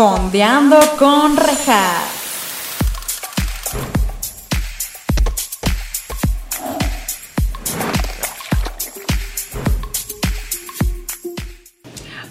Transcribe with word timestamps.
Fondeando 0.00 0.80
con 0.98 1.36
rejas. 1.36 2.20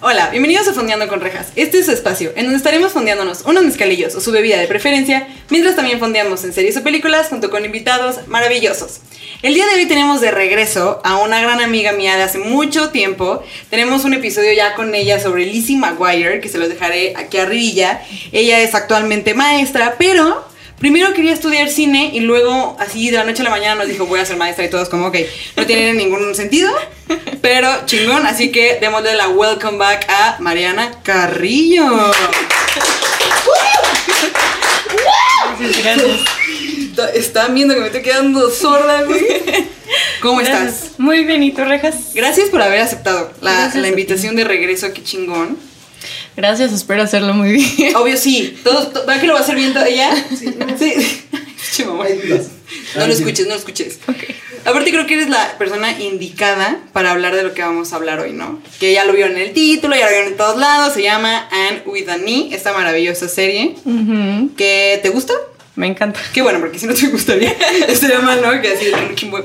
Hola, 0.02 0.32
bienvenidos 0.32 0.68
a 0.68 0.74
Fondeando 0.74 1.08
con 1.08 1.22
Rejas. 1.22 1.52
Este 1.56 1.78
es 1.78 1.86
su 1.86 1.92
espacio, 1.92 2.32
en 2.36 2.46
donde 2.46 2.58
estaremos 2.58 2.92
fondeándonos 2.92 3.44
unos 3.46 3.64
mezcalillos 3.64 4.16
o 4.16 4.20
su 4.20 4.32
bebida 4.32 4.58
de 4.58 4.66
preferencia, 4.66 5.28
mientras 5.52 5.76
también 5.76 6.00
fondeamos 6.00 6.44
en 6.46 6.54
series 6.54 6.76
o 6.78 6.82
películas 6.82 7.28
junto 7.28 7.52
con 7.52 7.66
invitados 7.66 8.28
maravillosos. 8.28 9.02
El 9.42 9.54
día 9.54 9.66
de 9.68 9.76
hoy 9.76 9.86
tenemos 9.86 10.20
de 10.20 10.32
regreso 10.32 11.00
a 11.06 11.16
una 11.16 11.40
gran 11.40 11.62
amiga 11.62 11.94
mía 11.94 12.18
de 12.18 12.24
hace 12.24 12.40
mucho 12.40 12.90
tiempo. 12.90 13.42
Tenemos 13.70 14.04
un 14.04 14.14
episodio 14.14 14.52
ya 14.52 14.76
con 14.76 14.94
ella 14.94 15.18
sobre 15.18 15.46
Lizzie 15.46 15.78
McGuire, 15.78 16.42
que 16.42 16.50
se 16.50 16.58
los 16.58 16.68
dejaré 16.68 17.14
aquí 17.16 17.38
arriba. 17.38 18.02
Ella 18.34 18.60
es 18.60 18.76
actualmente 18.76 19.34
maestra, 19.36 19.96
pero 19.98 20.46
primero 20.78 21.14
quería 21.14 21.32
estudiar 21.32 21.70
cine 21.70 22.12
y 22.14 22.20
luego 22.20 22.76
así 22.82 23.12
de 23.12 23.16
la 23.16 23.24
noche 23.24 23.40
a 23.40 23.46
la 23.46 23.50
mañana 23.50 23.76
nos 23.76 23.88
dijo 23.88 24.08
voy 24.08 24.20
a 24.20 24.26
ser 24.26 24.36
maestra 24.36 24.66
y 24.66 24.70
todos 24.70 24.90
como 24.90 25.08
ok, 25.08 25.16
no 25.56 25.66
tiene 25.66 25.94
ningún 26.04 26.36
sentido, 26.36 26.70
pero 27.42 27.86
chingón, 27.86 28.26
así 28.26 28.52
que 28.52 28.78
démosle 28.82 29.16
la 29.16 29.30
welcome 29.30 29.78
back 29.78 30.06
a 30.10 30.36
Mariana 30.40 30.92
Carrillo. 31.02 31.86
Gracias. 35.82 36.39
Están 37.08 37.54
viendo 37.56 37.74
que 37.74 37.80
me 37.82 37.86
estoy 37.88 38.02
quedando 38.02 38.50
sorda, 38.52 39.04
güey. 39.04 39.22
¿Cómo 40.22 40.42
estás? 40.42 40.92
Muy 40.98 41.24
bien, 41.26 41.42
¿y 41.44 41.52
tú, 41.52 41.64
Rejas? 41.64 42.14
Gracias 42.14 42.50
por 42.50 42.62
haber 42.62 42.82
aceptado 42.82 43.32
la, 43.42 43.52
Gracias 43.54 43.84
a 43.84 43.88
invitación 43.88 44.36
de 44.36 44.44
regreso, 44.44 44.94
qué 44.94 45.04
chingón. 45.04 45.58
Gracias, 46.36 46.72
espero 46.72 47.04
hacerlo 47.04 47.34
muy 47.34 47.52
bien. 47.54 47.96
Obvio 47.96 48.16
sí, 48.18 48.58
todos, 48.64 48.94
to- 48.94 49.06
¿va 49.06 49.20
que 49.20 49.28
lo 49.28 49.34
va 49.34 49.40
a 49.40 49.44
hacer 49.44 49.56
bien 49.56 49.74
ella? 49.88 50.12
Sí. 50.38 50.54
Mamá. 51.86 52.06
No 52.96 53.08
lo 53.08 53.14
escuches, 53.14 53.46
no 53.48 53.54
lo 53.54 53.60
escuches. 53.60 54.00
Aparte 54.66 54.92
creo 54.92 55.06
que 55.06 55.14
eres 55.16 55.30
la 55.30 55.58
persona 55.58 56.00
indicada 56.00 56.80
para 56.94 57.12
hablar 57.12 57.36
de 57.36 57.44
lo 57.44 57.54
que 57.54 57.62
vamos 57.62 57.94
a 57.94 57.96
hablar 57.96 58.20
hoy, 58.20 58.34
¿no? 58.34 58.62
Que 58.80 58.94
ya 58.94 59.06
lo 59.06 59.14
vieron 59.14 59.38
en 59.38 59.44
el 59.48 59.54
título, 59.54 59.96
ya 59.96 60.06
lo 60.06 60.12
vieron 60.12 60.28
en 60.30 60.38
todos 60.38 60.58
lados, 60.58 60.94
se 60.94 61.02
llama 61.04 61.48
Anne 61.52 61.84
with 61.86 62.10
an 62.10 62.28
E, 62.28 62.50
esta 62.54 62.74
maravillosa 62.74 63.28
serie. 63.30 63.76
¿Que 64.58 65.00
te 65.02 65.10
gusta? 65.10 65.34
Me 65.76 65.88
encanta. 65.88 66.20
Qué 66.34 66.42
bueno, 66.42 66.60
porque 66.60 66.80
si 66.80 66.88
no 66.88 66.94
te 66.94 67.08
gustaría, 67.08 67.54
estaría 67.88 68.20
mal, 68.20 68.42
¿no? 68.42 68.62
Que 68.62 68.70
así 68.74 68.86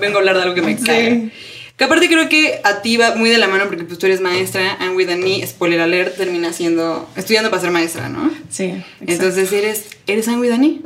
vengo 0.01 0.17
a 0.17 0.21
hablar 0.21 0.37
de 0.37 0.43
algo 0.43 0.55
que 0.55 0.63
me 0.63 0.77
Sí. 0.77 0.85
cae. 0.85 1.31
Que 1.77 1.85
aparte 1.85 2.07
creo 2.07 2.29
que 2.29 2.61
a 2.63 2.83
ti 2.83 2.97
va 2.97 3.17
muy 3.17 3.31
de 3.31 3.39
la 3.39 3.49
mano 3.49 3.65
porque 3.67 3.83
pues 3.83 3.99
tú 3.99 4.07
eres 4.07 4.21
maestra, 4.21 4.77
and 4.79 4.95
with 4.97 5.09
an 5.11 5.27
E, 5.27 5.45
spoiler 5.47 5.81
alert, 5.81 6.17
termina 6.17 6.53
siendo, 6.53 7.09
estudiando 7.17 7.51
para 7.51 7.63
ser 7.63 7.71
maestra, 7.73 8.09
¿no? 8.09 8.31
Sí. 8.49 8.67
exacto. 8.67 9.05
Entonces 9.09 9.53
eres, 9.53 9.85
¿eres 10.07 10.29
Anne 10.29 10.39
with 10.39 10.53
an 10.53 10.63
E? 10.65 10.79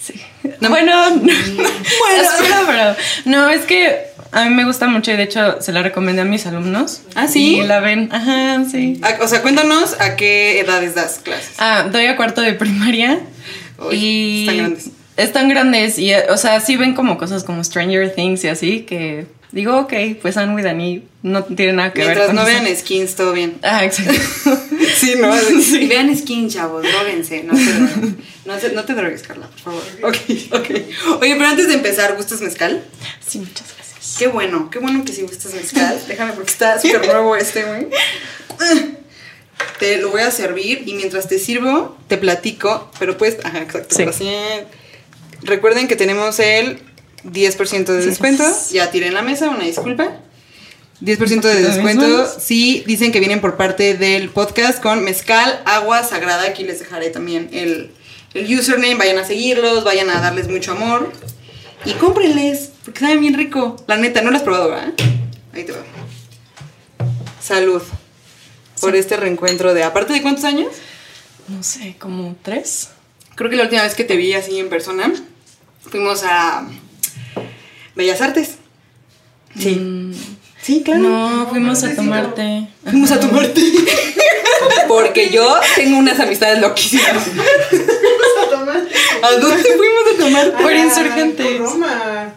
Sí. 0.00 0.14
No. 0.60 0.70
Bueno, 0.70 1.10
Bueno. 1.20 2.22
espera, 2.22 2.62
pero 2.66 2.96
no, 3.26 3.48
es 3.50 3.62
que 3.66 4.06
a 4.32 4.44
mí 4.46 4.54
me 4.54 4.64
gusta 4.64 4.86
mucho 4.88 5.12
y 5.12 5.16
de 5.16 5.22
hecho 5.24 5.60
se 5.60 5.70
la 5.72 5.82
recomendé 5.82 6.22
a 6.22 6.24
mis 6.24 6.46
alumnos. 6.46 7.02
¿Ah, 7.14 7.28
sí? 7.28 7.58
Y 7.58 7.62
la 7.64 7.80
ven. 7.80 8.08
Ajá, 8.10 8.64
sí. 8.70 8.98
A- 9.02 9.22
O 9.22 9.28
sea, 9.28 9.42
cuéntanos 9.42 10.00
a 10.00 10.16
qué 10.16 10.58
edades 10.60 10.94
das 10.94 11.20
clases. 11.22 11.56
Ah, 11.58 11.88
doy 11.92 12.06
a 12.06 12.16
cuarto 12.16 12.40
de 12.40 12.54
primaria. 12.54 13.20
Uy, 13.88 13.96
y 13.96 14.40
están 14.48 14.56
grandes. 14.58 14.90
Están 15.16 15.48
grandes 15.48 15.98
y, 15.98 16.14
o 16.14 16.36
sea, 16.36 16.60
sí 16.60 16.76
ven 16.76 16.94
como 16.94 17.18
cosas 17.18 17.44
como 17.44 17.62
Stranger 17.62 18.14
Things 18.14 18.44
y 18.44 18.48
así 18.48 18.80
que 18.80 19.26
digo, 19.52 19.76
ok, 19.80 19.92
pues 20.22 20.36
Anne 20.38 20.54
with 20.54 20.64
an 20.66 20.80
E 20.80 21.02
no 21.22 21.44
tiene 21.44 21.74
nada 21.74 21.92
que 21.92 22.00
ver 22.00 22.16
Mientras 22.16 22.34
no 22.34 22.46
eso. 22.48 22.62
vean 22.64 22.76
skins, 22.76 23.14
todo 23.14 23.32
bien. 23.32 23.58
Ah, 23.62 23.84
exacto. 23.84 24.12
Sí, 24.96 25.14
¿no? 25.18 25.32
Sí. 25.62 25.86
Vean 25.86 26.14
skins, 26.16 26.54
chavos, 26.54 26.82
droguense, 26.82 27.44
no 27.44 27.52
te. 27.54 28.16
No, 28.44 28.56
te- 28.56 28.72
no 28.72 28.84
te 28.84 28.94
drogues, 28.94 29.22
Carla, 29.22 29.46
por 29.48 29.58
favor. 29.60 29.82
Ok, 30.02 30.16
ok. 30.52 31.20
Oye, 31.20 31.34
pero 31.36 31.46
antes 31.46 31.68
de 31.68 31.74
empezar, 31.74 32.16
¿gustas 32.16 32.40
mezcal? 32.40 32.82
Sí, 33.26 33.38
muchas 33.38 33.66
gracias. 33.76 34.16
Qué 34.18 34.26
bueno, 34.28 34.68
qué 34.70 34.78
bueno 34.80 35.04
que 35.04 35.12
sí 35.12 35.22
gustas 35.22 35.54
mezcal. 35.54 36.00
Déjame 36.08 36.32
porque 36.32 36.50
está 36.50 36.80
súper 36.80 37.06
nuevo 37.06 37.36
este, 37.36 37.62
güey. 37.64 37.86
Te 39.78 39.98
lo 39.98 40.10
voy 40.10 40.20
a 40.22 40.30
servir 40.30 40.82
y 40.86 40.94
mientras 40.94 41.28
te 41.28 41.38
sirvo, 41.38 41.96
te 42.08 42.16
platico. 42.18 42.90
Pero 42.98 43.16
pues, 43.18 43.38
ajá, 43.44 43.60
exacto. 43.62 43.94
Sí. 43.96 44.02
así. 44.04 44.30
Recuerden 45.42 45.88
que 45.88 45.96
tenemos 45.96 46.38
el 46.38 46.80
10% 47.24 47.92
de 47.92 48.02
Sí. 48.02 48.08
descuento. 48.08 48.44
Ya 48.72 48.90
tiré 48.90 49.08
en 49.08 49.14
la 49.14 49.22
mesa, 49.22 49.48
una 49.50 49.64
disculpa. 49.64 50.18
10% 51.00 51.48
de 51.48 51.54
¿De 51.56 51.62
descuento. 51.62 52.28
Sí, 52.40 52.84
dicen 52.86 53.10
que 53.10 53.18
vienen 53.18 53.40
por 53.40 53.56
parte 53.56 53.94
del 53.94 54.28
podcast 54.30 54.80
con 54.80 55.02
mezcal, 55.02 55.60
agua 55.64 56.04
sagrada. 56.04 56.44
Aquí 56.44 56.62
les 56.62 56.78
dejaré 56.78 57.10
también 57.10 57.50
el, 57.52 57.90
el 58.34 58.58
username. 58.58 58.94
Vayan 58.94 59.18
a 59.18 59.24
seguirlos, 59.24 59.82
vayan 59.82 60.10
a 60.10 60.20
darles 60.20 60.46
mucho 60.48 60.72
amor. 60.72 61.10
Y 61.84 61.94
cómprenles, 61.94 62.70
porque 62.84 63.00
saben 63.00 63.20
bien 63.20 63.34
rico. 63.34 63.74
La 63.88 63.96
neta, 63.96 64.22
no 64.22 64.30
lo 64.30 64.36
has 64.36 64.44
probado, 64.44 64.68
¿verdad? 64.70 64.92
Ahí 65.52 65.64
te 65.64 65.72
va. 65.72 65.78
Salud. 67.42 67.82
Por 68.82 68.92
Sí. 68.92 68.98
este 68.98 69.16
reencuentro 69.16 69.72
de. 69.72 69.82
¿Aparte 69.84 70.12
de 70.12 70.20
cuántos 70.20 70.44
años? 70.44 70.68
No 71.48 71.62
sé, 71.62 71.96
como 71.98 72.36
tres. 72.42 72.90
Creo 73.34 73.48
que 73.48 73.56
la 73.56 73.62
última 73.62 73.82
vez 73.82 73.94
que 73.94 74.04
te 74.04 74.16
vi 74.16 74.34
así 74.34 74.58
en 74.58 74.68
persona, 74.68 75.10
fuimos 75.90 76.22
a 76.24 76.66
Bellas 77.94 78.20
Artes. 78.20 78.56
Sí. 79.58 79.76
Mm, 79.76 80.12
Sí, 80.62 80.82
claro. 80.84 81.00
no, 81.02 81.46
fuimos 81.48 81.82
a 81.82 81.94
tomarte. 81.96 82.68
Fuimos 82.84 83.10
a 83.10 83.18
tomarte. 83.18 83.60
Porque 84.88 85.30
yo 85.30 85.54
tengo 85.74 85.98
unas 85.98 86.20
amistades 86.20 86.60
loquísimas. 86.60 87.26
¿A 89.22 89.30
dónde 89.40 89.62
fuimos 89.76 90.02
a 90.14 90.18
tomar? 90.18 90.52
Por 90.62 90.72
insurgentes. 90.72 91.46
Por 91.46 91.58
Roma. 91.72 92.32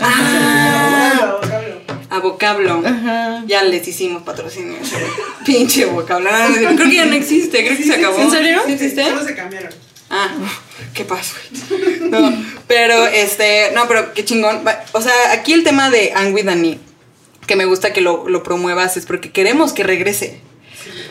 Ah, 0.00 0.91
a 2.14 2.18
vocablo. 2.20 2.82
Ajá. 2.84 3.42
Ya 3.46 3.62
les 3.62 3.86
hicimos 3.88 4.22
patrocinio. 4.22 4.76
Pinche 5.46 5.86
vocablo. 5.86 6.28
Creo 6.54 6.76
que 6.88 6.94
ya 6.96 7.06
no 7.06 7.14
existe, 7.14 7.64
creo 7.64 7.76
que 7.76 7.84
se 7.84 7.94
acabó. 7.94 8.18
¿En 8.20 8.30
serio? 8.30 8.62
¿Sí 8.66 8.72
existe? 8.72 9.04
Solo 9.04 9.24
se 9.24 9.34
cambiaron. 9.34 9.72
Ah, 10.10 10.28
¿qué 10.92 11.04
pasó? 11.06 11.34
No, 12.10 12.32
pero 12.66 13.06
este, 13.06 13.70
no, 13.74 13.88
pero 13.88 14.12
qué 14.12 14.24
chingón. 14.26 14.60
O 14.92 15.00
sea, 15.00 15.12
aquí 15.32 15.54
el 15.54 15.64
tema 15.64 15.88
de 15.90 16.12
Anne 16.14 16.32
with 16.32 16.48
an 16.48 16.64
E, 16.66 16.78
que 17.46 17.56
me 17.56 17.64
gusta 17.64 17.94
que 17.94 18.02
lo, 18.02 18.28
lo 18.28 18.42
promuevas, 18.42 18.98
es 18.98 19.06
porque 19.06 19.32
queremos 19.32 19.72
que 19.72 19.82
regrese. 19.84 20.40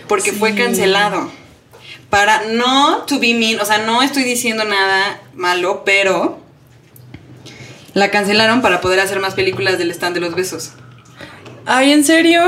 Porque 0.08 0.32
fue 0.32 0.52
Sí. 0.52 0.58
cancelado. 0.58 1.32
Para 2.12 2.44
no 2.44 3.04
to 3.08 3.20
be 3.20 3.34
mean, 3.34 3.60
o 3.60 3.66
sea, 3.66 3.80
no 3.80 4.04
estoy 4.04 4.24
diciendo 4.24 4.66
nada 4.66 5.20
malo, 5.34 5.84
pero 5.84 6.40
la 7.94 8.12
cancelaron 8.12 8.62
para 8.62 8.82
poder 8.82 9.00
hacer 9.00 9.20
más 9.20 9.34
películas 9.34 9.78
del 9.80 9.90
stand 9.92 10.14
de 10.16 10.22
los 10.22 10.36
besos. 10.36 10.72
Ay, 11.66 11.92
¿en 11.92 12.04
serio? 12.04 12.42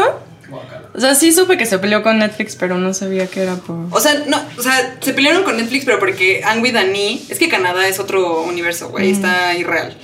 O 0.96 1.00
sea, 1.00 1.16
sí 1.16 1.32
supe 1.32 1.58
que 1.58 1.66
se 1.66 1.80
peleó 1.80 2.04
con 2.04 2.20
Netflix, 2.20 2.56
pero 2.56 2.78
no 2.78 2.94
sabía 2.94 3.28
que 3.28 3.42
era 3.42 3.56
por. 3.56 3.76
O 3.90 4.00
sea, 4.00 4.24
no, 4.28 4.40
o 4.58 4.62
sea, 4.62 4.98
se 5.02 5.14
pelearon 5.14 5.44
con 5.44 5.58
Netflix, 5.58 5.86
pero 5.86 6.00
porque 6.00 6.44
Anne 6.44 6.62
with 6.62 6.76
an 6.76 6.96
E, 6.96 7.20
es 7.30 7.40
que 7.40 7.50
Canadá 7.50 7.88
es 7.88 8.00
otro 8.00 8.42
universo, 8.42 8.90
güey, 8.90 9.12
está 9.12 9.56
irreal. 9.56 9.98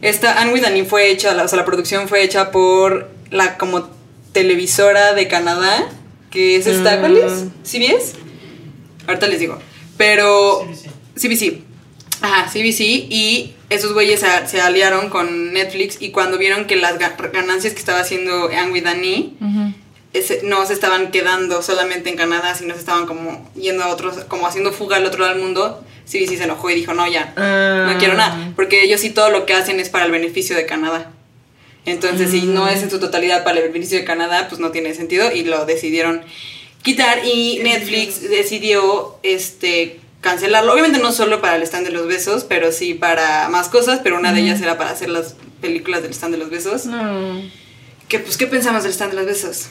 Esta 0.00 0.40
Anne 0.40 0.52
with 0.52 0.64
an 0.64 0.76
E 0.76 0.84
fue 0.84 1.10
hecha, 1.10 1.40
o 1.40 1.48
sea, 1.48 1.56
la 1.56 1.64
producción 1.64 2.08
fue 2.08 2.22
hecha 2.22 2.50
por 2.50 3.08
la 3.30 3.56
como 3.56 3.88
televisora 4.32 5.14
de 5.14 5.28
Canadá, 5.28 5.88
que 6.30 6.56
es 6.56 6.66
esta, 6.66 6.98
¿cuál 6.98 7.18
es? 7.18 7.32
Mm. 7.32 7.50
¿CBS? 7.62 8.14
Ahorita 9.06 9.28
les 9.28 9.38
digo. 9.38 9.58
Pero 9.96 10.66
CBC. 11.14 11.62
Ajá, 12.20 12.50
CBC 12.50 12.80
y 12.80 13.54
esos 13.72 13.92
güeyes 13.92 14.20
se, 14.20 14.26
se 14.46 14.60
aliaron 14.60 15.08
con 15.08 15.52
Netflix 15.52 15.96
y 16.00 16.10
cuando 16.10 16.38
vieron 16.38 16.66
que 16.66 16.76
las 16.76 16.98
ga- 16.98 17.30
ganancias 17.32 17.72
que 17.72 17.78
estaba 17.80 18.00
haciendo 18.00 18.48
Anne 18.48 18.70
with 18.72 18.86
ese- 20.12 20.40
no 20.44 20.66
se 20.66 20.74
estaban 20.74 21.10
quedando 21.10 21.62
solamente 21.62 22.10
en 22.10 22.16
Canadá, 22.16 22.54
sino 22.54 22.74
se 22.74 22.80
estaban 22.80 23.06
como 23.06 23.50
yendo 23.54 23.82
a 23.82 23.88
otros, 23.88 24.24
como 24.28 24.46
haciendo 24.46 24.72
fuga 24.72 24.96
al 24.96 25.06
otro 25.06 25.20
lado 25.20 25.32
del 25.34 25.42
mundo. 25.42 25.82
Sí, 26.04 26.26
sí 26.26 26.36
se 26.36 26.44
enojó 26.44 26.68
y 26.68 26.74
dijo, 26.74 26.92
no, 26.92 27.06
ya, 27.10 27.32
Ah. 27.36 27.90
no 27.90 27.98
quiero 27.98 28.14
nada. 28.14 28.52
Porque 28.54 28.82
ellos 28.82 29.00
sí 29.00 29.10
todo 29.10 29.30
lo 29.30 29.46
que 29.46 29.54
hacen 29.54 29.80
es 29.80 29.88
para 29.88 30.04
el 30.04 30.10
beneficio 30.10 30.54
de 30.56 30.66
Canadá. 30.66 31.12
Entonces, 31.86 32.30
si 32.30 32.42
no 32.42 32.68
es 32.68 32.82
en 32.82 32.90
su 32.90 33.00
totalidad 33.00 33.42
para 33.44 33.58
el 33.60 33.68
beneficio 33.72 33.98
de 33.98 34.04
Canadá, 34.04 34.46
pues 34.48 34.60
no 34.60 34.70
tiene 34.70 34.94
sentido 34.94 35.32
y 35.32 35.44
lo 35.44 35.64
decidieron 35.64 36.22
quitar 36.82 37.24
y 37.24 37.60
Netflix 37.62 38.20
decidió 38.28 39.16
este 39.22 39.98
cancelarlo. 40.22 40.72
Obviamente 40.72 40.98
no 41.00 41.12
solo 41.12 41.42
para 41.42 41.56
el 41.56 41.62
stand 41.64 41.84
de 41.86 41.92
los 41.92 42.06
besos, 42.06 42.44
pero 42.48 42.72
sí 42.72 42.94
para 42.94 43.50
más 43.50 43.68
cosas, 43.68 44.00
pero 44.02 44.16
una 44.18 44.32
de 44.32 44.40
ellas 44.40 44.62
era 44.62 44.78
para 44.78 44.90
hacer 44.90 45.10
las 45.10 45.36
películas 45.60 46.02
del 46.02 46.12
stand 46.12 46.32
de 46.32 46.38
los 46.38 46.48
besos. 46.48 46.86
No. 46.86 47.42
Que 48.08 48.18
pues 48.18 48.38
¿qué 48.38 48.46
pensamos 48.46 48.82
del 48.84 48.92
stand 48.92 49.10
de 49.12 49.16
los 49.18 49.26
besos? 49.26 49.66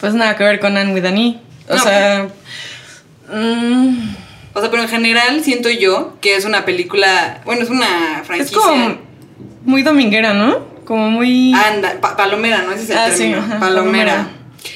Pues 0.00 0.14
nada 0.14 0.36
que 0.36 0.44
ver 0.44 0.60
con 0.60 0.76
Anne 0.76 0.94
with 0.94 1.04
an 1.04 1.18
E. 1.18 1.40
O 1.68 1.74
No. 1.74 1.82
sea. 1.82 2.28
mm, 3.32 4.14
O 4.54 4.60
sea, 4.60 4.70
pero 4.70 4.82
en 4.82 4.88
general 4.88 5.44
siento 5.44 5.68
yo 5.70 6.16
que 6.20 6.34
es 6.36 6.44
una 6.44 6.64
película, 6.64 7.42
bueno, 7.44 7.62
es 7.62 7.70
una 7.70 8.20
es 8.20 8.26
franquicia. 8.26 8.56
como 8.58 8.98
muy 9.64 9.82
dominguera, 9.82 10.34
¿no? 10.34 10.66
Como 10.84 11.10
muy. 11.10 11.52
Anda, 11.54 12.00
pa- 12.00 12.16
palomera, 12.16 12.62
¿no? 12.62 12.72
Ese 12.72 12.84
es 12.84 12.90
el 12.90 12.98
Ah, 12.98 13.10
sí, 13.10 13.18
término. 13.18 13.38
ajá, 13.38 13.60
palomera. 13.60 14.12
palomera. 14.16 14.30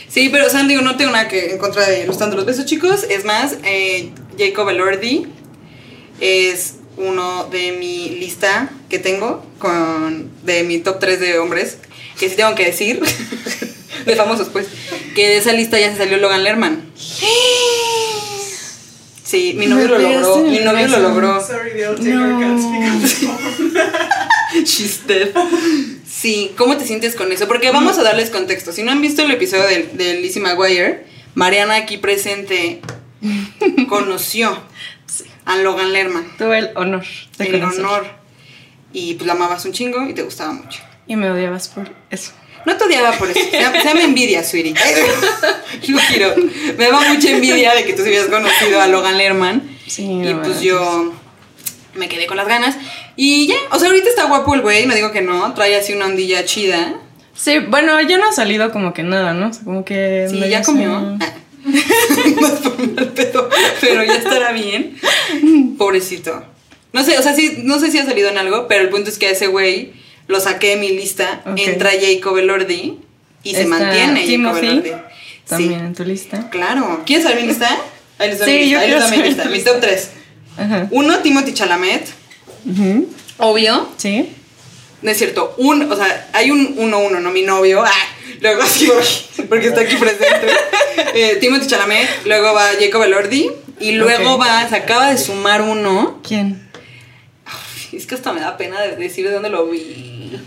Sí, 0.08 0.28
pero 0.30 0.46
o 0.46 0.50
sea, 0.50 0.62
digo, 0.64 0.82
no 0.82 0.96
tengo 0.96 1.10
nada 1.10 1.26
que 1.26 1.52
en 1.52 1.58
contra 1.58 1.86
de 1.86 2.06
los 2.06 2.18
tantos 2.18 2.36
los 2.36 2.44
besos, 2.46 2.66
chicos. 2.66 3.04
Es 3.08 3.24
más, 3.24 3.56
eh, 3.64 4.12
Jacob 4.48 4.68
Elordi 4.68 5.26
es 6.20 6.76
uno 6.96 7.44
de 7.44 7.72
mi 7.72 8.10
lista 8.10 8.70
que 8.88 8.98
tengo 8.98 9.44
con 9.58 10.30
de 10.44 10.64
mi 10.64 10.78
top 10.78 10.98
3 10.98 11.20
de 11.20 11.38
hombres, 11.38 11.78
que 12.18 12.28
sí 12.28 12.36
tengo 12.36 12.54
que 12.54 12.66
decir, 12.66 13.00
de 14.06 14.16
famosos 14.16 14.48
pues, 14.48 14.66
que 15.14 15.28
de 15.28 15.36
esa 15.38 15.52
lista 15.52 15.78
ya 15.78 15.90
se 15.92 15.98
salió 15.98 16.18
Logan 16.18 16.44
Lerman. 16.44 16.90
Sí, 19.24 19.54
mi 19.56 19.66
novio 19.66 19.88
lo 19.88 19.98
logró, 19.98 20.38
mi 20.38 20.58
novio 20.58 20.88
lo 20.88 20.98
logró. 20.98 21.40
Sorry. 21.40 21.72
She's 24.64 25.06
dead. 25.06 25.30
Sí, 26.12 26.52
¿cómo 26.56 26.76
te 26.76 26.86
sientes 26.86 27.16
con 27.16 27.32
eso? 27.32 27.48
Porque 27.48 27.72
vamos 27.72 27.98
a 27.98 28.04
darles 28.04 28.30
contexto. 28.30 28.70
Si 28.70 28.84
no 28.84 28.92
han 28.92 29.00
visto 29.00 29.22
el 29.22 29.30
episodio 29.32 29.64
de, 29.64 29.88
de 29.94 30.20
Lizzie 30.20 30.40
McGuire, 30.40 31.04
Mariana 31.34 31.74
aquí 31.74 31.96
presente 31.96 32.80
conoció 33.88 34.56
a 35.44 35.56
Logan 35.56 35.92
Lerman. 35.92 36.26
Tuve 36.38 36.58
el 36.58 36.70
honor 36.76 37.04
de 37.38 37.44
El 37.46 37.60
conocer. 37.60 37.84
honor. 37.84 38.06
Y 38.92 39.14
pues 39.14 39.26
la 39.26 39.32
amabas 39.34 39.64
un 39.64 39.72
chingo 39.72 40.06
y 40.06 40.14
te 40.14 40.22
gustaba 40.22 40.52
mucho. 40.52 40.80
Y 41.06 41.16
me 41.16 41.30
odiabas 41.30 41.68
por 41.68 41.90
eso. 42.10 42.32
No 42.64 42.76
te 42.76 42.84
odiaba 42.84 43.12
por 43.12 43.28
eso. 43.30 43.40
Se 43.50 43.60
llama, 43.60 43.80
se 43.80 43.88
llama 43.88 44.02
envidia, 44.02 44.44
sweetie. 44.44 44.74
Quiero. 46.08 46.34
Me 46.78 46.84
daba 46.86 47.00
mucha 47.12 47.30
envidia 47.30 47.74
de 47.74 47.84
que 47.84 47.92
tú 47.94 48.02
hubieras 48.02 48.26
conocido 48.28 48.80
a 48.80 48.86
Logan 48.88 49.18
Lerman. 49.18 49.62
Sí, 49.86 50.04
Y 50.24 50.34
pues 50.34 50.60
yo 50.60 51.12
me 51.94 52.08
quedé 52.08 52.26
con 52.26 52.36
las 52.36 52.46
ganas. 52.46 52.76
Y 53.16 53.46
ya, 53.48 53.56
o 53.70 53.78
sea, 53.78 53.88
ahorita 53.88 54.08
está 54.08 54.24
guapo 54.24 54.54
el 54.54 54.60
güey, 54.62 54.86
no 54.86 54.94
digo 54.94 55.10
que 55.12 55.22
no. 55.22 55.52
Trae 55.54 55.76
así 55.76 55.92
una 55.92 56.06
ondilla 56.06 56.44
chida. 56.44 56.94
Sí, 57.34 57.58
bueno, 57.58 58.00
ya 58.02 58.18
no 58.18 58.28
ha 58.28 58.32
salido 58.32 58.70
como 58.70 58.92
que 58.94 59.02
nada, 59.02 59.32
¿no? 59.34 59.48
O 59.48 59.52
sea, 59.52 59.64
como 59.64 59.84
que... 59.84 60.28
Sí, 60.30 60.38
ya 60.48 60.60
se- 60.60 60.66
comió. 60.66 61.16
Ah. 61.20 61.32
No 62.40 62.46
es 62.46 62.52
por 62.60 62.78
mal 62.94 63.08
pedo, 63.12 63.48
pero 63.80 64.02
ya 64.04 64.14
estará 64.14 64.52
bien. 64.52 64.96
Pobrecito. 65.78 66.44
No 66.92 67.04
sé, 67.04 67.16
o 67.18 67.22
sea, 67.22 67.34
sí, 67.34 67.58
no 67.62 67.78
sé 67.80 67.90
si 67.90 67.98
ha 67.98 68.04
salido 68.04 68.28
en 68.28 68.38
algo, 68.38 68.66
pero 68.68 68.82
el 68.82 68.88
punto 68.90 69.08
es 69.10 69.18
que 69.18 69.26
a 69.28 69.30
ese 69.30 69.46
güey 69.46 69.92
lo 70.26 70.40
saqué 70.40 70.70
de 70.70 70.76
mi 70.76 70.88
lista. 70.90 71.42
Entra 71.56 71.90
Jacob 72.00 72.36
Elordi 72.36 72.98
y 73.42 73.54
se 73.54 73.64
mantiene 73.66 74.26
Jacob 74.26 74.56
Elordi. 74.62 74.92
También 75.48 75.80
Sí, 75.80 75.86
en 75.86 75.94
tu 75.94 76.04
lista. 76.04 76.50
claro. 76.50 77.02
¿Quieres 77.06 77.24
saber 77.24 77.40
mi 77.42 77.48
lista? 77.48 77.68
Ahí 78.18 78.28
les 78.30 78.38
Sí, 78.38 78.44
mi 78.50 78.58
lista. 78.58 78.70
yo 78.70 78.78
Ahí 78.80 78.90
les 78.90 79.10
mi 79.10 79.16
lista. 79.22 79.44
Mi 79.46 79.60
top 79.60 79.80
3. 79.80 80.10
Ajá. 80.58 80.88
Uno, 80.90 81.18
Timothy 81.18 81.52
Chalamet. 81.54 82.06
Obvio. 83.38 83.88
Sí. 83.96 84.28
No 85.02 85.10
es 85.10 85.18
cierto. 85.18 85.54
Un, 85.58 85.90
o 85.90 85.96
sea, 85.96 86.28
hay 86.32 86.50
un 86.50 86.76
1-1, 86.76 87.20
no 87.20 87.30
mi 87.30 87.42
novio. 87.42 87.82
Ah, 87.84 87.90
luego 88.40 88.62
sí, 88.64 88.90
porque 89.48 89.68
está 89.68 89.82
aquí 89.82 89.96
presente. 89.96 90.48
Eh, 91.14 91.36
Timothy 91.40 91.66
Chalamet. 91.66 92.08
Luego 92.26 92.54
va 92.54 92.70
Jacob 92.78 93.02
Elordi. 93.02 93.50
Y 93.80 93.92
luego 93.92 94.38
va, 94.38 94.68
se 94.68 94.76
acaba 94.76 95.10
de 95.10 95.18
sumar 95.18 95.62
uno. 95.62 96.20
¿Quién? 96.26 96.70
Es 97.92 98.06
que 98.06 98.14
hasta 98.14 98.32
me 98.32 98.40
da 98.40 98.56
pena 98.56 98.80
de 98.80 98.96
decir 98.96 99.26
de 99.26 99.32
dónde 99.32 99.50
lo 99.50 99.66
vi. 99.66 100.38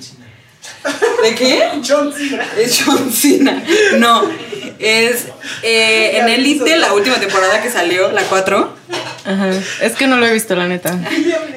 ¿De 1.24 1.36
qué? 1.36 1.64
John 1.88 2.14
Cena. 2.14 2.46
Es 2.58 2.84
John 2.84 3.12
Cena. 3.12 3.64
No, 3.98 4.30
es 4.80 5.28
eh, 5.64 6.18
en 6.18 6.30
Elite, 6.30 6.78
la 6.78 6.94
última 6.94 7.16
temporada 7.20 7.62
que 7.62 7.70
salió, 7.70 8.12
la 8.12 8.24
4. 8.24 8.76
Ajá. 9.26 9.50
Es 9.82 9.94
que 9.94 10.08
no 10.08 10.18
lo 10.18 10.28
he 10.28 10.34
visto, 10.34 10.56
la 10.56 10.68
neta. 10.68 11.00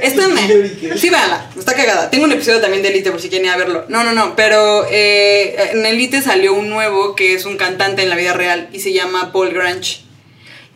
Esta 0.01 0.29
me. 0.29 0.49
Sí, 0.97 1.11
véanla, 1.11 1.47
está 1.59 1.75
cagada. 1.75 2.11
Tengo 2.11 2.25
un 2.25 2.33
episodio 2.33 2.61
también 2.61 2.83
de 2.83 2.89
Elite 2.89 3.11
por 3.11 3.21
si 3.21 3.29
quieren 3.29 3.47
ir 3.47 3.53
a 3.53 3.57
verlo. 3.57 3.85
No, 3.89 4.05
no, 4.05 4.13
no, 4.13 4.35
pero 4.37 4.87
eh, 4.91 5.73
en 5.73 5.85
Elite 5.85 6.23
salió 6.23 6.55
un 6.55 6.71
nuevo 6.71 7.15
que 7.15 7.35
es 7.35 7.45
un 7.45 7.57
cantante 7.57 8.03
en 8.03 8.09
la 8.09 8.17
vida 8.17 8.33
real 8.33 8.69
y 8.73 8.81
se 8.81 8.93
llama 8.93 9.33
Paul 9.33 9.53
Grange. 9.53 10.08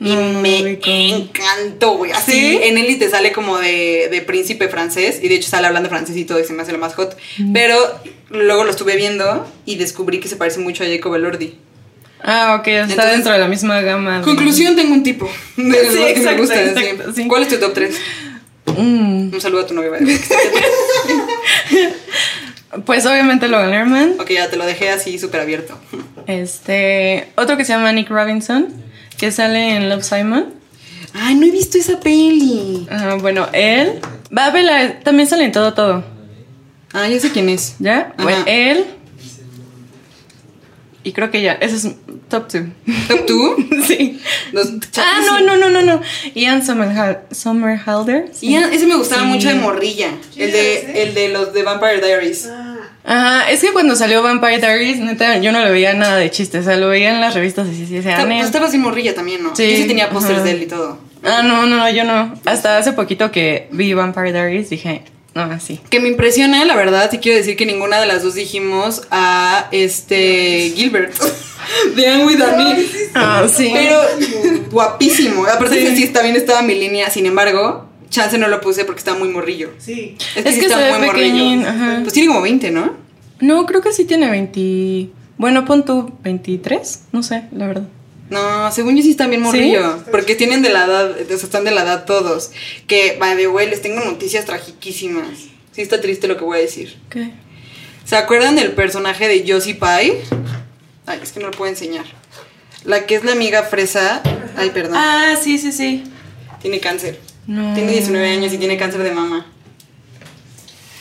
Y 0.04 0.16
me 0.16 0.78
encantó, 0.84 1.96
güey. 1.96 2.10
Así, 2.12 2.32
¿Sí? 2.32 2.58
en 2.62 2.76
Elite 2.78 3.08
sale 3.08 3.30
como 3.32 3.58
de, 3.58 4.08
de 4.10 4.20
príncipe 4.22 4.68
francés 4.68 5.20
y 5.22 5.28
de 5.28 5.36
hecho 5.36 5.48
sale 5.48 5.66
hablando 5.68 5.88
francés 5.88 6.16
y 6.16 6.24
todo 6.24 6.40
y 6.40 6.44
se 6.44 6.52
me 6.52 6.62
hace 6.62 6.72
lo 6.72 6.78
más 6.78 6.94
hot. 6.94 7.16
Pero 7.52 7.76
luego 8.30 8.64
lo 8.64 8.70
estuve 8.70 8.96
viendo 8.96 9.46
y 9.64 9.76
descubrí 9.76 10.18
que 10.20 10.28
se 10.28 10.36
parece 10.36 10.58
mucho 10.60 10.82
a 10.84 10.86
Jacob 10.88 11.14
Elordi. 11.14 11.56
Ah, 12.24 12.56
ok, 12.60 12.68
está 12.68 12.82
Entonces- 12.92 13.12
dentro 13.12 13.32
de 13.32 13.38
la 13.38 13.48
misma 13.48 13.80
gama. 13.80 14.18
de- 14.18 14.24
Conclusión, 14.24 14.76
tengo 14.76 14.92
un 14.94 15.02
tipo. 15.02 15.28
De 15.56 15.72
Sí, 15.90 15.96
que 15.98 16.10
exacto, 16.10 16.40
gustan, 16.42 16.74
sí. 16.76 16.84
exacto, 16.84 17.12
sí. 17.14 17.26
¿Cuál 17.28 17.42
es 17.42 17.48
tu 17.48 17.56
top 17.58 17.74
3? 17.74 17.96
Mm, 18.78 19.34
Un 19.34 19.40
saludo 19.40 19.62
a 19.62 19.66
tu 19.66 19.74
novio, 19.74 19.90
vale. 19.90 20.06
Pues 22.86 23.04
obviamente 23.04 23.48
Logan 23.48 23.70
Lerman. 23.70 24.14
Ok, 24.18 24.30
ya 24.30 24.48
te 24.48 24.56
lo 24.56 24.64
dejé 24.64 24.88
así 24.88 25.18
súper 25.18 25.40
abierto. 25.42 25.78
Este, 26.26 27.28
otro 27.36 27.58
que 27.58 27.64
se 27.66 27.72
llama 27.74 27.92
Nick 27.92 28.08
Robinson, 28.08 28.72
que 29.22 29.30
sale 29.30 29.76
en 29.76 29.88
Love 29.88 30.02
Simon. 30.02 30.46
Ay, 31.14 31.36
no 31.36 31.46
he 31.46 31.50
visto 31.52 31.78
esa 31.78 32.00
peli. 32.00 32.88
Ah, 32.90 33.16
bueno, 33.20 33.46
él. 33.52 34.00
Va 34.36 34.46
a 34.46 34.50
verla, 34.50 34.98
también 35.04 35.28
sale 35.28 35.44
en 35.44 35.52
todo, 35.52 35.74
todo. 35.74 36.02
Ah, 36.92 37.06
ya 37.08 37.20
sé 37.20 37.30
quién 37.30 37.48
es. 37.48 37.76
¿Ya? 37.78 38.12
Ajá. 38.16 38.24
Bueno, 38.24 38.42
él. 38.48 38.84
Y 41.04 41.12
creo 41.12 41.30
que 41.30 41.40
ya, 41.40 41.52
ese 41.52 41.76
es 41.76 41.94
top 42.28 42.50
2. 42.50 42.62
¿Top 43.06 43.20
2? 43.28 43.56
sí. 43.86 44.20
Los 44.50 44.72
Ah, 44.96 45.20
no, 45.24 45.40
no, 45.40 45.56
no, 45.56 45.70
no, 45.70 45.82
no. 45.82 46.00
Ian 46.34 46.60
Somerhal- 46.66 47.20
Somerhalder. 47.30 48.28
sí. 48.32 48.48
Y 48.48 48.56
ese 48.56 48.86
me 48.88 48.96
gustaba 48.96 49.22
Sí. 49.22 49.28
mucho 49.28 49.48
de 49.50 49.54
morrilla. 49.54 50.10
¿Quién 50.34 50.46
El 50.48 50.52
de, 50.52 51.02
el 51.04 51.14
de 51.14 51.28
los 51.28 51.52
de 51.52 51.62
Vampire 51.62 52.00
Diaries. 52.04 52.48
Ah, 52.50 52.71
Ajá, 53.04 53.50
es 53.50 53.60
que 53.60 53.72
cuando 53.72 53.96
salió 53.96 54.22
Vampire 54.22 54.58
Diaries, 54.58 54.98
neta, 55.00 55.38
yo 55.38 55.50
no 55.52 55.60
le 55.64 55.70
veía 55.70 55.92
nada 55.94 56.16
de 56.16 56.30
chiste. 56.30 56.58
O 56.58 56.62
sea, 56.62 56.76
lo 56.76 56.88
veía 56.88 57.10
en 57.14 57.20
las 57.20 57.34
revistas 57.34 57.66
y 57.68 57.74
sí, 57.74 57.86
sí, 57.86 57.94
"Nel". 57.94 58.26
pues 58.26 58.44
estaba 58.44 58.66
así 58.66 58.78
morrilla 58.78 59.14
también, 59.14 59.42
¿no? 59.42 59.56
Sí, 59.56 59.68
Yo 59.70 59.76
sí 59.76 59.84
tenía 59.86 60.08
pósters 60.10 60.44
de 60.44 60.52
él 60.52 60.62
y 60.62 60.66
todo. 60.66 60.98
Ah, 61.24 61.42
no, 61.42 61.66
no, 61.66 61.88
yo 61.90 62.04
no. 62.04 62.34
Hasta 62.44 62.78
hace 62.78 62.92
poquito 62.92 63.30
que 63.32 63.68
vi 63.72 63.92
Vampire 63.94 64.32
Diaries 64.32 64.70
dije, 64.70 65.02
no, 65.34 65.42
así. 65.42 65.80
Que 65.90 65.98
me 65.98 66.08
impresiona, 66.08 66.64
la 66.64 66.76
verdad, 66.76 67.10
y 67.12 67.18
quiero 67.18 67.38
decir 67.38 67.56
que 67.56 67.66
ninguna 67.66 68.00
de 68.00 68.06
las 68.06 68.22
dos 68.22 68.34
dijimos 68.34 69.02
a 69.10 69.68
este 69.72 70.72
Gilbert. 70.76 71.14
de 71.96 72.06
Anne 72.08 72.24
with. 72.26 72.40
Ah, 73.14 73.46
sí. 73.52 73.70
Pero 73.72 74.00
guapísimo. 74.70 75.44
Aparte 75.46 75.76
Sí. 75.76 75.84
que 75.84 75.96
sí, 75.96 76.08
también 76.08 76.36
estaba 76.36 76.62
mi 76.62 76.74
línea. 76.74 77.10
Sin 77.10 77.26
embargo, 77.26 77.86
chance 78.12 78.38
no 78.38 78.46
lo 78.46 78.60
puse 78.60 78.84
porque 78.84 79.00
estaba 79.00 79.18
muy 79.18 79.28
morrillo. 79.28 79.70
sí. 79.78 80.16
Es 80.36 80.42
que, 80.44 80.48
Es 80.48 80.54
sí 80.54 80.60
que 80.60 80.66
está 80.66 80.78
se 80.78 80.84
ve 80.92 80.98
muy 80.98 81.08
pequeñín, 81.08 81.58
morrillo. 81.62 81.68
ajá. 81.84 81.98
Pues 82.02 82.12
tiene 82.12 82.28
como 82.28 82.42
20, 82.42 82.70
¿no? 82.70 82.94
No, 83.40 83.66
creo 83.66 83.80
que 83.80 83.92
sí 83.92 84.04
tiene 84.04 84.30
20. 84.30 85.08
Bueno, 85.38 85.64
pon 85.64 85.84
tú 85.84 86.12
23. 86.22 87.00
No 87.10 87.22
sé, 87.24 87.44
la 87.50 87.66
verdad. 87.66 87.88
No, 88.30 88.70
según 88.70 88.96
yo 88.96 89.02
sí 89.02 89.10
están 89.10 89.30
bien 89.30 89.40
¿Sí? 89.42 89.46
morrillo. 89.46 90.04
Porque 90.12 90.34
tienen 90.36 90.62
de 90.62 90.70
la 90.70 90.84
edad, 90.84 91.10
o 91.10 91.26
sea, 91.26 91.36
están 91.36 91.64
de 91.64 91.72
la 91.72 91.82
edad 91.82 92.04
todos. 92.04 92.50
Que, 92.86 93.16
by 93.18 93.36
the 93.36 93.48
way, 93.48 93.68
les 93.68 93.82
tengo 93.82 94.04
noticias 94.04 94.44
tragiquísimas. 94.44 95.26
Sí 95.72 95.82
está 95.82 96.00
triste 96.00 96.28
lo 96.28 96.36
que 96.36 96.44
voy 96.44 96.58
a 96.58 96.60
decir. 96.60 96.96
¿Qué? 97.10 97.30
¿Se 98.04 98.16
acuerdan 98.16 98.54
del 98.56 98.72
personaje 98.72 99.26
de 99.28 99.44
Josie 99.50 99.74
Pie? 99.74 100.20
Ay, 101.06 101.18
es 101.22 101.32
que 101.32 101.40
no 101.40 101.46
lo 101.46 101.52
puedo 101.52 101.70
enseñar. 101.70 102.04
La 102.84 103.06
que 103.06 103.14
es 103.16 103.24
la 103.24 103.32
amiga 103.32 103.62
fresa. 103.64 104.22
Ay, 104.56 104.70
perdón. 104.70 104.96
Ah, 104.96 105.34
sí, 105.42 105.58
sí, 105.58 105.72
sí. 105.72 106.04
Tiene 106.60 106.78
cáncer. 106.80 107.18
No. 107.46 107.74
Tiene 107.74 107.92
19 107.92 108.28
años 108.28 108.52
y 108.52 108.58
tiene 108.58 108.76
cáncer 108.76 109.02
de 109.02 109.12
mama. 109.12 109.46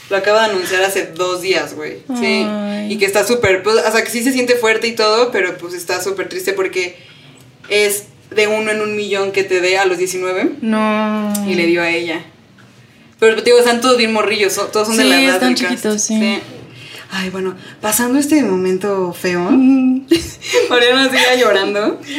Lo 0.09 0.17
acaba 0.17 0.45
de 0.45 0.51
anunciar 0.53 0.83
hace 0.83 1.05
dos 1.07 1.41
días, 1.41 1.73
güey. 1.73 1.99
Sí. 2.19 2.45
Y 2.89 2.97
que 2.97 3.05
está 3.05 3.25
súper, 3.25 3.63
pues, 3.63 3.77
o 3.77 3.91
sea, 3.91 4.03
que 4.03 4.09
sí 4.09 4.23
se 4.23 4.33
siente 4.33 4.55
fuerte 4.55 4.87
y 4.87 4.91
todo, 4.95 5.31
pero 5.31 5.57
pues 5.57 5.73
está 5.73 6.01
súper 6.01 6.27
triste 6.27 6.51
porque 6.53 6.97
es 7.69 8.05
de 8.31 8.47
uno 8.47 8.71
en 8.71 8.81
un 8.81 8.95
millón 8.95 9.31
que 9.31 9.43
te 9.43 9.61
dé 9.61 9.77
a 9.77 9.85
los 9.85 9.97
19 9.97 10.57
No. 10.61 11.31
y 11.47 11.55
le 11.55 11.65
dio 11.67 11.81
a 11.81 11.89
ella. 11.89 12.23
Pero 13.19 13.35
te 13.37 13.43
digo, 13.43 13.59
están 13.59 13.79
todos 13.81 13.97
bien 13.97 14.11
morrillos, 14.11 14.55
todos 14.71 14.87
son 14.87 14.97
de 14.97 15.03
Sí, 15.03 15.09
la 15.09 15.21
edad 15.21 15.33
están 15.35 15.55
chiquitos, 15.55 16.01
sí. 16.01 16.39
Ay, 17.11 17.29
bueno, 17.29 17.55
pasando 17.81 18.17
este 18.19 18.41
momento 18.43 19.13
feo, 19.13 19.41
Mm. 19.51 20.07
Mariana 20.69 21.09
sigue 21.09 21.39
llorando. 21.39 22.01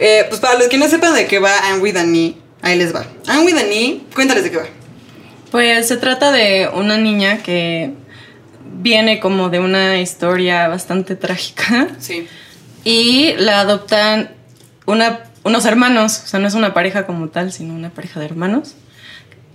Eh, 0.00 0.26
pues 0.28 0.40
para 0.40 0.56
los 0.56 0.68
que 0.68 0.78
no 0.78 0.88
sepan 0.88 1.12
de 1.12 1.26
qué 1.26 1.40
va 1.40 1.50
Anne 1.70 1.80
with 1.80 1.96
an 1.96 2.14
E, 2.14 2.36
ahí 2.62 2.78
les 2.78 2.94
va. 2.94 3.06
Anne 3.26 3.44
with 3.44 3.56
an 3.56 3.70
E, 3.70 4.00
cuéntales 4.14 4.44
de 4.44 4.50
qué 4.50 4.56
va. 4.58 4.66
Pues 5.50 5.88
se 5.88 5.96
trata 5.96 6.30
de 6.32 6.68
una 6.74 6.98
niña 6.98 7.38
que 7.42 7.92
viene 8.80 9.18
como 9.20 9.48
de 9.48 9.60
una 9.60 9.98
historia 10.00 10.68
bastante 10.68 11.16
trágica 11.16 11.88
Sí. 11.98 12.26
y 12.84 13.32
la 13.38 13.60
adoptan 13.60 14.30
una, 14.86 15.20
unos 15.44 15.64
hermanos, 15.64 16.22
o 16.24 16.28
sea, 16.28 16.40
no 16.40 16.48
es 16.48 16.54
una 16.54 16.74
pareja 16.74 17.06
como 17.06 17.28
tal, 17.28 17.52
sino 17.52 17.74
una 17.74 17.90
pareja 17.90 18.20
de 18.20 18.26
hermanos, 18.26 18.74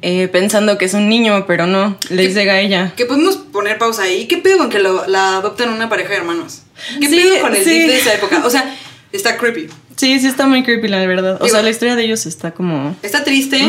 eh, 0.01 0.27
pensando 0.27 0.77
que 0.77 0.86
es 0.86 0.93
un 0.93 1.07
niño, 1.10 1.45
pero 1.48 1.65
no, 1.67 1.98
les 2.10 2.33
llega 2.36 2.53
a 2.53 2.60
ella. 2.60 2.91
Que 2.98 3.05
podemos 3.05 3.38
poner 3.38 3.77
pausa 3.77 4.03
ahí. 4.03 4.27
¿Qué 4.27 4.38
pedo 4.38 4.57
con 4.57 4.69
que 4.69 4.79
lo- 4.79 5.07
la 5.07 5.38
adoptan 5.38 5.69
una 5.69 5.88
pareja 5.89 6.10
de 6.10 6.15
hermanos? 6.17 6.63
¿Qué 7.00 7.07
Sí, 7.07 7.15
pedo 7.15 7.39
con 7.41 7.55
el 7.55 7.63
sí. 7.63 7.69
de 7.88 7.98
esa 7.98 8.13
época? 8.15 8.43
O 8.45 8.50
sea, 8.50 8.75
está 9.17 9.38
creepy. 9.38 9.70
Sí, 9.96 10.20
sí 10.20 10.27
está 10.27 10.48
muy 10.48 10.63
creepy, 10.63 10.88
la 10.88 11.05
verdad. 11.05 11.36
O 11.41 11.46
Digo- 11.46 11.50
sea, 11.55 11.62
la 11.63 11.70
historia 11.70 11.96
de 11.96 12.03
ellos 12.03 12.25
está 12.25 12.51
como... 12.51 12.96
Está 13.03 13.24
triste, 13.24 13.60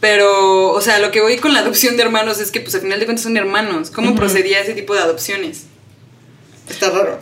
pero, 0.00 0.70
o 0.72 0.80
sea, 0.80 0.98
lo 0.98 1.10
que 1.12 1.20
voy 1.20 1.36
con 1.38 1.52
la 1.54 1.60
adopción 1.60 1.96
de 1.96 2.02
hermanos 2.02 2.40
es 2.40 2.50
que, 2.50 2.60
pues, 2.60 2.74
al 2.74 2.80
final 2.80 2.98
de 2.98 3.04
cuentas 3.06 3.22
son 3.22 3.36
hermanos. 3.36 3.90
¿Cómo 3.90 4.14
procedía 4.16 4.60
ese 4.60 4.74
tipo 4.74 4.94
de 4.94 5.00
adopciones? 5.00 5.66
Está 6.68 6.90
raro. 6.90 7.20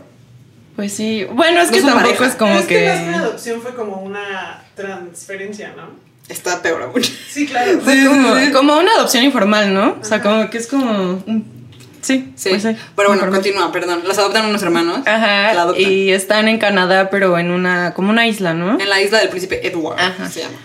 Pues 0.76 0.92
sí. 0.94 1.26
Bueno, 1.32 1.60
es 1.60 1.70
No 1.70 1.76
que 1.76 1.82
tampoco 1.82 2.02
pareja. 2.04 2.26
es 2.26 2.34
como 2.36 2.50
Pero 2.52 2.60
es 2.62 2.66
que, 2.66 2.74
que. 3.02 3.08
una 3.08 3.18
adopción 3.18 3.60
fue 3.60 3.74
como 3.74 3.96
una 4.00 4.64
transferencia, 4.74 5.74
¿no? 5.76 5.90
Está 6.28 6.62
peor 6.62 6.82
aún. 6.82 7.02
Sí, 7.28 7.46
claro. 7.46 7.80
Como, 7.80 8.34
como 8.52 8.78
una 8.78 8.92
adopción 8.94 9.24
informal, 9.24 9.74
¿no? 9.74 9.98
O 10.00 10.04
sea, 10.04 10.22
como 10.22 10.48
que 10.48 10.58
es 10.58 10.66
como. 10.66 11.22
un- 11.26 11.59
Sí, 12.02 12.32
Sí. 12.34 12.48
pues 12.50 12.62
sí, 12.62 12.76
Pero 12.96 13.08
bueno, 13.10 13.28
continúa, 13.30 13.70
perdón. 13.72 14.02
Las 14.06 14.18
adoptan 14.18 14.46
unos 14.46 14.62
hermanos. 14.62 15.00
Ajá. 15.06 15.52
Y 15.78 16.10
están 16.10 16.48
en 16.48 16.58
Canadá, 16.58 17.10
pero 17.10 17.38
en 17.38 17.50
una. 17.50 17.92
como 17.94 18.10
una 18.10 18.26
isla, 18.26 18.54
¿no? 18.54 18.80
En 18.80 18.88
la 18.88 19.00
isla 19.02 19.18
del 19.18 19.28
príncipe 19.28 19.66
Edward 19.66 19.98
Ajá. 20.00 20.28
se 20.28 20.40
llama. 20.40 20.56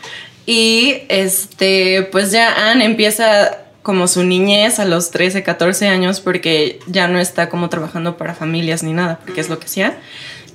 Y 0.46 0.98
este, 1.10 2.08
pues 2.12 2.32
ya 2.32 2.70
Anne 2.72 2.86
empieza 2.86 3.58
como 3.82 4.08
su 4.08 4.24
niñez 4.24 4.80
a 4.80 4.86
los 4.86 5.12
13, 5.12 5.44
14 5.44 5.88
años 5.88 6.20
porque 6.20 6.80
ya 6.88 7.08
no 7.08 7.20
está 7.20 7.50
como 7.50 7.70
trabajando 7.70 8.18
para 8.18 8.34
familias 8.34 8.82
ni 8.84 8.94
nada, 8.94 9.20
porque 9.26 9.42
es 9.42 9.50
lo 9.50 9.60
que 9.60 9.66
hacía. 9.66 9.98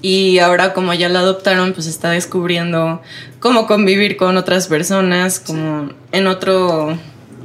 Y 0.02 0.38
ahora 0.38 0.72
como 0.72 0.94
ya 0.94 1.08
la 1.08 1.18
adoptaron, 1.20 1.72
pues 1.74 1.86
está 1.86 2.10
descubriendo 2.10 3.02
cómo 3.38 3.66
convivir 3.66 4.16
con 4.16 4.36
otras 4.36 4.66
personas, 4.68 5.38
como 5.40 5.90
en 6.12 6.26
otro 6.26 6.98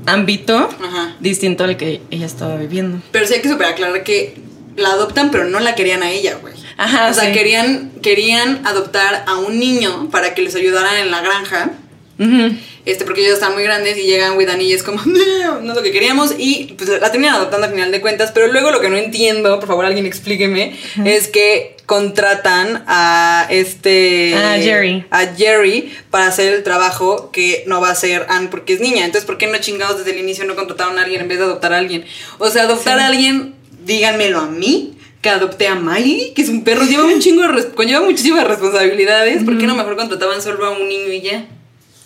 ámbito 0.05 0.55
Ajá. 0.57 1.15
distinto 1.19 1.63
al 1.63 1.77
que 1.77 2.01
ella 2.11 2.25
estaba 2.25 2.55
viviendo. 2.57 3.01
Pero 3.11 3.25
sí 3.27 3.33
hay 3.35 3.41
que 3.41 3.49
super 3.49 3.67
aclarar 3.67 4.03
que 4.03 4.37
la 4.77 4.89
adoptan, 4.89 5.31
pero 5.31 5.45
no 5.45 5.59
la 5.59 5.75
querían 5.75 6.03
a 6.03 6.11
ella, 6.11 6.35
güey. 6.41 6.53
Ajá, 6.77 7.09
O 7.09 7.13
sea, 7.13 7.25
sí. 7.25 7.31
querían, 7.31 7.91
querían 8.01 8.65
adoptar 8.65 9.23
a 9.27 9.35
un 9.37 9.59
niño 9.59 10.09
para 10.11 10.33
que 10.33 10.41
les 10.41 10.55
ayudaran 10.55 10.97
en 10.97 11.11
la 11.11 11.21
granja. 11.21 11.71
Ujú. 12.19 12.55
Este, 12.85 13.03
porque 13.03 13.21
ellos 13.21 13.33
están 13.33 13.53
muy 13.53 13.63
grandes 13.63 13.97
y 13.97 14.03
llegan 14.03 14.37
Widan 14.37 14.61
y 14.61 14.71
es 14.71 14.83
como, 14.83 15.01
no, 15.03 15.61
no 15.61 15.71
es 15.71 15.75
lo 15.75 15.83
que 15.83 15.91
queríamos. 15.91 16.35
Y 16.37 16.75
pues 16.77 16.89
la 16.89 17.11
terminan 17.11 17.35
adoptando 17.35 17.65
al 17.65 17.73
final 17.73 17.91
de 17.91 18.01
cuentas. 18.01 18.31
Pero 18.31 18.47
luego 18.47 18.71
lo 18.71 18.79
que 18.79 18.89
no 18.89 18.97
entiendo, 18.97 19.59
por 19.59 19.67
favor 19.67 19.85
alguien 19.85 20.05
explíqueme, 20.05 20.77
es 21.03 21.27
que 21.27 21.75
contratan 21.85 22.83
a 22.87 23.47
este. 23.49 24.35
A 24.35 24.57
Jerry. 24.57 25.05
A 25.09 25.25
Jerry 25.35 25.93
para 26.11 26.27
hacer 26.27 26.53
el 26.53 26.63
trabajo 26.63 27.31
que 27.31 27.63
no 27.67 27.81
va 27.81 27.89
a 27.89 27.91
hacer 27.91 28.25
Anne 28.29 28.49
porque 28.49 28.73
es 28.73 28.79
niña. 28.79 29.05
Entonces, 29.05 29.25
¿por 29.25 29.37
qué 29.37 29.47
no 29.47 29.57
chingados 29.57 29.97
desde 29.97 30.11
el 30.11 30.19
inicio 30.19 30.45
no 30.45 30.55
contrataron 30.55 30.99
a 30.99 31.03
alguien 31.03 31.21
en 31.21 31.27
vez 31.27 31.39
de 31.39 31.45
adoptar 31.45 31.73
a 31.73 31.79
alguien? 31.79 32.05
O 32.37 32.49
sea, 32.49 32.63
adoptar 32.63 32.99
a 32.99 33.07
alguien, 33.07 33.55
díganmelo 33.83 34.39
a 34.39 34.47
mí. 34.47 34.91
Que 35.21 35.29
adopté 35.31 35.67
a 35.67 35.73
Miley, 35.73 36.33
que 36.35 36.43
es 36.43 36.49
un 36.49 36.63
perro, 36.63 36.85
lleva 36.85 37.03
un 37.03 37.19
chingo 37.19 37.41
de 37.41 37.69
conlleva 37.69 38.05
muchísimas 38.05 38.45
responsabilidades. 38.45 39.43
¿Por 39.43 39.57
qué 39.57 39.65
no 39.65 39.73
mejor 39.73 39.95
contrataban 39.95 40.39
solo 40.39 40.63
a 40.63 40.69
un 40.69 40.87
niño 40.87 41.11
y 41.11 41.21
ya? 41.21 41.47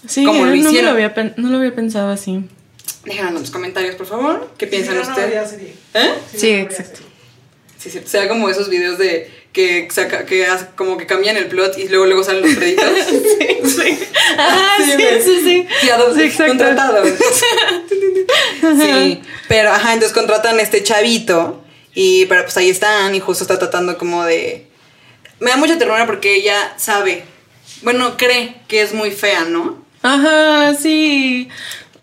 Sí, 0.08 0.24
Como 0.24 0.46
lo 0.46 0.56
no, 0.56 0.72
lo 0.82 0.90
había, 0.92 1.14
pen- 1.14 1.34
no 1.38 1.50
lo 1.50 1.58
había 1.58 1.76
pensado 1.76 2.10
así. 2.12 2.42
Déjanos 3.06 3.36
en 3.36 3.42
los 3.42 3.52
comentarios, 3.52 3.96
por 3.96 4.06
favor. 4.08 4.52
¿Qué 4.58 4.68
piensan 4.68 4.96
no 4.96 5.02
ustedes? 5.02 5.54
¿Eh? 5.54 6.14
Sí, 6.36 6.48
no, 6.48 6.60
habría 6.60 6.62
exacto. 6.64 7.00
Sí, 7.78 7.90
sí. 7.90 8.02
Sea 8.06 8.28
como 8.28 8.50
esos 8.50 8.70
videos 8.70 8.98
de 8.98 9.32
que 9.54 9.88
saca, 9.92 10.26
que 10.26 10.46
hace- 10.46 10.68
como 10.76 10.98
que 10.98 11.06
cambian 11.06 11.38
el 11.38 11.48
plot 11.48 11.78
y 11.78 11.88
luego 11.88 12.06
luego 12.06 12.24
salen 12.24 12.44
los 12.44 12.56
créditos. 12.56 12.86
sí, 13.10 13.70
sí. 13.70 14.00
Ah, 14.38 14.78
sí, 14.86 14.94
güey. 14.94 15.22
sí, 15.22 15.40
sí. 15.44 15.68
Sí, 15.82 15.90
a 15.90 15.98
dos, 15.98 16.16
Sí, 16.16 16.22
exacto. 16.24 16.52
contratado. 16.58 17.04
sí. 18.82 19.22
Pero 19.48 19.72
ajá, 19.72 19.94
entonces 19.94 20.14
contratan 20.16 20.60
a 20.60 20.62
este 20.62 20.84
chavito 20.84 21.64
y 21.94 22.26
pero 22.28 22.44
pues 22.44 22.56
ahí 22.58 22.70
están 22.70 23.16
y 23.16 23.20
justo 23.20 23.44
está 23.44 23.58
tratando 23.58 23.98
como 23.98 24.24
de 24.24 24.68
me 25.40 25.50
da 25.52 25.58
mucha 25.58 25.78
ternura 25.78 26.06
porque 26.06 26.36
ella 26.36 26.74
sabe, 26.78 27.24
bueno, 27.82 28.18
cree 28.18 28.56
que 28.68 28.82
es 28.82 28.94
muy 28.94 29.12
fea, 29.12 29.46
¿no? 29.46 29.84
Ajá, 30.02 30.74
sí. 30.76 31.50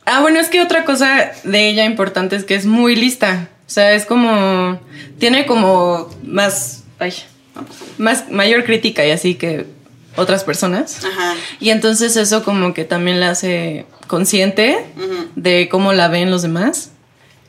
Ah, 0.04 0.20
bueno, 0.20 0.38
es 0.40 0.48
que 0.48 0.60
otra 0.60 0.84
cosa 0.84 1.32
de 1.44 1.68
ella 1.68 1.84
importante 1.84 2.36
es 2.36 2.44
que 2.44 2.54
es 2.54 2.66
muy 2.66 2.94
lista. 2.96 3.48
O 3.66 3.70
sea, 3.70 3.92
es 3.92 4.06
como. 4.06 4.80
Tiene 5.18 5.46
como 5.46 6.08
más. 6.22 6.84
Ay, 6.98 7.12
más 7.98 8.30
mayor 8.30 8.64
crítica 8.64 9.04
y 9.06 9.10
así 9.10 9.34
que 9.34 9.66
otras 10.16 10.44
personas. 10.44 11.04
Ajá. 11.04 11.34
Y 11.60 11.70
entonces 11.70 12.16
eso 12.16 12.44
como 12.44 12.74
que 12.74 12.84
también 12.84 13.20
la 13.20 13.30
hace 13.30 13.86
consciente 14.06 14.78
de 15.34 15.68
cómo 15.70 15.92
la 15.92 16.08
ven 16.08 16.30
los 16.30 16.42
demás. 16.42 16.90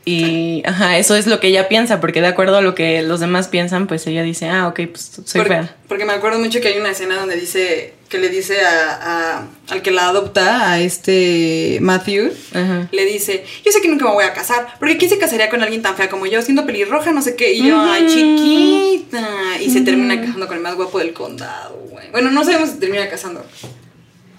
Y 0.04 0.62
ajá, 0.66 0.96
eso 0.96 1.14
es 1.16 1.26
lo 1.26 1.38
que 1.38 1.48
ella 1.48 1.68
piensa, 1.68 2.00
porque 2.00 2.22
de 2.22 2.28
acuerdo 2.28 2.56
a 2.56 2.62
lo 2.62 2.74
que 2.74 3.02
los 3.02 3.20
demás 3.20 3.48
piensan, 3.48 3.86
pues 3.86 4.06
ella 4.06 4.22
dice, 4.22 4.48
ah, 4.48 4.66
ok, 4.68 4.80
pues 4.90 5.20
soy 5.26 5.40
Por- 5.42 5.48
fea. 5.48 5.76
Porque 5.86 6.06
me 6.06 6.14
acuerdo 6.14 6.38
mucho 6.38 6.60
que 6.62 6.68
hay 6.68 6.78
una 6.78 6.90
escena 6.90 7.16
donde 7.16 7.36
dice 7.36 7.92
que 8.08 8.18
le 8.18 8.28
dice 8.30 8.60
a, 8.62 9.38
a- 9.38 9.46
al 9.68 9.82
que 9.82 9.90
la 9.90 10.08
adopta, 10.08 10.72
a 10.72 10.80
este 10.80 11.78
Matthew, 11.82 12.32
Ajá. 12.54 12.88
le 12.90 13.04
dice, 13.04 13.44
yo 13.64 13.70
sé 13.70 13.80
que 13.82 13.88
nunca 13.88 14.06
me 14.06 14.12
voy 14.12 14.24
a 14.24 14.32
casar, 14.32 14.74
porque 14.78 14.96
¿quién 14.96 15.10
se 15.10 15.18
casaría 15.18 15.50
con 15.50 15.62
alguien 15.62 15.82
tan 15.82 15.94
fea 15.96 16.08
como 16.08 16.26
yo, 16.26 16.40
siendo 16.42 16.64
pelirroja, 16.64 17.12
no 17.12 17.20
sé 17.22 17.36
qué? 17.36 17.52
Y 17.52 17.68
yo, 17.68 17.78
ay, 17.80 18.06
chiquita. 18.06 19.28
Y 19.60 19.70
se 19.70 19.82
termina 19.82 20.20
casando 20.20 20.46
con 20.46 20.56
el 20.56 20.62
más 20.62 20.74
guapo 20.74 20.98
del 20.98 21.12
condado, 21.12 21.76
güey. 21.90 22.10
Bueno, 22.10 22.30
no 22.30 22.44
sabemos 22.44 22.70
si 22.70 22.76
termina 22.78 23.08
casando. 23.08 23.44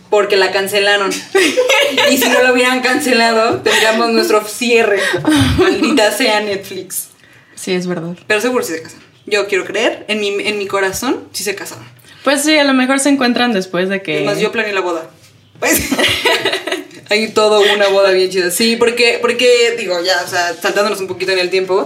Porque 0.09 0.35
la 0.37 0.51
cancelaron. 0.51 1.11
y 2.11 2.17
si 2.17 2.27
no 2.29 2.41
lo 2.41 2.53
hubieran 2.53 2.81
cancelado, 2.81 3.61
tendríamos 3.61 4.09
nuestro 4.09 4.43
cierre. 4.43 4.99
Maldita 5.59 6.11
sea 6.11 6.39
Netflix. 6.41 7.09
Sí, 7.53 7.73
es 7.73 7.85
verdad. 7.85 8.15
Pero 8.25 8.41
seguro 8.41 8.63
sí 8.63 8.73
se 8.73 8.81
casaron. 8.81 9.03
Yo 9.27 9.45
quiero 9.47 9.65
creer, 9.65 10.05
en 10.07 10.19
mi, 10.19 10.29
en 10.29 10.57
mi 10.57 10.65
corazón, 10.65 11.25
sí 11.33 11.43
se 11.43 11.53
casaron. 11.53 11.85
Pues 12.23 12.43
sí, 12.43 12.57
a 12.57 12.63
lo 12.63 12.73
mejor 12.73 12.99
se 12.99 13.09
encuentran 13.09 13.53
después 13.53 13.89
de 13.89 14.01
que... 14.01 14.17
Además, 14.17 14.39
yo 14.39 14.51
planeé 14.51 14.73
la 14.73 14.81
boda. 14.81 15.09
Pues, 15.59 15.89
hay 17.09 17.29
todo 17.29 17.61
una 17.73 17.87
boda 17.89 18.11
bien 18.11 18.29
chida. 18.29 18.51
Sí, 18.51 18.75
porque, 18.75 19.19
porque, 19.21 19.75
digo, 19.77 20.01
ya, 20.03 20.21
o 20.23 20.27
sea, 20.27 20.53
saltándonos 20.53 20.99
un 20.99 21.07
poquito 21.07 21.31
en 21.31 21.39
el 21.39 21.49
tiempo, 21.49 21.85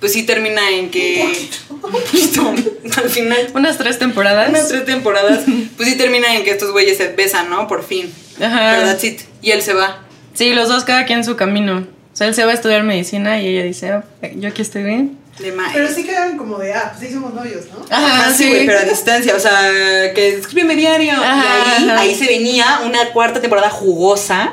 pues 0.00 0.12
sí 0.12 0.24
termina 0.24 0.70
en 0.70 0.90
que. 0.90 1.48
Un 1.70 1.80
poquito. 1.80 2.54
Al 3.02 3.08
final. 3.08 3.48
Unas 3.54 3.78
tres 3.78 3.98
temporadas. 3.98 4.50
Unas 4.50 4.68
tres 4.68 4.84
temporadas, 4.84 5.44
pues 5.76 5.88
sí 5.88 5.96
termina 5.96 6.34
en 6.36 6.44
que 6.44 6.50
estos 6.50 6.72
güeyes 6.72 6.98
se 6.98 7.08
besan, 7.08 7.48
¿no? 7.48 7.66
Por 7.66 7.84
fin. 7.84 8.12
Ajá. 8.38 8.74
Pero 8.74 8.86
that's 8.86 9.04
it. 9.04 9.20
Y 9.40 9.52
él 9.52 9.62
se 9.62 9.72
va. 9.72 10.02
Sí, 10.34 10.52
los 10.52 10.68
dos 10.68 10.84
cada 10.84 11.06
quien 11.06 11.24
su 11.24 11.36
camino. 11.36 11.86
O 12.14 12.16
sea, 12.16 12.28
él 12.28 12.34
se 12.34 12.44
va 12.44 12.52
a 12.52 12.54
estudiar 12.54 12.82
medicina 12.84 13.40
y 13.42 13.48
ella 13.48 13.64
dice, 13.64 13.90
"Ah, 13.90 14.04
yo 14.36 14.48
aquí 14.48 14.62
estoy 14.62 14.84
bien. 14.84 15.18
Pero 15.36 15.88
sí 15.92 16.04
quedaron 16.04 16.36
como 16.38 16.58
de, 16.58 16.72
ah, 16.72 16.92
pues 16.96 17.08
sí 17.08 17.12
somos 17.12 17.34
novios, 17.34 17.64
¿no? 17.66 17.84
Ajá, 17.90 18.32
sí, 18.32 18.48
güey, 18.48 18.66
pero 18.66 18.78
a 18.78 18.82
distancia, 18.84 19.34
o 19.34 19.40
sea, 19.40 20.12
que 20.14 20.36
escríbeme 20.38 20.76
diario. 20.76 21.10
Ajá, 21.12 21.80
y 21.80 21.82
ahí, 21.82 21.90
ahí 21.90 22.14
se 22.14 22.26
venía 22.26 22.82
una 22.86 23.10
cuarta 23.12 23.40
temporada 23.40 23.68
jugosa, 23.68 24.52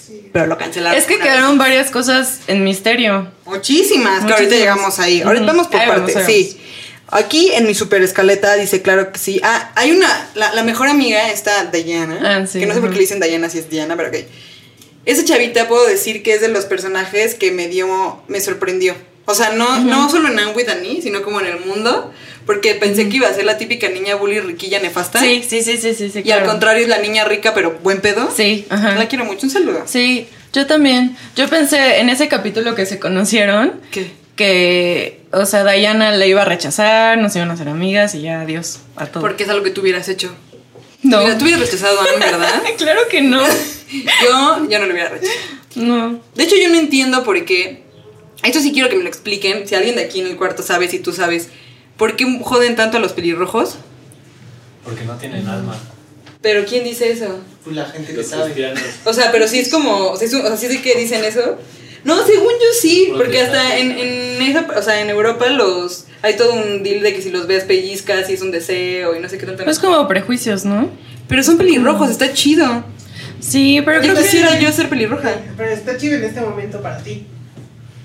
Sí. 0.00 0.28
pero 0.32 0.46
lo 0.46 0.56
cancelaron. 0.56 0.96
Es 0.96 1.06
que 1.06 1.18
quedaron 1.18 1.58
vez. 1.58 1.58
varias 1.58 1.90
cosas 1.90 2.42
en 2.46 2.62
misterio. 2.62 3.26
Muchísimas, 3.44 4.24
que 4.24 4.32
ahorita 4.32 4.36
Muchísimas. 4.36 4.58
llegamos 4.60 4.98
ahí. 5.00 5.20
Ahorita 5.22 5.46
vamos 5.46 5.66
por 5.66 5.84
partes, 5.84 6.24
sí. 6.26 6.60
Aquí 7.08 7.50
en 7.52 7.66
mi 7.66 7.74
super 7.74 8.00
escaleta 8.02 8.54
dice 8.54 8.82
claro 8.82 9.10
que 9.10 9.18
sí. 9.18 9.40
Ah, 9.42 9.72
hay 9.74 9.90
una, 9.90 10.28
la, 10.36 10.54
la 10.54 10.62
mejor 10.62 10.86
amiga 10.86 11.28
está 11.32 11.64
Diana. 11.64 12.20
Ah, 12.22 12.46
sí, 12.46 12.60
que 12.60 12.66
no 12.66 12.74
sé 12.74 12.80
por 12.80 12.90
qué 12.90 12.94
le 12.94 13.00
dicen 13.00 13.18
Diana 13.18 13.50
si 13.50 13.58
es 13.58 13.68
Diana, 13.68 13.96
pero 13.96 14.10
ok. 14.10 14.16
Esa 15.06 15.24
chavita 15.24 15.68
puedo 15.68 15.86
decir 15.86 16.22
que 16.22 16.34
es 16.34 16.40
de 16.40 16.48
los 16.48 16.66
personajes 16.66 17.34
que 17.34 17.52
me 17.52 17.68
dio, 17.68 18.22
me 18.28 18.40
sorprendió. 18.40 18.94
O 19.26 19.34
sea, 19.34 19.50
no, 19.52 19.80
no 19.80 20.10
solo 20.10 20.28
en 20.28 20.38
I'm 20.38 20.56
with 20.56 20.68
Annie, 20.68 21.02
sino 21.02 21.22
como 21.22 21.40
en 21.40 21.46
el 21.46 21.60
mundo. 21.60 22.12
Porque 22.46 22.74
pensé 22.74 23.08
que 23.08 23.18
iba 23.18 23.28
a 23.28 23.34
ser 23.34 23.44
la 23.44 23.58
típica 23.58 23.88
niña 23.88 24.16
bully 24.16 24.40
riquilla 24.40 24.80
nefasta. 24.80 25.20
Sí, 25.20 25.44
sí, 25.46 25.62
sí, 25.62 25.76
sí, 25.76 25.94
sí, 25.94 26.10
sí. 26.10 26.22
Y 26.24 26.30
al 26.32 26.44
contrario 26.44 26.82
es 26.82 26.88
la 26.88 26.98
niña 26.98 27.24
rica 27.24 27.54
pero 27.54 27.78
buen 27.82 28.00
pedo. 28.00 28.28
Sí, 28.34 28.66
ajá. 28.70 28.96
La 28.96 29.06
quiero 29.08 29.24
mucho. 29.24 29.46
Un 29.46 29.50
saludo. 29.50 29.82
Sí, 29.86 30.26
yo 30.52 30.66
también. 30.66 31.16
Yo 31.36 31.48
pensé 31.48 32.00
en 32.00 32.08
ese 32.08 32.28
capítulo 32.28 32.74
que 32.74 32.86
se 32.86 32.98
conocieron 32.98 33.80
¿Qué? 33.92 34.10
que, 34.34 35.20
o 35.32 35.44
sea, 35.44 35.64
Diana 35.70 36.12
le 36.12 36.26
iba 36.26 36.42
a 36.42 36.46
rechazar, 36.46 37.18
nos 37.18 37.36
iban 37.36 37.50
a 37.50 37.54
hacer 37.54 37.68
amigas 37.68 38.14
y 38.14 38.22
ya 38.22 38.40
adiós 38.40 38.80
a 38.96 39.06
todo. 39.06 39.20
Porque 39.20 39.44
es 39.44 39.48
algo 39.50 39.62
que 39.62 39.70
tú 39.70 39.82
hubieras 39.82 40.08
hecho. 40.08 40.34
No. 41.02 41.20
Mira, 41.22 41.36
tú 41.38 41.44
hubieras 41.44 41.60
rechazado 41.62 42.00
a 42.00 42.04
Anne, 42.04 42.18
¿verdad? 42.26 42.62
claro 42.78 43.00
que 43.10 43.22
no. 43.22 43.42
Yo, 43.92 44.68
yo 44.68 44.78
no 44.78 44.86
lo 44.86 44.92
hubiera 44.92 45.08
rechazado. 45.10 45.38
No. 45.74 46.20
De 46.36 46.44
hecho, 46.44 46.54
yo 46.56 46.68
no 46.68 46.76
entiendo 46.78 47.24
por 47.24 47.44
qué. 47.44 47.82
Esto 48.44 48.60
sí 48.60 48.72
quiero 48.72 48.88
que 48.88 48.96
me 48.96 49.02
lo 49.02 49.08
expliquen. 49.08 49.66
Si 49.66 49.74
alguien 49.74 49.96
de 49.96 50.04
aquí 50.04 50.20
en 50.20 50.26
el 50.28 50.36
cuarto 50.36 50.62
sabe, 50.62 50.88
si 50.88 51.00
tú 51.00 51.12
sabes, 51.12 51.48
¿por 51.96 52.14
qué 52.16 52.38
joden 52.42 52.76
tanto 52.76 52.98
a 52.98 53.00
los 53.00 53.12
pelirrojos? 53.12 53.76
Porque 54.84 55.04
no 55.04 55.16
tienen 55.16 55.46
alma. 55.48 55.76
Pero 56.40 56.64
¿quién 56.66 56.84
dice 56.84 57.10
eso? 57.10 57.40
Pues 57.64 57.74
la 57.76 57.84
gente 57.86 58.12
que 58.12 58.18
Los 58.18 58.28
sabe. 58.28 58.44
cristianos. 58.52 58.80
O 59.04 59.12
sea, 59.12 59.30
pero 59.32 59.46
sí 59.48 59.58
es 59.58 59.68
como. 59.70 60.10
O 60.12 60.16
sea, 60.16 60.26
es 60.28 60.32
un- 60.34 60.42
o 60.42 60.46
sea, 60.48 60.56
sí 60.56 60.68
sé 60.68 60.80
que 60.80 60.94
dicen 60.94 61.24
eso. 61.24 61.58
No, 62.04 62.24
según 62.26 62.52
yo 62.52 62.80
sí, 62.80 63.12
porque 63.16 63.40
hasta 63.40 63.76
en, 63.78 63.90
en 63.92 64.42
esa, 64.42 64.66
o 64.76 64.82
sea, 64.82 65.00
en 65.00 65.10
Europa 65.10 65.48
los 65.48 66.06
hay 66.22 66.36
todo 66.36 66.54
un 66.54 66.82
deal 66.82 67.02
de 67.02 67.14
que 67.14 67.22
si 67.22 67.30
los 67.30 67.46
ves 67.46 67.64
pellizcas 67.64 68.28
y 68.30 68.34
es 68.34 68.42
un 68.42 68.50
deseo 68.50 69.14
y 69.16 69.20
no 69.20 69.28
sé 69.28 69.38
qué 69.38 69.46
tanto. 69.46 69.64
Es 69.68 69.78
como 69.78 70.06
prejuicios, 70.08 70.64
¿no? 70.64 70.90
Pero 71.28 71.42
son 71.42 71.58
pelirrojos, 71.58 72.10
está 72.10 72.32
chido. 72.32 72.84
Sí, 73.40 73.80
pero 73.84 74.02
Yo 74.02 74.14
quisiera 74.14 74.58
que... 74.58 74.64
yo 74.64 74.72
ser 74.72 74.88
pelirroja. 74.88 75.30
Pero 75.56 75.70
está 75.70 75.96
chido 75.96 76.16
en 76.16 76.24
este 76.24 76.40
momento 76.40 76.82
para 76.82 76.98
ti. 76.98 77.26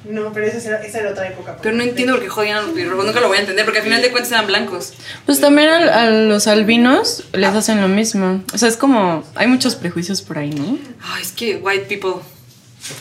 No, 0.10 0.32
pero 0.32 0.46
esa 0.46 0.66
era, 0.70 0.84
esa 0.84 1.00
era 1.00 1.10
otra 1.10 1.28
época. 1.28 1.58
Pero 1.62 1.76
no 1.76 1.82
entiendo 1.84 2.14
por 2.14 2.22
qué 2.24 2.30
jodían 2.30 2.58
a 2.58 2.62
los 2.62 2.72
pelirrojos, 2.72 3.06
nunca 3.06 3.20
lo 3.22 3.28
voy 3.28 3.38
a 3.38 3.40
entender, 3.40 3.66
porque 3.66 3.80
al 3.80 3.86
final 3.86 4.02
de 4.04 4.12
cuentas 4.12 4.32
eran 4.32 4.46
blancos. 4.46 4.94
Pues 5.26 5.42
también 5.42 5.68
a, 5.68 6.04
a 6.04 6.10
los 6.12 6.46
albinos 6.48 7.24
les 7.34 7.50
hacen 7.50 7.82
lo 7.82 7.88
mismo. 7.88 8.44
O 8.54 8.58
sea, 8.58 8.70
es 8.70 8.78
como... 8.78 9.24
Hay 9.34 9.48
muchos 9.48 9.76
prejuicios 9.76 10.22
por 10.22 10.38
ahí, 10.38 10.52
¿no? 10.52 10.78
Ay, 11.02 11.24
es 11.24 11.32
que 11.32 11.56
white 11.58 11.86
people. 11.86 12.22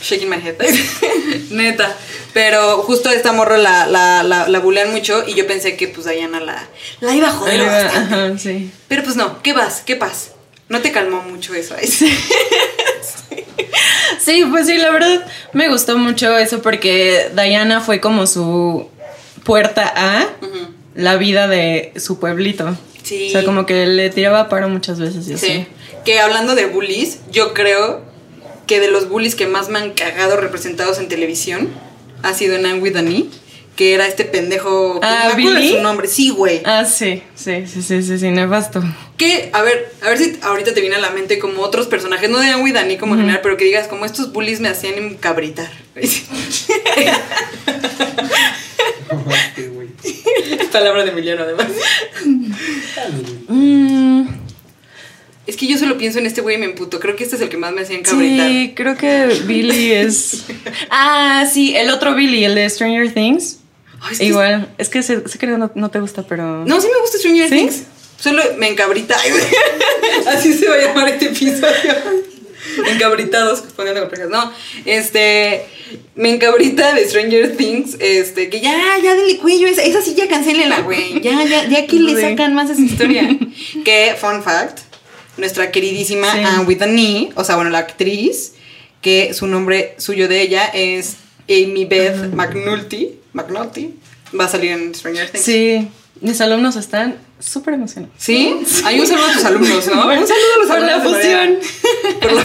Shaking 0.02 0.28
my 0.28 0.36
head. 0.36 0.56
Neta. 1.50 1.94
Pero 2.32 2.78
justo 2.82 3.10
esta 3.10 3.32
morra 3.32 3.58
la, 3.58 3.86
la, 3.86 4.22
la, 4.22 4.48
la 4.48 4.58
bulean 4.60 4.90
mucho 4.92 5.24
y 5.26 5.34
yo 5.34 5.46
pensé 5.46 5.76
que 5.76 5.88
pues 5.88 6.06
Diana 6.06 6.40
la, 6.40 6.66
la 7.00 7.14
iba 7.14 7.28
a 7.28 7.32
joder. 7.32 7.60
Ajá, 7.62 8.38
sí. 8.38 8.70
Pero 8.88 9.02
pues 9.04 9.16
no, 9.16 9.42
¿qué 9.42 9.52
vas? 9.52 9.82
¿Qué 9.84 9.96
paz? 9.96 10.32
No 10.68 10.80
te 10.80 10.90
calmó 10.92 11.22
mucho 11.22 11.54
eso. 11.54 11.74
ahí. 11.74 11.88
Sí, 14.20 14.42
pues 14.50 14.66
sí, 14.66 14.78
la 14.78 14.90
verdad 14.90 15.26
me 15.52 15.68
gustó 15.68 15.98
mucho 15.98 16.36
eso 16.38 16.62
porque 16.62 17.30
Diana 17.34 17.82
fue 17.82 18.00
como 18.00 18.26
su 18.26 18.88
puerta 19.44 19.92
a 19.94 20.28
la 20.94 21.16
vida 21.16 21.46
de 21.46 21.92
su 21.96 22.18
pueblito. 22.18 22.76
Sí. 23.02 23.28
O 23.28 23.32
sea, 23.32 23.44
como 23.44 23.66
que 23.66 23.86
le 23.86 24.08
tiraba 24.08 24.48
paro 24.48 24.68
muchas 24.70 24.98
veces 24.98 25.28
y 25.28 25.34
así. 25.34 25.46
Sí. 25.46 25.66
Que 26.06 26.20
hablando 26.20 26.54
de 26.54 26.66
bullies, 26.66 27.18
yo 27.30 27.52
creo 27.52 28.02
que 28.66 28.80
de 28.80 28.90
los 28.90 29.08
bullies 29.08 29.34
que 29.34 29.46
más 29.46 29.68
me 29.68 29.78
han 29.78 29.92
cagado 29.92 30.36
representados 30.36 30.98
en 30.98 31.08
televisión 31.08 31.68
ha 32.22 32.32
sido 32.34 32.56
en 32.56 32.64
I'm 32.64 32.80
with 32.82 32.96
an 32.96 33.08
E, 33.08 33.26
que 33.76 33.92
era 33.94 34.06
este 34.06 34.24
pendejo. 34.24 35.00
que 35.00 35.06
Ah, 35.06 35.28
no 35.30 35.36
¿Billy? 35.36 35.70
su 35.70 35.82
nombre. 35.82 36.06
Sí, 36.08 36.30
güey. 36.30 36.62
Ah, 36.64 36.84
sí, 36.84 37.22
sí, 37.34 37.66
sí, 37.66 37.82
sí, 37.82 38.02
sí, 38.02 38.18
sí, 38.18 38.30
nefasto. 38.30 38.82
Que, 39.16 39.50
a 39.52 39.62
ver, 39.62 39.92
a 40.02 40.08
ver 40.08 40.18
si 40.18 40.38
ahorita 40.42 40.72
te 40.74 40.80
viene 40.80 40.96
a 40.96 41.00
la 41.00 41.10
mente 41.10 41.38
como 41.38 41.60
otros 41.62 41.86
personajes, 41.86 42.30
no 42.30 42.38
de 42.40 42.46
I'm 42.48 42.62
with 42.62 42.76
an 42.76 42.90
E 42.90 42.98
como 42.98 43.14
en 43.14 43.20
general, 43.20 43.40
pero 43.42 43.56
que 43.56 43.64
digas 43.64 43.86
como 43.88 44.04
estos 44.06 44.32
bullies 44.32 44.60
me 44.60 44.68
hacían 44.68 44.94
encabritar. 44.94 45.70
Güey. 45.94 46.08
Palabra 50.72 51.04
de 51.04 51.10
Emiliano, 51.10 51.42
además. 51.44 51.66
Mm, 53.48 54.26
Es 55.46 55.56
que 55.56 55.66
yo 55.66 55.76
solo 55.76 55.98
pienso 55.98 56.18
en 56.18 56.26
este 56.26 56.40
güey 56.40 56.56
y 56.56 56.58
me 56.58 56.66
emputo. 56.66 57.00
Creo 57.00 57.16
que 57.16 57.24
este 57.24 57.36
es 57.36 57.42
el 57.42 57.50
que 57.50 57.58
más 57.58 57.72
me 57.72 57.82
hacía 57.82 57.98
encabritar. 57.98 58.48
sí, 58.48 58.72
creo 58.74 58.96
que 58.96 59.26
Billy 59.46 59.92
es. 59.92 60.44
Ah, 60.90 61.46
sí, 61.52 61.76
el 61.76 61.90
otro 61.90 62.14
Billy, 62.14 62.44
el 62.44 62.54
de 62.54 62.68
Stranger 62.68 63.12
Things. 63.12 63.58
Ay, 64.00 64.12
es 64.12 64.18
que 64.18 64.24
Igual, 64.26 64.74
es 64.78 64.88
que 64.88 65.02
sé, 65.02 65.28
sé 65.28 65.38
que 65.38 65.46
no, 65.46 65.70
no 65.74 65.90
te 65.90 66.00
gusta, 66.00 66.24
pero. 66.26 66.64
No, 66.64 66.80
sí 66.80 66.88
me 66.92 67.00
gusta 67.00 67.18
Stranger 67.18 67.48
¿Sí? 67.48 67.56
Things. 67.56 67.82
Solo 68.18 68.42
me 68.56 68.68
encabrita. 68.68 69.16
Así 70.28 70.54
se 70.54 70.68
va 70.68 70.76
a 70.76 70.78
llamar 70.78 71.08
este 71.08 71.26
episodio. 71.26 71.94
Encabritados, 72.90 73.60
poniendo 73.76 74.00
con 74.00 74.10
parejas. 74.10 74.30
No, 74.30 74.50
este. 74.86 75.66
Me 76.14 76.30
encabrita 76.30 76.94
de 76.94 77.06
Stranger 77.06 77.56
Things. 77.56 77.96
Este, 78.00 78.48
que 78.48 78.60
ya, 78.60 78.98
ya 79.02 79.14
dele 79.14 79.36
cuello. 79.36 79.66
Esa, 79.66 79.82
esa 79.82 80.00
sí 80.00 80.14
ya 80.14 80.26
cancélela, 80.26 80.80
güey. 80.80 81.20
Ya, 81.20 81.44
ya, 81.44 81.68
ya 81.68 81.86
que 81.86 81.96
le 81.96 82.18
sacan 82.18 82.54
más 82.54 82.70
esa 82.70 82.80
historia. 82.80 83.28
que, 83.84 84.16
fun 84.18 84.42
fact, 84.42 84.80
nuestra 85.36 85.70
queridísima 85.70 86.30
Sí. 86.32 86.38
Anne 86.38 87.02
E, 87.02 87.32
o 87.34 87.44
sea, 87.44 87.56
bueno, 87.56 87.70
la 87.70 87.78
actriz, 87.78 88.52
que 89.00 89.34
su 89.34 89.46
nombre 89.46 89.94
suyo 89.98 90.28
de 90.28 90.40
ella 90.40 90.66
es 90.72 91.16
Amy 91.48 91.84
Beth 91.84 92.32
McNulty. 92.32 93.18
McNulty. 93.32 93.94
Va 94.38 94.44
a 94.44 94.48
salir 94.48 94.72
en 94.72 94.94
Stranger 94.94 95.30
Things. 95.30 95.44
Sí, 95.44 95.88
mis 96.20 96.40
alumnos 96.40 96.76
están 96.76 97.16
súper 97.38 97.74
emocionados. 97.74 98.14
¿Sí? 98.18 98.54
Hay 98.84 99.00
un 99.00 99.06
saludo 99.06 99.26
a 99.26 99.32
tus 99.32 99.44
alumnos, 99.44 99.86
¿no? 99.88 100.06
Un 100.08 100.26
saludo 100.26 100.54
a 100.54 100.58
los 100.58 100.68
por 100.68 100.80
la 100.80 100.94
alumnos 100.94 101.16
fusión. 101.16 101.58
Por 102.20 102.32
la 102.32 102.44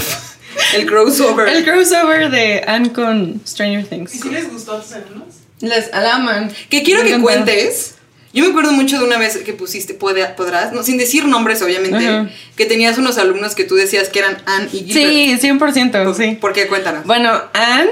el 0.75 0.85
crossover. 0.85 1.47
El 1.47 1.63
crossover 1.63 2.29
de 2.29 2.63
Anne 2.67 2.91
con 2.91 3.41
Stranger 3.45 3.81
¿Y 3.81 3.83
Things. 3.85 4.11
si 4.11 4.29
les 4.29 4.51
gustó 4.51 4.73
a 4.73 4.81
tus 4.81 4.91
alumnos? 4.91 5.27
Les 5.61 5.91
alaman. 5.93 6.51
que 6.69 6.83
quiero 6.83 7.03
Me 7.03 7.11
que 7.11 7.21
cuentes. 7.21 7.95
Yo 8.31 8.43
me 8.43 8.51
acuerdo 8.51 8.71
mucho 8.73 8.99
de 8.99 9.05
una 9.05 9.17
vez 9.17 9.37
que 9.37 9.53
pusiste, 9.53 9.93
puede, 9.95 10.25
podrás, 10.27 10.71
no, 10.71 10.83
sin 10.83 10.97
decir 10.97 11.25
nombres 11.25 11.61
obviamente, 11.63 12.31
que 12.55 12.65
tenías 12.65 12.97
unos 12.99 13.17
alumnos 13.17 13.55
que 13.55 13.63
tú 13.63 13.75
decías 13.75 14.09
que 14.09 14.19
eran 14.19 14.37
Anne 14.45 14.69
y 14.71 14.83
Gilbert. 14.85 15.41
Sí, 15.41 15.47
100%, 15.47 16.15
sí. 16.15 16.37
¿Por 16.39 16.53
qué? 16.53 16.67
Cuéntanos. 16.67 17.05
Bueno, 17.05 17.41
Anne, 17.53 17.89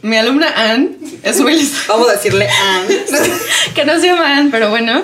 mi 0.00 0.16
alumna 0.16 0.48
Anne, 0.56 0.92
es 1.22 1.40
muy 1.40 1.56
Vamos 1.88 2.08
a 2.08 2.12
decirle 2.12 2.48
Anne. 2.48 2.98
que 3.74 3.84
no 3.84 4.00
se 4.00 4.06
llama 4.06 4.38
Anne, 4.38 4.48
pero 4.50 4.70
bueno, 4.70 5.02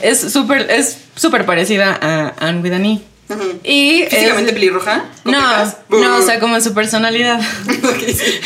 es 0.00 0.18
súper 0.20 0.70
es 0.70 0.96
súper 1.14 1.44
parecida 1.44 1.98
a 2.00 2.32
Anne 2.38 2.60
with 2.62 2.72
an 2.72 2.86
E. 2.86 3.00
Ujú. 3.28 3.60
Y 3.62 4.04
¿Físicamente 4.08 4.52
es- 4.52 4.54
pelirroja? 4.54 5.04
¿Con 5.22 5.32
No, 5.32 5.64
no, 5.90 6.16
o 6.16 6.22
sea, 6.22 6.40
como 6.40 6.58
su 6.62 6.72
personalidad. 6.72 7.38
Ok, 7.84 7.98
sí. 8.06 8.40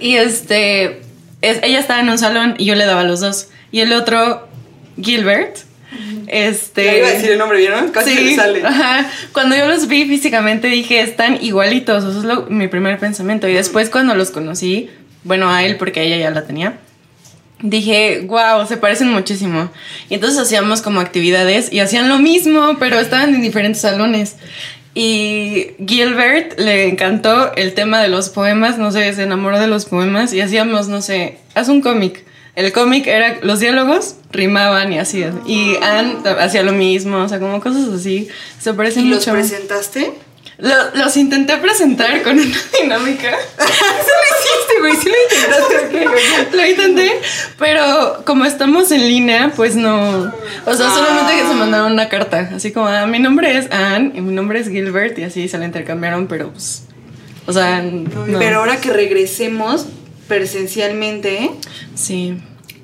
Y 0.00 0.16
este, 0.16 1.00
es- 1.42 1.60
ella 1.62 1.78
estaba 1.78 2.00
en 2.00 2.08
un 2.08 2.18
salón 2.18 2.56
y 2.58 2.64
yo 2.64 2.74
le 2.74 2.84
daba 2.86 3.02
a 3.02 3.04
los 3.04 3.20
dos. 3.20 3.46
Y 3.72 3.80
el 3.80 3.92
otro, 3.92 4.46
Gilbert, 5.02 5.56
este... 6.28 6.84
Ya 6.84 6.96
iba 6.98 7.08
a 7.08 7.10
decir 7.12 7.30
el 7.32 7.38
nombre, 7.38 7.58
¿vieron? 7.58 7.88
Casi 7.90 8.14
sí, 8.16 8.24
le 8.24 8.36
sale. 8.36 8.64
ajá. 8.64 9.10
Cuando 9.32 9.56
yo 9.56 9.66
los 9.66 9.88
vi 9.88 10.04
físicamente 10.06 10.68
dije, 10.68 11.00
están 11.00 11.38
igualitos. 11.42 12.04
Eso 12.04 12.18
es 12.18 12.24
lo- 12.24 12.46
mi 12.46 12.68
primer 12.68 12.98
pensamiento. 12.98 13.48
Y 13.48 13.54
después 13.54 13.90
cuando 13.90 14.14
los 14.14 14.30
conocí, 14.30 14.88
bueno, 15.24 15.50
a 15.50 15.64
él 15.64 15.76
porque 15.76 16.02
ella 16.02 16.16
ya 16.18 16.30
la 16.30 16.44
tenía, 16.46 16.78
dije, 17.60 18.22
wow, 18.26 18.66
se 18.66 18.76
parecen 18.76 19.08
muchísimo. 19.10 19.70
Y 20.08 20.14
entonces 20.14 20.38
hacíamos 20.38 20.82
como 20.82 21.00
actividades 21.00 21.72
y 21.72 21.80
hacían 21.80 22.08
lo 22.08 22.18
mismo, 22.18 22.76
pero 22.78 22.98
estaban 22.98 23.34
en 23.34 23.42
diferentes 23.42 23.82
salones. 23.82 24.36
Y 24.94 25.68
Gilbert 25.86 26.58
le 26.58 26.88
encantó 26.88 27.54
el 27.54 27.72
tema 27.72 28.02
de 28.02 28.08
los 28.08 28.28
poemas, 28.28 28.76
no 28.78 28.92
sé, 28.92 29.10
se 29.14 29.22
enamoró 29.22 29.58
de 29.58 29.66
los 29.66 29.86
poemas 29.86 30.34
y 30.34 30.40
hacíamos, 30.42 30.88
no 30.88 31.00
sé, 31.00 31.38
haz 31.54 31.68
un 31.68 31.80
cómic. 31.80 32.24
El 32.54 32.70
cómic 32.72 33.06
era, 33.06 33.38
los 33.42 33.60
diálogos 33.60 34.16
rimaban 34.30 34.92
y 34.92 34.98
así. 34.98 35.24
Y 35.46 35.76
Anne 35.82 36.16
hacía 36.38 36.62
lo 36.62 36.72
mismo, 36.72 37.18
o 37.18 37.28
sea, 37.28 37.38
como 37.38 37.60
cosas 37.62 37.88
así. 37.88 38.28
Se 38.60 38.74
parecen 38.74 39.06
¿Y 39.06 39.08
los 39.10 39.20
mucho. 39.20 39.32
presentaste? 39.32 40.12
Lo- 40.58 40.94
los 40.94 41.16
intenté 41.16 41.56
presentar 41.56 42.22
con 42.22 42.38
una 42.38 42.44
dinámica. 42.82 43.30
sí 43.58 44.10
lo 44.20 44.28
hiciste, 44.36 44.80
güey, 44.80 44.96
sí 44.96 45.08
lo 45.08 45.16
intentaste. 45.24 46.52
Lo 46.56 46.66
intenté, 46.66 47.12
pero 47.58 48.22
como 48.26 48.44
estamos 48.44 48.90
en 48.92 49.08
línea, 49.08 49.52
pues 49.56 49.74
no. 49.74 50.30
O 50.66 50.74
sea, 50.74 50.90
solamente 50.90 51.32
que 51.34 51.48
se 51.48 51.54
mandaron 51.54 51.92
una 51.92 52.08
carta. 52.10 52.50
Así 52.54 52.70
como, 52.72 52.86
ah, 52.86 53.06
mi 53.06 53.18
nombre 53.18 53.56
es 53.56 53.70
Anne 53.72 54.12
y 54.14 54.20
mi 54.20 54.34
nombre 54.34 54.60
es 54.60 54.68
Gilbert, 54.68 55.18
y 55.18 55.24
así 55.24 55.48
se 55.48 55.56
la 55.58 55.64
intercambiaron, 55.64 56.26
pero 56.26 56.50
pues. 56.50 56.84
O 57.46 57.52
sea, 57.52 57.80
no. 57.82 58.38
Pero 58.38 58.58
ahora 58.60 58.76
que 58.76 58.92
regresemos 58.92 59.86
presencialmente, 60.28 61.50
Sí, 61.94 62.36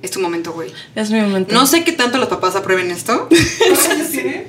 es 0.02 0.10
tu 0.10 0.20
momento, 0.20 0.52
güey. 0.52 0.72
es 0.94 1.10
mi 1.10 1.20
momento. 1.20 1.54
No 1.54 1.66
sé 1.66 1.84
qué 1.84 1.92
tanto 1.92 2.18
los 2.18 2.28
papás 2.28 2.56
aprueben 2.56 2.90
esto. 2.90 3.28
¿Cuántos 3.58 3.88
años 3.88 4.10
tienen? 4.10 4.46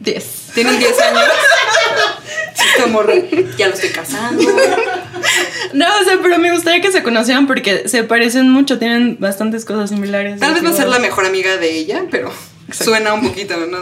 10. 0.00 0.24
Tienen 0.54 0.78
10 0.78 1.00
años. 1.00 1.24
Morra, 2.90 3.14
ya 3.58 3.68
lo 3.68 3.74
estoy 3.74 3.90
casando. 3.90 4.42
No, 5.74 5.86
o 6.00 6.04
sea, 6.04 6.18
pero 6.22 6.38
me 6.38 6.52
gustaría 6.52 6.80
que 6.80 6.92
se 6.92 7.02
conocieran 7.02 7.46
porque 7.46 7.88
se 7.88 8.04
parecen 8.04 8.48
mucho, 8.50 8.78
tienen 8.78 9.18
bastantes 9.20 9.64
cosas 9.64 9.90
similares. 9.90 10.38
Tal 10.40 10.54
vez 10.54 10.64
va 10.64 10.70
a 10.70 10.72
ser 10.72 10.88
la 10.88 10.98
mejor 10.98 11.26
amiga 11.26 11.56
de 11.56 11.70
ella, 11.76 12.04
pero 12.10 12.32
Exacto. 12.68 12.84
suena 12.84 13.14
un 13.14 13.26
poquito, 13.26 13.54
¿no? 13.66 13.78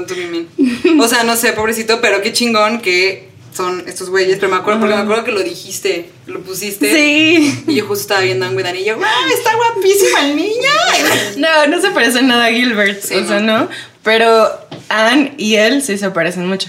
O 1.03 1.09
sea, 1.09 1.25
no 1.25 1.37
sé, 1.37 1.53
pobrecito, 1.53 2.01
pero 2.01 2.23
qué 2.23 2.33
chingón 2.33 2.81
que 2.81 3.29
son 3.57 3.85
estos 3.87 4.11
güeyes. 4.11 4.37
Pero 4.38 4.51
me 4.53 4.59
acuerdo, 4.59 4.81
porque 4.81 4.95
me 4.95 5.01
acuerdo 5.01 5.25
que 5.25 5.33
lo 5.33 5.42
dijiste, 5.42 6.11
lo 6.27 6.40
pusiste. 6.40 6.92
Sí. 6.92 7.64
Y 7.66 7.75
yo 7.77 7.87
justo 7.87 8.03
estaba 8.03 8.21
viendo 8.21 8.45
a 8.45 8.49
Anguidan 8.49 8.77
y 8.77 8.85
yo, 8.85 8.97
¡ah, 9.03 9.27
está 9.33 9.53
guapísima 9.55 10.21
el 10.29 10.37
niño! 10.37 10.53
No, 11.38 11.66
no 11.66 11.81
se 11.81 11.90
parecen 11.90 12.29
nada 12.29 12.47
a 12.47 12.51
Gilbert, 12.51 13.03
Sí, 13.03 13.14
o 13.14 13.27
sea, 13.27 13.40
no. 13.40 13.61
no. 13.61 13.69
Pero 14.03 14.49
Anne 14.88 15.35
y 15.38 15.57
él 15.57 15.83
sí 15.83 15.99
se 15.99 16.11
parecen 16.11 16.47
mucho. 16.47 16.69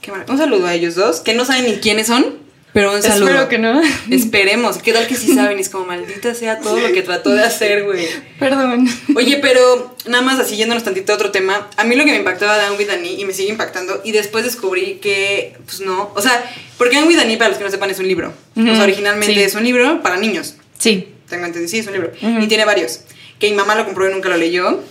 Qué 0.00 0.10
mar- 0.12 0.26
Un 0.28 0.36
saludo 0.38 0.66
a 0.66 0.74
ellos 0.74 0.94
dos, 0.96 1.20
que 1.20 1.32
no 1.34 1.44
saben 1.44 1.64
ni 1.66 1.76
quiénes 1.76 2.06
son, 2.08 2.38
pero 2.74 2.92
un 2.92 3.02
saludo. 3.02 3.28
Espero 3.28 3.48
que 3.48 3.58
no. 3.58 3.80
Esperemos. 4.10 4.78
¿Qué 4.78 4.92
tal 4.92 5.06
que 5.06 5.14
sí 5.14 5.32
saben? 5.32 5.58
Y 5.58 5.60
es 5.60 5.68
como, 5.68 5.86
maldita 5.86 6.34
sea 6.34 6.58
todo 6.58 6.80
lo 6.80 6.92
que 6.92 7.02
trató 7.02 7.30
de 7.30 7.44
hacer, 7.44 7.84
güey. 7.84 8.08
Perdón. 8.40 8.88
Oye, 9.14 9.38
pero 9.40 9.94
nada 10.06 10.24
más 10.24 10.40
así 10.40 10.56
yéndonos 10.56 10.82
tantito 10.82 11.12
a 11.12 11.14
otro 11.14 11.30
tema. 11.30 11.70
A 11.76 11.84
mí 11.84 11.94
lo 11.94 12.04
que 12.04 12.10
me 12.10 12.18
impactaba 12.18 12.58
de 12.58 12.64
Anne 12.64 12.76
with 12.76 12.88
Dani 12.88 13.20
y 13.20 13.24
me 13.24 13.32
sigue 13.32 13.50
impactando. 13.50 14.02
Y 14.04 14.10
después 14.10 14.44
descubrí 14.44 14.98
que, 15.00 15.56
pues 15.64 15.80
no. 15.80 16.10
O 16.16 16.20
sea, 16.20 16.44
porque 16.76 16.96
Anne 16.96 17.06
with 17.06 17.16
Dani, 17.16 17.36
para 17.36 17.50
los 17.50 17.58
que 17.58 17.64
no 17.64 17.70
sepan, 17.70 17.90
es 17.90 18.00
un 18.00 18.08
libro. 18.08 18.34
O 18.56 18.62
sea, 18.62 18.82
originalmente 18.82 19.34
sí. 19.34 19.40
es 19.40 19.54
un 19.54 19.62
libro 19.62 20.02
para 20.02 20.16
niños. 20.16 20.56
Sí. 20.76 21.10
Tengo 21.28 21.46
entendido, 21.46 21.70
sí, 21.70 21.78
es 21.78 21.86
un 21.86 21.92
libro. 21.92 22.10
Y 22.20 22.48
tiene 22.48 22.64
varios. 22.64 23.02
Que 23.38 23.50
mi 23.50 23.56
mamá 23.56 23.76
lo 23.76 23.84
compró 23.84 24.10
y 24.10 24.12
nunca 24.12 24.28
lo 24.28 24.36
leyó. 24.36 24.82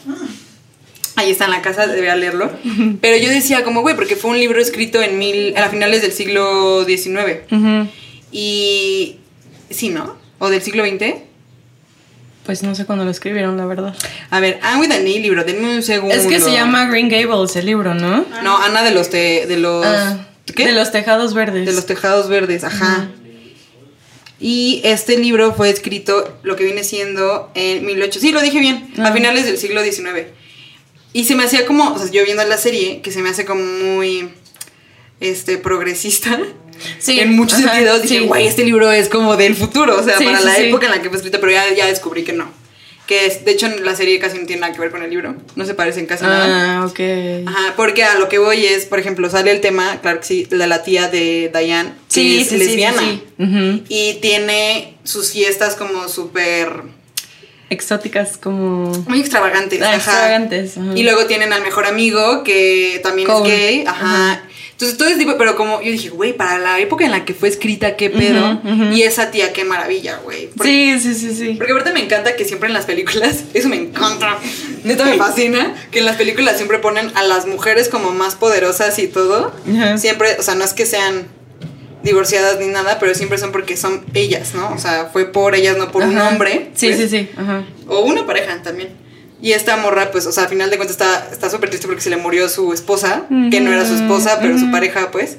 Ahí 1.16 1.30
está 1.32 1.46
en 1.46 1.52
la 1.52 1.62
casa, 1.62 1.86
debería 1.88 2.16
leerlo. 2.16 2.52
Pero 3.02 3.18
yo 3.24 3.30
decía, 3.30 3.64
como, 3.64 3.82
güey, 3.82 3.96
porque 3.96 4.16
fue 4.16 4.32
un 4.32 4.40
libro 4.40 4.60
escrito 4.60 5.02
en 5.02 5.20
mil, 5.20 5.56
a 5.58 5.70
finales 5.70 6.02
del 6.02 6.12
siglo 6.12 6.84
XIX. 6.86 7.42
Ujú. 7.52 7.88
Y. 8.32 9.18
Sí, 9.70 9.90
¿no? 9.90 10.18
¿O 10.40 10.50
del 10.50 10.62
siglo 10.62 10.84
XX? 10.86 11.16
Pues 12.46 12.62
no 12.64 12.76
sé 12.76 12.86
cuándo 12.86 13.06
lo 13.06 13.12
escribieron, 13.12 13.56
la 13.58 13.66
verdad. 13.66 13.96
A 14.30 14.40
ver, 14.42 14.60
Anne 14.64 14.82
with 14.82 14.90
Dani, 14.90 15.20
libro, 15.20 15.44
denme 15.46 15.76
un 15.76 15.84
segundo. 15.84 16.14
Es 16.16 16.26
que 16.28 16.40
se 16.42 16.52
llama 16.52 16.86
Green 16.88 17.08
Gables 17.10 17.56
el 17.56 17.66
libro, 17.68 17.94
¿no? 17.94 18.26
No, 18.44 18.58
Ana 18.58 18.84
de 18.84 18.92
los 18.92 19.10
te- 19.10 19.46
de 19.48 19.58
los 19.58 19.86
Ah, 19.86 20.28
¿qué? 20.54 20.66
De 20.66 20.74
los 20.74 20.92
tejados 20.92 21.34
verdes. 21.34 21.66
De 21.66 21.72
los 21.74 21.86
tejados 21.86 22.28
verdes, 22.28 22.64
ajá. 22.66 23.08
Y 24.40 24.82
este 24.84 25.18
libro 25.18 25.54
fue 25.54 25.70
escrito 25.70 26.38
lo 26.44 26.56
que 26.58 26.66
viene 26.66 26.84
siendo 26.84 27.50
en 27.56 27.86
1800, 27.86 28.22
sí, 28.22 28.32
lo 28.34 28.42
dije 28.42 28.60
bien, 28.60 28.92
a 28.98 29.08
Ah. 29.08 29.14
finales 29.14 29.46
del 29.46 29.58
siglo 29.58 29.82
XIX. 29.82 30.28
Y 31.14 31.26
se 31.26 31.36
me 31.36 31.44
hacía 31.44 31.66
como, 31.66 31.94
o 31.94 31.98
sea, 32.00 32.10
yo 32.12 32.24
viendo 32.26 32.44
la 32.44 32.58
serie, 32.58 33.02
que 33.02 33.12
se 33.12 33.22
me 33.22 33.30
hace 33.30 33.46
como 33.46 33.64
muy 33.64 34.30
este 35.20 35.58
progresista, 35.58 36.40
Sí, 37.00 37.20
en 37.20 37.34
muchos 37.36 37.60
ajá, 37.60 37.74
sentidos. 37.76 38.02
Dije, 38.02 38.20
sí. 38.20 38.26
güey, 38.26 38.48
este 38.48 38.66
libro 38.66 38.92
es 38.92 39.08
como 39.08 39.38
del 39.38 39.56
futuro, 39.56 39.98
o 39.98 40.04
sea, 40.04 40.18
Sí, 40.18 40.26
para 40.26 40.42
la 40.42 40.58
época 40.58 40.88
en 40.88 40.92
la 40.92 41.02
que 41.02 41.08
fue 41.10 41.18
escrito, 41.18 41.40
pero 41.40 41.52
ya, 41.54 41.72
ya 41.74 41.86
descubrí 41.86 42.24
que 42.24 42.34
no. 42.34 42.52
Que 43.08 43.26
es, 43.28 43.46
de 43.46 43.52
hecho, 43.52 43.68
la 43.84 43.96
serie 43.96 44.18
casi 44.18 44.40
no 44.40 44.46
tiene 44.48 44.62
nada 44.62 44.74
que 44.74 44.80
ver 44.80 44.90
con 44.90 45.04
el 45.04 45.10
libro, 45.10 45.36
no 45.56 45.66
se 45.66 45.76
parecen 45.76 46.08
casi 46.08 46.24
nada. 46.24 46.82
Ah, 46.82 46.86
ok. 46.86 47.00
Ajá, 47.48 47.74
porque 47.78 48.04
a 48.04 48.18
lo 48.18 48.28
que 48.28 48.38
voy 48.40 48.66
es, 48.66 48.86
por 48.86 49.00
ejemplo, 49.00 49.30
sale 49.30 49.52
el 49.52 49.62
tema, 49.62 50.00
claro 50.02 50.20
que 50.22 50.26
sí, 50.26 50.46
de 50.46 50.68
la 50.68 50.84
tía 50.84 51.10
de 51.10 51.52
Diane, 51.54 51.90
que 51.90 51.96
Sí, 52.08 52.40
es 52.42 52.52
lesbiana. 52.54 53.00
sí, 53.02 53.24
sí. 53.38 53.44
Ujú. 53.44 53.84
Y 53.88 54.16
tiene 54.22 54.98
sus 55.04 55.32
fiestas 55.32 55.76
como 55.76 56.10
súper 56.10 56.82
Exóticas 57.74 58.38
como... 58.38 58.92
muy 59.08 59.20
extravagantes. 59.20 59.82
Ah, 59.82 59.88
ajá. 59.88 59.96
extravagantes, 59.96 60.78
ajá. 60.78 60.92
Y 60.96 61.04
luego 61.04 61.26
tienen 61.26 61.54
al 61.54 61.62
mejor 61.62 61.86
amigo 61.86 62.44
que 62.44 63.00
también 63.04 63.28
Cole. 63.28 63.54
es 63.54 63.60
gay. 63.60 63.84
Ajá. 63.86 64.32
Ajá. 64.32 64.44
Entonces 64.74 64.98
todo 64.98 65.08
ese 65.08 65.20
tipo, 65.20 65.38
pero 65.38 65.56
como 65.56 65.82
yo 65.82 65.92
dije, 65.92 66.10
güey, 66.10 66.34
para 66.34 66.58
la 66.58 66.80
época 66.80 67.06
en 67.06 67.12
la 67.12 67.24
que 67.26 67.34
fue 67.34 67.48
escrita, 67.48 67.96
qué 67.96 68.10
pedo. 68.10 68.60
Y 68.92 69.04
esa 69.04 69.32
tía, 69.32 69.54
qué 69.54 69.64
maravilla, 69.64 70.20
güey. 70.24 70.50
Sí, 70.62 71.00
sí, 71.00 71.14
sí, 71.14 71.34
sí. 71.36 71.54
Porque 71.58 71.72
ahorita 71.72 71.94
me 71.94 72.04
encanta 72.04 72.36
que 72.36 72.44
siempre 72.44 72.68
en 72.68 72.74
las 72.74 72.86
películas, 72.86 73.44
eso 73.54 73.70
me 73.70 73.78
encanta, 73.78 74.38
neta 74.84 75.06
me 75.06 75.18
fascina, 75.18 75.74
que 75.92 76.00
en 76.00 76.06
las 76.06 76.18
películas 76.18 76.58
siempre 76.58 76.80
ponen 76.80 77.12
a 77.16 77.24
las 77.24 77.46
mujeres 77.46 77.88
como 77.88 78.12
más 78.12 78.36
poderosas 78.36 78.98
y 79.00 79.08
todo. 79.08 79.54
Ajá. 79.74 79.98
Siempre, 79.98 80.36
o 80.40 80.44
sea, 80.44 80.56
no 80.56 80.66
es 80.66 80.74
que 80.74 80.86
sean 80.86 81.28
divorciadas 82.04 82.60
ni 82.60 82.68
nada, 82.68 83.00
pero 83.00 83.16
siempre 83.16 83.38
son 83.38 83.52
porque 83.52 83.78
son 83.78 84.06
ellas, 84.14 84.54
¿no? 84.54 84.74
O 84.74 84.78
sea, 84.78 85.10
fue 85.12 85.26
por 85.26 85.56
ellas, 85.56 85.78
no 85.78 85.92
por 85.92 86.04
un 86.04 86.18
hombre. 86.18 86.70
Sí, 86.76 86.88
pues. 86.88 86.98
sí, 86.98 87.10
sí. 87.10 87.30
Ajá. 87.36 87.64
O 87.88 88.02
una 88.02 88.26
pareja 88.26 88.62
también. 88.62 88.90
Y 89.42 89.52
esta 89.52 89.76
morra, 89.78 90.12
pues, 90.12 90.26
o 90.26 90.32
sea, 90.32 90.44
al 90.44 90.50
final 90.50 90.70
de 90.70 90.78
cuentas 90.78 90.96
está 90.96 91.28
está 91.32 91.50
súper 91.50 91.70
triste 91.70 91.88
porque 91.88 92.02
se 92.02 92.10
le 92.10 92.18
murió 92.18 92.48
su 92.48 92.72
esposa, 92.72 93.26
que 93.52 93.60
no 93.60 93.74
era 93.74 93.86
su 93.86 93.96
esposa, 93.96 94.40
pero 94.42 94.58
su 94.58 94.72
pareja, 94.72 95.12
pues. 95.12 95.38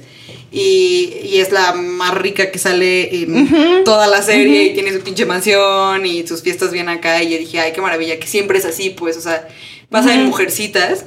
Y, 0.51 1.21
y 1.25 1.41
es 1.41 1.51
la 1.51 1.73
más 1.73 2.15
rica 2.15 2.51
que 2.51 2.59
sale 2.59 3.23
en 3.23 3.83
toda 3.85 4.07
la 4.07 4.23
serie 4.23 4.65
y 4.65 4.75
tiene 4.75 4.93
su 4.93 5.01
pinche 5.01 5.25
mansión 5.27 6.05
y 6.07 6.27
sus 6.27 6.43
fiestas 6.43 6.71
bien 6.71 6.89
acá. 6.89 7.23
Y 7.23 7.31
yo 7.31 7.39
dije, 7.39 7.61
ay, 7.61 7.73
qué 7.73 7.81
maravilla, 7.81 8.19
que 8.21 8.27
siempre 8.27 8.59
es 8.59 8.65
así, 8.65 8.91
pues, 8.91 9.17
o 9.17 9.21
sea, 9.21 9.49
pasa 9.91 10.15
en 10.15 10.27
mujercitas. 10.27 11.07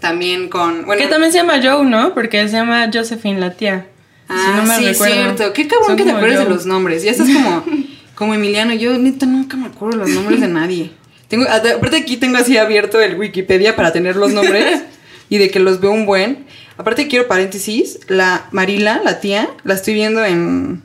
También 0.00 0.48
con. 0.48 0.84
Bueno, 0.84 1.00
que 1.00 1.08
también 1.08 1.32
se 1.32 1.38
llama 1.38 1.60
Joe, 1.62 1.84
¿no? 1.84 2.12
Porque 2.12 2.46
se 2.48 2.54
llama 2.56 2.90
Josephine 2.92 3.38
la 3.38 3.54
tía. 3.54 3.86
Ah, 4.32 4.44
si 4.44 4.56
no 4.56 4.62
me 4.66 4.78
sí, 4.78 4.92
recuerdo. 4.92 5.14
cierto. 5.14 5.52
Qué 5.52 5.66
cabrón 5.68 5.86
Son 5.88 5.96
que 5.96 6.04
te 6.04 6.10
acuerdes 6.10 6.38
de 6.38 6.44
Joe. 6.44 6.54
los 6.54 6.66
nombres. 6.66 7.02
Ya 7.02 7.10
estás 7.12 7.28
como, 7.28 7.64
como 8.14 8.34
Emiliano. 8.34 8.74
Yo, 8.74 8.96
neta, 8.98 9.26
nunca 9.26 9.56
me 9.56 9.66
acuerdo 9.66 9.98
los 9.98 10.10
nombres 10.10 10.40
de 10.40 10.48
nadie. 10.48 10.90
Tengo, 11.28 11.46
aparte 11.48 11.96
aquí 11.96 12.16
tengo 12.18 12.36
así 12.36 12.58
abierto 12.58 13.00
el 13.00 13.18
Wikipedia 13.18 13.74
para 13.74 13.92
tener 13.92 14.16
los 14.16 14.32
nombres 14.32 14.82
y 15.30 15.38
de 15.38 15.50
que 15.50 15.60
los 15.60 15.80
veo 15.80 15.90
un 15.90 16.04
buen. 16.06 16.44
Aparte 16.76 17.08
quiero 17.08 17.26
paréntesis, 17.28 18.00
la 18.08 18.46
Marila, 18.50 19.00
la 19.04 19.20
tía, 19.20 19.48
la 19.64 19.74
estoy 19.74 19.94
viendo 19.94 20.24
en, 20.24 20.82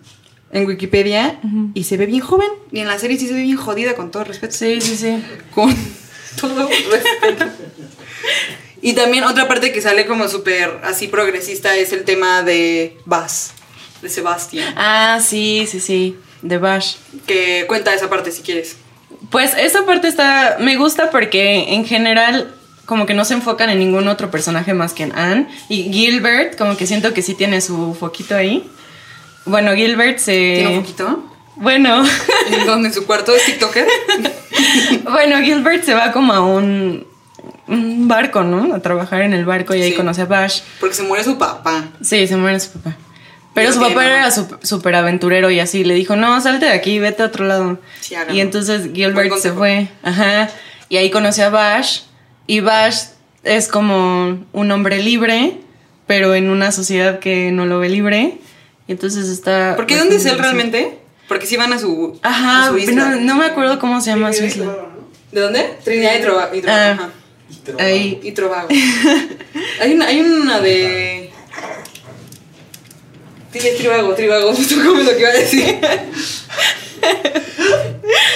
en 0.52 0.66
Wikipedia 0.66 1.40
y 1.74 1.84
se 1.86 1.98
ve 1.98 2.06
bien 2.06 2.22
joven. 2.22 2.50
Y 2.72 2.80
en 2.80 2.88
la 2.88 3.00
serie 3.00 3.18
sí 3.18 3.28
se 3.28 3.34
ve 3.34 3.42
bien 3.42 3.58
jodida, 3.58 3.96
con 3.96 4.12
todo 4.12 4.24
respeto. 4.24 4.54
Sí, 4.56 4.80
sí, 4.82 4.96
sí. 4.96 5.22
Con 5.54 5.74
todo 6.40 6.70
respeto. 6.92 7.46
Y 8.82 8.94
también 8.94 9.24
otra 9.24 9.48
parte 9.48 9.72
que 9.72 9.82
sale 9.82 10.06
como 10.06 10.28
súper 10.28 10.80
así 10.84 11.08
progresista 11.08 11.76
es 11.76 11.94
el 11.94 12.04
tema 12.04 12.44
de 12.44 12.98
Bass, 13.06 13.52
de 14.02 14.10
Sebastián. 14.10 14.74
Ah, 14.78 15.20
sí, 15.22 15.68
sí, 15.70 15.80
sí. 15.80 16.18
De 16.42 16.58
Bash. 16.58 16.96
Que 17.26 17.66
cuenta 17.68 17.94
esa 17.94 18.10
parte 18.10 18.32
si 18.32 18.42
quieres. 18.42 18.78
Pues 19.32 19.54
esa 19.58 19.86
parte 19.86 20.08
está. 20.08 20.58
Me 20.60 20.78
gusta 20.78 21.10
porque 21.10 21.74
en 21.74 21.86
general. 21.86 22.54
Como 22.86 23.06
que 23.06 23.14
no 23.14 23.26
se 23.26 23.34
enfocan 23.34 23.70
en 23.70 23.80
ningún 23.80 24.08
otro 24.08 24.32
personaje 24.32 24.74
más 24.74 24.94
que 24.94 25.04
en 25.04 25.12
Anne. 25.12 25.50
Y 25.68 25.92
Gilbert, 25.92 26.58
como 26.58 26.78
que 26.78 26.88
siento 26.88 27.14
que 27.14 27.22
sí 27.22 27.36
tiene 27.36 27.60
su 27.60 27.94
foquito 27.94 28.34
ahí. 28.34 28.66
Bueno, 29.44 29.76
Gilbert 29.76 30.20
se. 30.20 30.56
¿Tiene 30.56 30.78
un 30.78 30.82
poquito? 30.84 31.24
Bueno. 31.58 32.06
¿En? 32.50 32.86
¿En 32.86 32.94
su 32.94 33.06
cuarto? 33.06 33.36
¿Es 33.36 33.46
TikToker? 33.46 33.86
bueno, 35.04 35.40
Gilbert 35.40 35.84
se 35.84 35.94
va 35.94 36.14
como 36.14 36.32
a 36.32 36.40
un, 36.40 37.06
un 37.68 38.08
barco, 38.08 38.44
¿no? 38.44 38.74
A 38.74 38.80
trabajar 38.80 39.22
en 39.22 39.34
el 39.34 39.46
barco 39.46 39.76
y 39.76 39.82
ahí 39.82 39.92
Sí. 39.92 39.96
conoce 39.98 40.22
a 40.22 40.26
Bash. 40.26 40.62
Porque 40.80 40.96
se 40.96 41.04
muere 41.04 41.24
su 41.24 41.38
papá. 41.38 41.86
Sí, 42.02 42.28
se 42.28 42.36
muere 42.38 42.60
su 42.60 42.72
papá. 42.72 42.96
Pero 43.54 43.74
su 43.74 43.80
papá 43.80 44.06
era 44.06 44.30
súper 44.32 44.94
aventurero 44.96 45.50
y 45.50 45.60
así. 45.60 45.84
Le 45.84 45.96
dijo, 45.96 46.16
no, 46.16 46.40
salte 46.42 46.68
de 46.68 46.72
aquí, 46.74 47.00
vete 47.00 47.24
a 47.24 47.26
otro 47.26 47.46
lado. 47.46 47.80
Sí, 48.02 48.16
y 48.32 48.40
entonces 48.40 48.92
Gilbert 48.94 49.36
se 49.38 49.52
fue. 49.52 49.88
Ajá. 50.04 50.50
Y 50.90 50.98
ahí 50.98 51.10
conoció 51.10 51.46
a 51.48 51.50
Bash. 51.50 52.02
Y 52.46 52.60
Bash 52.60 52.98
es 53.44 53.68
como 53.68 54.46
un 54.54 54.72
hombre 54.72 55.00
libre, 55.02 55.58
pero 56.06 56.36
en 56.36 56.50
una 56.52 56.72
sociedad 56.72 57.18
que 57.20 57.52
no 57.52 57.66
lo 57.66 57.80
ve 57.80 57.90
libre. 57.90 58.38
Y 58.88 58.92
entonces 58.92 59.28
está... 59.28 59.76
¿Por 59.76 59.88
qué 59.88 59.98
dónde 59.98 60.18
es 60.18 60.26
él 60.26 60.38
realmente? 60.38 61.00
Porque 61.28 61.46
si 61.48 61.58
van 61.58 61.74
a 61.74 61.80
su, 61.80 62.18
Ajá, 62.22 62.68
a 62.68 62.70
su 62.70 62.78
isla. 62.78 63.10
no, 63.10 63.16
no 63.22 63.36
me 63.36 63.46
acuerdo 63.46 63.80
cómo 63.80 64.00
se 64.02 64.12
llama 64.12 64.32
su 64.34 64.46
isla. 64.46 64.68
¿De 65.32 65.42
dónde? 65.42 65.78
Trinidad 65.84 66.12
y 66.20 66.22
Tobago. 66.24 66.56
Y 66.56 66.62
Tobago, 66.62 67.04
Y 67.50 68.32
Tobago. 68.32 68.70
hay, 69.82 69.94
una, 69.94 70.08
hay 70.08 70.22
una 70.22 70.60
de... 70.60 71.32
Sí, 73.52 73.68
es 73.68 73.78
Tribago, 73.78 74.14
Tribago, 74.14 74.54
justo 74.56 74.76
como 74.76 75.02
lo 75.02 75.12
que 75.12 75.20
iba 75.20 75.30
a 75.30 75.34
decir. 75.34 75.80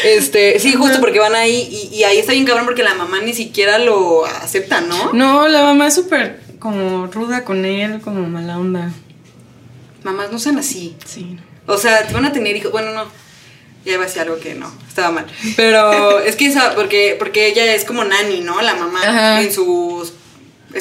Este, 0.04 0.60
sí, 0.60 0.74
justo 0.74 1.00
porque 1.00 1.20
van 1.20 1.36
ahí 1.36 1.68
y, 1.92 1.96
y 1.96 2.04
ahí 2.04 2.18
está 2.18 2.34
bien 2.34 2.46
cabrón 2.46 2.66
porque 2.66 2.84
la 2.84 2.96
mamá 2.96 3.22
ni 3.22 3.34
siquiera 3.34 3.78
lo 3.78 4.26
acepta, 4.26 4.82
¿no? 4.82 5.14
No, 5.14 5.48
la 5.48 5.62
mamá 5.62 5.88
es 5.88 5.96
súper 5.96 6.40
como 6.60 7.08
ruda 7.08 7.44
con 7.44 7.66
él, 7.66 8.02
como 8.02 8.28
mala 8.28 8.58
onda. 8.58 8.92
Mamás 10.04 10.32
no 10.32 10.40
sean 10.40 10.58
así. 10.58 10.96
Sí. 11.06 11.38
O 11.68 11.78
sea, 11.78 12.08
te 12.08 12.14
van 12.14 12.26
a 12.26 12.32
tener 12.32 12.56
hijos. 12.56 12.72
Bueno, 12.72 12.94
no. 12.94 13.06
Ya 13.86 13.94
iba 13.94 14.04
a 14.04 14.06
decir 14.06 14.22
algo 14.22 14.40
que 14.40 14.54
no, 14.56 14.72
estaba 14.88 15.12
mal. 15.12 15.26
Pero 15.56 16.20
es 16.26 16.36
que 16.36 16.46
esa, 16.48 16.76
porque, 16.76 17.16
porque 17.18 17.48
ella 17.48 17.74
es 17.74 17.84
como 17.86 18.04
nani, 18.04 18.42
¿no? 18.42 18.62
La 18.62 18.76
mamá 18.76 19.02
Ajá. 19.04 19.42
en 19.42 19.52
sus. 19.52 20.14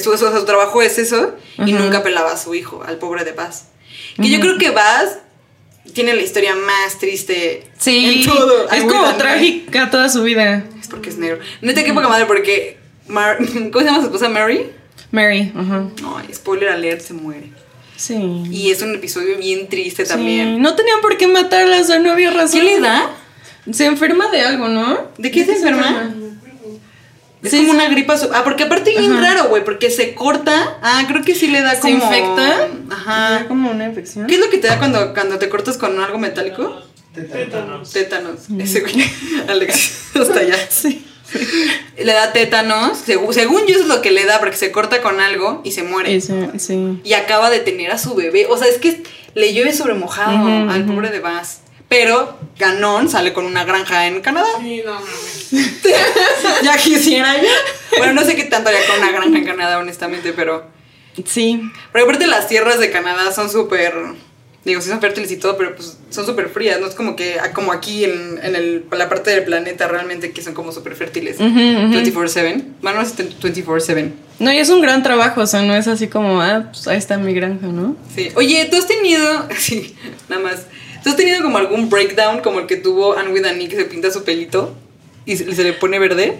su, 0.01 0.17
su- 0.17 0.31
su 0.31 0.45
trabajo 0.45 0.81
es 0.81 0.97
eso. 0.97 1.35
Y 1.57 1.73
Ujú. 1.73 1.83
nunca 1.83 2.03
pelaba 2.03 2.31
a 2.31 2.37
su 2.37 2.53
hijo, 2.55 2.83
al 2.85 2.97
pobre 2.97 3.23
de 3.23 3.33
Paz. 3.33 3.65
Que 4.21 4.29
yo 4.29 4.39
creo 4.39 4.57
que 4.57 4.71
Paz 4.71 5.17
tiene 5.93 6.13
la 6.13 6.21
historia 6.21 6.55
más 6.55 6.99
triste 6.99 7.63
Sí, 7.79 8.21
en 8.21 8.27
todo. 8.29 8.69
es 8.69 8.83
como 8.83 9.15
trágica 9.15 9.89
toda 9.89 10.09
su 10.09 10.21
vida. 10.23 10.63
Es 10.79 10.87
porque 10.87 11.09
es 11.09 11.17
negro. 11.17 11.39
Neta, 11.61 11.83
qué 11.83 11.93
poca 11.93 12.07
madre, 12.07 12.25
porque. 12.25 12.77
Mar- 13.07 13.37
¿Cómo 13.71 13.79
se 13.79 13.85
llama 13.85 13.99
su 13.99 14.05
esposa? 14.05 14.29
Mary. 14.29 14.69
Mary, 15.11 15.51
ajá. 15.57 15.87
Ay, 16.17 16.33
spoiler 16.33 16.69
alert, 16.69 17.01
se 17.01 17.13
muere. 17.13 17.49
Sí. 18.01 18.15
Y 18.49 18.71
es 18.71 18.81
un 18.81 18.95
episodio 18.95 19.37
bien 19.37 19.67
triste 19.69 20.05
también. 20.05 20.55
Sí, 20.55 20.59
No 20.61 20.75
tenían 20.75 21.01
por 21.01 21.17
qué 21.17 21.27
matarla, 21.27 21.79
o 21.79 21.83
sea, 21.83 21.99
no 21.99 22.11
había 22.11 22.31
razón. 22.31 22.59
¿Qué 22.59 22.63
le 22.65 22.79
da? 22.79 23.11
Se 23.71 23.85
enferma 23.85 24.31
de 24.31 24.41
algo, 24.41 24.67
¿no? 24.69 25.11
¿De 25.19 25.29
qué 25.29 25.45
se 25.45 25.51
enferma? 25.53 26.11
Es 27.43 27.51
Sí, 27.51 27.57
como 27.57 27.71
una 27.73 27.89
gripa. 27.89 28.17
su- 28.17 28.29
Ah, 28.33 28.43
porque 28.43 28.63
aparte 28.63 28.89
bien 28.97 29.11
Ajá. 29.13 29.21
raro, 29.35 29.49
güey, 29.49 29.63
porque 29.63 29.91
se 29.91 30.15
corta. 30.15 30.79
Ah, 30.81 31.03
creo 31.07 31.23
que 31.23 31.35
sí 31.35 31.47
le 31.47 31.61
da 31.61 31.75
Se 31.75 31.81
como. 31.81 31.93
infecta. 31.95 32.67
Ajá. 32.91 33.31
Da 33.31 33.47
como 33.47 33.69
una 33.71 33.85
infección. 33.85 34.25
¿Qué 34.27 34.35
es 34.35 34.39
lo 34.39 34.49
que 34.49 34.57
te 34.57 34.67
da 34.67 34.77
cuando, 34.79 35.13
cuando 35.13 35.37
te 35.37 35.47
cortas 35.49 35.77
con 35.77 35.99
algo 35.99 36.17
metálico? 36.17 36.81
Tétanos. 37.13 37.91
Tétanos. 37.91 38.39
Ese 38.59 38.79
güey. 38.81 38.95
Alex, 39.47 40.15
hasta 40.15 40.39
allá. 40.39 40.55
Sí. 40.69 41.05
Le 41.97 42.13
da 42.13 42.33
tétanos. 42.33 42.97
Según 42.97 43.65
yo, 43.67 43.75
eso 43.75 43.81
es 43.81 43.87
lo 43.87 44.01
que 44.01 44.11
le 44.11 44.25
da, 44.25 44.39
porque 44.39 44.57
se 44.57 44.71
corta 44.71 45.01
con 45.01 45.19
algo 45.19 45.61
y 45.63 45.71
se 45.71 45.83
muere. 45.83 46.15
Eso, 46.15 46.35
sí. 46.57 46.99
Y 47.03 47.13
acaba 47.13 47.49
de 47.49 47.59
tener 47.59 47.91
a 47.91 47.97
su 47.97 48.15
bebé. 48.15 48.47
O 48.49 48.57
sea, 48.57 48.67
es 48.67 48.77
que 48.77 49.03
le 49.33 49.53
llueve 49.53 49.73
sobre 49.73 49.93
mojado 49.93 50.47
al 50.69 50.85
pobre 50.85 51.09
de 51.09 51.19
Bass. 51.19 51.61
Pero 51.91 52.37
Ganon 52.57 53.09
sale 53.09 53.33
con 53.33 53.45
una 53.45 53.65
granja 53.65 54.07
en 54.07 54.21
Canadá. 54.21 54.47
Sí, 54.61 54.81
no 54.85 54.93
mames. 54.93 55.51
ya 56.63 56.77
quisiera 56.77 57.35
yo. 57.35 57.49
Bueno, 57.97 58.13
no 58.13 58.23
sé 58.23 58.37
qué 58.37 58.45
tanto 58.45 58.69
haría 58.69 58.87
con 58.87 58.99
una 58.99 59.11
granja 59.11 59.37
en 59.37 59.45
Canadá, 59.45 59.77
honestamente, 59.77 60.31
pero. 60.31 60.65
Sí. 61.25 61.61
Pero 61.91 62.05
aparte 62.05 62.27
las 62.27 62.47
tierras 62.47 62.79
de 62.79 62.91
Canadá 62.91 63.33
son 63.33 63.49
súper. 63.49 63.93
Digo, 64.63 64.79
sí 64.79 64.89
son 64.89 65.01
fértiles 65.01 65.31
y 65.31 65.37
todo, 65.37 65.57
pero 65.57 65.75
pues 65.75 65.97
son 66.11 66.25
súper 66.25 66.49
frías. 66.49 66.79
No 66.79 66.85
es 66.85 66.93
como 66.93 67.15
que 67.15 67.39
ah, 67.39 67.51
como 67.51 67.71
aquí 67.71 68.03
en, 68.03 68.39
en 68.43 68.55
el, 68.55 68.85
la 68.91 69.09
parte 69.09 69.31
del 69.31 69.43
planeta 69.43 69.87
realmente 69.87 70.31
que 70.31 70.43
son 70.43 70.53
como 70.53 70.71
súper 70.71 70.95
fértiles. 70.95 71.37
Ujú, 71.37 71.47
ujú. 71.47 71.93
24-7. 71.95 72.63
Bueno, 72.81 73.01
no 73.01 73.03
es 73.03 73.17
24-7. 73.17 74.11
No, 74.37 74.51
y 74.51 74.57
es 74.57 74.69
un 74.69 74.81
gran 74.81 75.01
trabajo, 75.03 75.41
o 75.41 75.47
sea, 75.47 75.61
no 75.63 75.75
es 75.75 75.87
así 75.87 76.07
como, 76.07 76.41
ah, 76.41 76.69
pues 76.71 76.87
ahí 76.87 76.97
está 76.97 77.17
mi 77.17 77.33
granja, 77.33 77.67
¿no? 77.67 77.95
Sí. 78.15 78.29
Oye, 78.35 78.67
¿tú 78.69 78.77
has 78.77 78.87
tenido. 78.87 79.47
Sí, 79.57 79.95
nada 80.29 80.41
más. 80.43 80.65
¿Tú 81.03 81.09
has 81.09 81.15
tenido 81.15 81.41
como 81.41 81.57
algún 81.57 81.89
breakdown 81.89 82.41
como 82.41 82.59
el 82.59 82.67
que 82.67 82.75
tuvo 82.75 83.17
Anne 83.17 83.31
with 83.31 83.45
Annie 83.45 83.67
que 83.67 83.75
se 83.75 83.85
pinta 83.85 84.11
su 84.11 84.23
pelito 84.23 84.75
y 85.25 85.37
se, 85.37 85.55
se 85.55 85.63
le 85.63 85.73
pone 85.73 85.97
verde? 85.97 86.37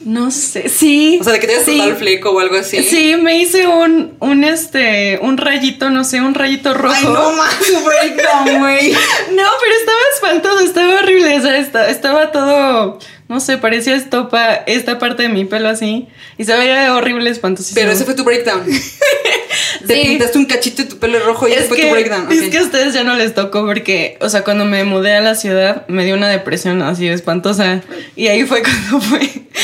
No 0.00 0.30
sé, 0.30 0.68
sí. 0.68 1.18
O 1.20 1.24
sea, 1.24 1.32
de 1.32 1.40
que 1.40 1.46
te 1.46 1.54
hayas 1.54 1.64
sí. 1.64 1.72
cortado 1.72 1.90
el 1.90 1.96
fleco 1.96 2.30
o 2.30 2.38
algo 2.40 2.56
así. 2.56 2.82
Sí, 2.82 3.16
me 3.16 3.38
hice 3.38 3.66
un, 3.66 4.14
un, 4.20 4.44
este, 4.44 5.18
un 5.22 5.36
rayito, 5.36 5.90
no 5.90 6.04
sé, 6.04 6.20
un 6.20 6.34
rayito 6.34 6.74
rojo. 6.74 6.94
Ay, 6.94 7.04
no 7.04 7.32
más, 7.32 7.56
breakdown, 7.84 8.58
güey. 8.60 8.92
No, 8.92 9.42
pero 9.60 9.74
estaba 9.80 9.98
espantoso, 10.14 10.60
estaba 10.64 10.94
horrible, 11.00 11.38
o 11.38 11.42
sea, 11.42 11.56
esta- 11.56 11.88
estaba 11.90 12.30
todo, 12.30 12.98
no 13.28 13.40
sé, 13.40 13.58
parecía 13.58 13.96
estopa 13.96 14.54
esta 14.66 14.98
parte 14.98 15.24
de 15.24 15.28
mi 15.28 15.44
pelo 15.44 15.68
así, 15.68 16.08
y 16.38 16.44
se 16.44 16.56
veía 16.56 16.94
horrible, 16.94 17.28
espantosísimo. 17.30 17.80
Pero 17.80 17.92
ese 17.92 18.04
fue 18.04 18.14
tu 18.14 18.24
breakdown. 18.24 18.64
Te 19.86 19.94
Sí. 20.02 20.08
pintaste 20.08 20.38
un 20.38 20.46
cachito 20.46 20.82
de 20.82 20.88
tu 20.88 20.98
pelo 20.98 21.18
rojo 21.20 21.46
y 21.48 21.52
Es 21.52 21.60
después 21.60 21.80
que, 21.80 21.86
tu 21.86 21.92
breakdown. 21.92 22.30
es 22.30 22.50
que 22.50 22.58
a 22.58 22.62
ustedes 22.62 22.92
ya 22.94 23.04
no 23.04 23.14
les 23.14 23.34
tocó 23.34 23.64
porque, 23.66 24.18
o 24.20 24.28
sea, 24.28 24.42
cuando 24.42 24.64
me 24.64 24.84
mudé 24.84 25.14
a 25.14 25.20
la 25.20 25.34
ciudad 25.34 25.86
me 25.88 26.04
dio 26.04 26.14
una 26.14 26.28
depresión 26.28 26.82
así 26.82 27.06
espantosa 27.08 27.82
y 28.16 28.26
ahí 28.28 28.44
fue 28.44 28.62
cuando 28.90 29.00
fue. 29.00 29.20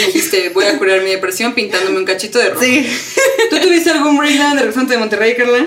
Dijiste, 0.07 0.51
voy 0.51 0.65
a 0.67 0.79
curar 0.79 1.03
mi 1.03 1.11
depresión 1.11 1.55
pintándome 1.55 1.99
un 1.99 2.05
cachito 2.05 2.39
de 2.39 2.51
rojo. 2.51 2.63
Sí. 2.63 2.87
¿Tú 3.51 3.59
tuviste 3.61 3.91
algún 3.91 4.17
breakdown 4.17 4.51
de 4.55 4.61
representante 4.61 4.95
de 4.95 4.99
Monterrey, 5.01 5.35
Carla? 5.37 5.67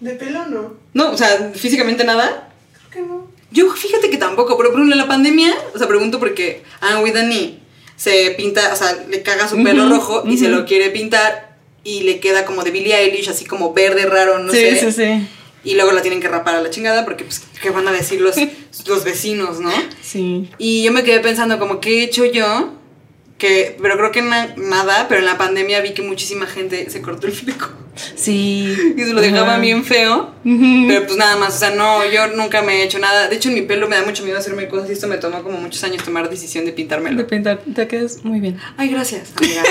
De 0.00 0.10
pelo 0.12 0.46
no. 0.46 0.74
No, 0.92 1.10
o 1.12 1.16
sea, 1.16 1.50
físicamente 1.54 2.04
nada. 2.04 2.48
Creo 2.90 2.90
que 3.04 3.08
no. 3.08 3.25
Yo 3.56 3.70
fíjate 3.72 4.10
que 4.10 4.18
tampoco, 4.18 4.56
pero 4.58 4.70
por 4.70 4.76
ejemplo 4.80 4.94
en 4.94 4.98
la 5.00 5.08
pandemia, 5.08 5.54
o 5.74 5.78
sea, 5.78 5.88
pregunto 5.88 6.18
porque 6.18 6.62
Anne 6.80 7.02
with 7.02 7.16
an 7.16 7.32
E 7.32 7.58
se 7.96 8.32
pinta, 8.36 8.72
o 8.72 8.76
sea, 8.76 8.92
le 9.08 9.22
caga 9.22 9.48
su 9.48 9.56
pelo 9.62 9.88
rojo 9.88 10.22
y 10.26 10.36
se 10.36 10.48
lo 10.48 10.66
quiere 10.66 10.90
pintar 10.90 11.56
y 11.82 12.02
le 12.02 12.20
queda 12.20 12.44
como 12.44 12.62
de 12.64 12.70
Billie 12.70 12.94
Eilish, 12.94 13.28
así 13.30 13.44
como 13.46 13.72
verde 13.72 14.04
raro, 14.06 14.38
no 14.40 14.52
sí, 14.52 14.58
sé. 14.58 14.80
sí, 14.80 14.92
sí. 14.92 15.28
Y 15.64 15.74
luego 15.74 15.92
la 15.92 16.02
tienen 16.02 16.20
que 16.20 16.28
rapar 16.28 16.54
a 16.56 16.60
la 16.60 16.68
chingada 16.70 17.04
porque, 17.04 17.24
pues, 17.24 17.42
¿qué 17.62 17.70
van 17.70 17.88
a 17.88 17.92
decir 17.92 18.20
los, 18.20 18.36
los 18.86 19.04
vecinos, 19.04 19.58
no? 19.60 19.72
Sí. 20.02 20.50
Y 20.58 20.82
yo 20.84 20.92
me 20.92 21.02
quedé 21.04 21.20
pensando 21.20 21.58
como, 21.58 21.80
¿qué 21.80 22.00
he 22.00 22.04
hecho 22.04 22.24
yo? 22.26 22.74
Que, 23.38 23.76
pero 23.82 23.96
creo 23.96 24.12
que 24.12 24.22
na- 24.22 24.54
nada, 24.56 25.06
pero 25.08 25.20
en 25.20 25.26
la 25.26 25.38
pandemia 25.38 25.80
vi 25.80 25.92
que 25.94 26.02
muchísima 26.02 26.46
gente 26.46 26.88
se 26.90 27.00
cortó 27.02 27.26
el 27.26 27.32
fleco 27.32 27.68
Sí. 28.14 28.76
y 28.96 29.00
se 29.02 29.12
lo 29.12 29.20
dejaban 29.20 29.60
bien 29.60 29.84
feo. 29.84 30.30
Pero 30.44 31.06
pues 31.06 31.16
nada 31.16 31.36
más, 31.36 31.56
o 31.56 31.58
sea, 31.58 31.70
no, 31.70 32.04
yo 32.10 32.28
nunca 32.28 32.62
me 32.62 32.76
he 32.80 32.84
hecho 32.84 32.98
nada. 32.98 33.28
De 33.28 33.36
hecho, 33.36 33.48
en 33.48 33.54
mi 33.56 33.62
pelo 33.62 33.88
me 33.88 33.96
da 33.96 34.02
mucho 34.04 34.22
miedo 34.24 34.38
hacerme 34.38 34.68
cosas 34.68 34.88
y 34.90 34.92
esto 34.92 35.08
me 35.08 35.16
tomó 35.18 35.42
como 35.42 35.58
muchos 35.58 35.82
años 35.84 36.02
tomar 36.04 36.28
decisión 36.30 36.64
de 36.64 36.70
De 36.70 36.76
pintármelo. 36.76 37.26
pintar, 37.26 37.60
te 37.74 37.88
quedas 37.88 38.24
muy 38.24 38.40
bien. 38.40 38.58
Ay, 38.76 38.88
gracias, 38.90 39.30
amiga. 39.36 39.62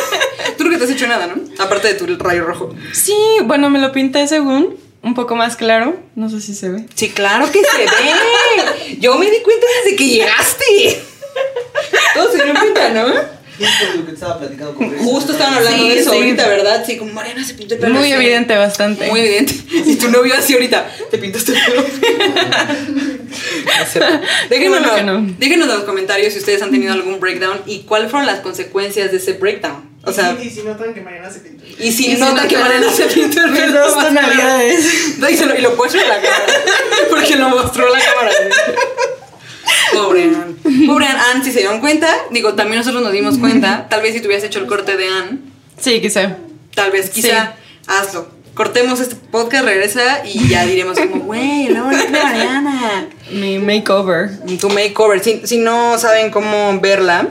Tú 0.58 0.64
nunca 0.64 0.78
te 0.78 0.84
has 0.84 0.90
hecho 0.90 1.06
nada, 1.06 1.26
¿no? 1.26 1.34
Aparte 1.62 1.88
de 1.88 1.94
tu 1.94 2.06
rayo 2.16 2.44
rojo. 2.44 2.74
Sí, 2.92 3.14
bueno, 3.44 3.68
me 3.70 3.78
lo 3.78 3.92
pinté 3.92 4.26
según 4.26 4.76
un 5.02 5.14
poco 5.14 5.36
más 5.36 5.56
claro. 5.56 5.96
No 6.14 6.28
sé 6.30 6.40
si 6.40 6.54
se 6.54 6.70
ve. 6.70 6.86
Sí, 6.94 7.10
claro 7.10 7.50
que 7.52 7.60
se 7.62 7.78
ve. 7.78 8.96
Yo 9.00 9.16
me 9.18 9.30
di 9.30 9.40
cuenta 9.42 9.66
desde 9.84 9.96
que 9.96 10.06
llegaste. 10.08 11.02
Todos 12.14 12.30
se 12.32 12.36
dieron 12.42 12.56
cuenta, 12.56 12.88
¿no? 12.90 13.35
Justo 13.58 13.96
lo 13.96 14.06
que 14.06 14.12
estaba 14.12 14.38
platicando 14.38 14.74
con 14.74 14.90
Grace. 14.90 15.04
Justo 15.04 15.32
estaban 15.32 15.54
hablando 15.54 15.82
Sí, 15.82 15.88
de 15.88 15.98
eso 15.98 16.10
sí. 16.10 16.16
ahorita, 16.16 16.48
¿verdad? 16.48 16.84
Sí, 16.86 16.96
como 16.96 17.12
Mariana 17.12 17.44
se 17.44 17.54
pintó 17.54 17.74
el 17.74 17.80
pelo. 17.80 17.94
Muy 17.94 18.12
así. 18.12 18.22
evidente, 18.22 18.56
bastante. 18.56 19.08
Muy 19.08 19.20
evidente. 19.20 19.54
Y 19.86 19.96
tu 19.96 20.10
novio 20.10 20.34
así 20.36 20.54
ahorita, 20.54 20.90
te 21.10 21.18
pintaste 21.18 21.52
el 21.52 21.58
pelo. 21.64 21.84
déjenos, 24.50 24.80
no. 25.04 25.34
déjenos 25.38 25.68
en 25.68 25.74
los 25.74 25.84
comentarios 25.84 26.32
si 26.32 26.38
ustedes 26.40 26.62
han 26.62 26.70
tenido 26.70 26.92
algún 26.92 27.20
breakdown 27.20 27.60
y 27.66 27.80
cuáles 27.80 28.10
fueron 28.10 28.26
las 28.26 28.40
consecuencias 28.40 29.10
de 29.10 29.16
ese 29.18 29.34
breakdown. 29.34 29.96
O 30.04 30.12
sea, 30.12 30.36
y, 30.38 30.42
si, 30.42 30.48
y 30.48 30.50
si 30.50 30.62
notan 30.62 30.94
que 30.94 31.00
Mariana 31.00 31.28
se 31.30 31.40
pintó. 31.40 31.64
y 31.66 31.90
si 31.90 32.06
y 32.06 32.14
si 32.14 32.20
notan 32.20 32.44
no 32.44 32.48
que 32.48 32.56
Mariana 32.56 32.92
se 32.92 33.06
pintó 33.06 33.42
el 33.44 33.52
pelo. 33.52 33.80
dos 33.80 33.94
tonalidades. 33.94 34.86
Y 35.58 35.60
lo 35.62 35.74
puedo 35.74 35.92
en 36.00 36.08
la 36.08 36.14
cámara. 36.20 36.46
Porque 37.10 37.36
lo 37.36 37.48
mostró 37.48 37.88
la 37.92 37.98
cámara. 38.00 38.30
Pobre 39.92 40.24
Ann. 40.24 40.56
Pobre 40.86 41.06
Ann. 41.06 41.16
Ann, 41.34 41.44
si 41.44 41.50
se 41.52 41.60
dieron 41.60 41.80
cuenta, 41.80 42.08
digo, 42.30 42.54
también 42.54 42.78
nosotros 42.78 43.02
nos 43.02 43.12
dimos 43.12 43.38
cuenta. 43.38 43.88
Tal 43.88 44.02
vez 44.02 44.14
si 44.14 44.20
tú 44.20 44.26
hubieras 44.26 44.44
hecho 44.44 44.58
el 44.58 44.66
corte 44.66 44.96
de 44.96 45.08
Ann, 45.08 45.40
Sí, 45.80 46.00
quizá. 46.00 46.36
tal 46.74 46.90
vez, 46.90 47.10
quizá, 47.10 47.54
hazlo. 47.86 48.28
Cortemos 48.54 49.00
este 49.00 49.16
podcast, 49.16 49.64
regresa 49.66 50.24
y 50.24 50.48
ya 50.48 50.64
diremos 50.64 50.98
como, 50.98 51.24
güey, 51.24 51.68
la 51.68 51.82
Mariana. 51.84 53.08
Mi 53.30 53.58
makeover. 53.58 54.30
Tu 54.58 54.68
makeover. 54.70 55.22
Si, 55.22 55.42
si 55.44 55.58
no 55.58 55.98
saben 55.98 56.30
cómo 56.30 56.80
verla, 56.80 57.28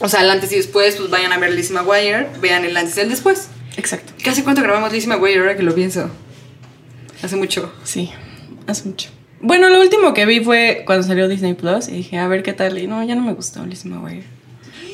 o 0.00 0.08
sea, 0.08 0.22
el 0.22 0.30
antes 0.30 0.50
y 0.50 0.56
después, 0.56 0.96
pues 0.96 1.08
vayan 1.08 1.32
a 1.32 1.38
ver 1.38 1.52
Lizzie 1.52 1.74
McGuire, 1.76 2.28
vean 2.40 2.64
el 2.64 2.76
antes 2.76 2.96
y 2.96 3.00
el 3.00 3.08
después. 3.10 3.48
Exacto. 3.76 4.12
¿Hace 4.28 4.42
cuánto 4.42 4.60
grabamos 4.62 4.92
Lizzie 4.92 5.08
McGuire 5.08 5.38
ahora 5.38 5.56
que 5.56 5.62
lo 5.62 5.72
pienso? 5.74 6.10
Hace 7.22 7.36
mucho. 7.36 7.72
Sí, 7.84 8.10
hace 8.66 8.88
mucho. 8.88 9.10
Bueno, 9.40 9.68
lo 9.70 9.80
último 9.80 10.12
que 10.12 10.26
vi 10.26 10.40
fue 10.40 10.82
cuando 10.84 11.06
salió 11.06 11.28
Disney 11.28 11.54
Plus 11.54 11.88
y 11.88 11.92
dije, 11.92 12.18
a 12.18 12.28
ver 12.28 12.42
qué 12.42 12.52
tal. 12.52 12.78
Y 12.78 12.86
no, 12.86 13.02
ya 13.02 13.14
no 13.14 13.22
me 13.22 13.32
gustó 13.32 13.64
Lizzie 13.64 13.90
McGuire. 13.90 14.24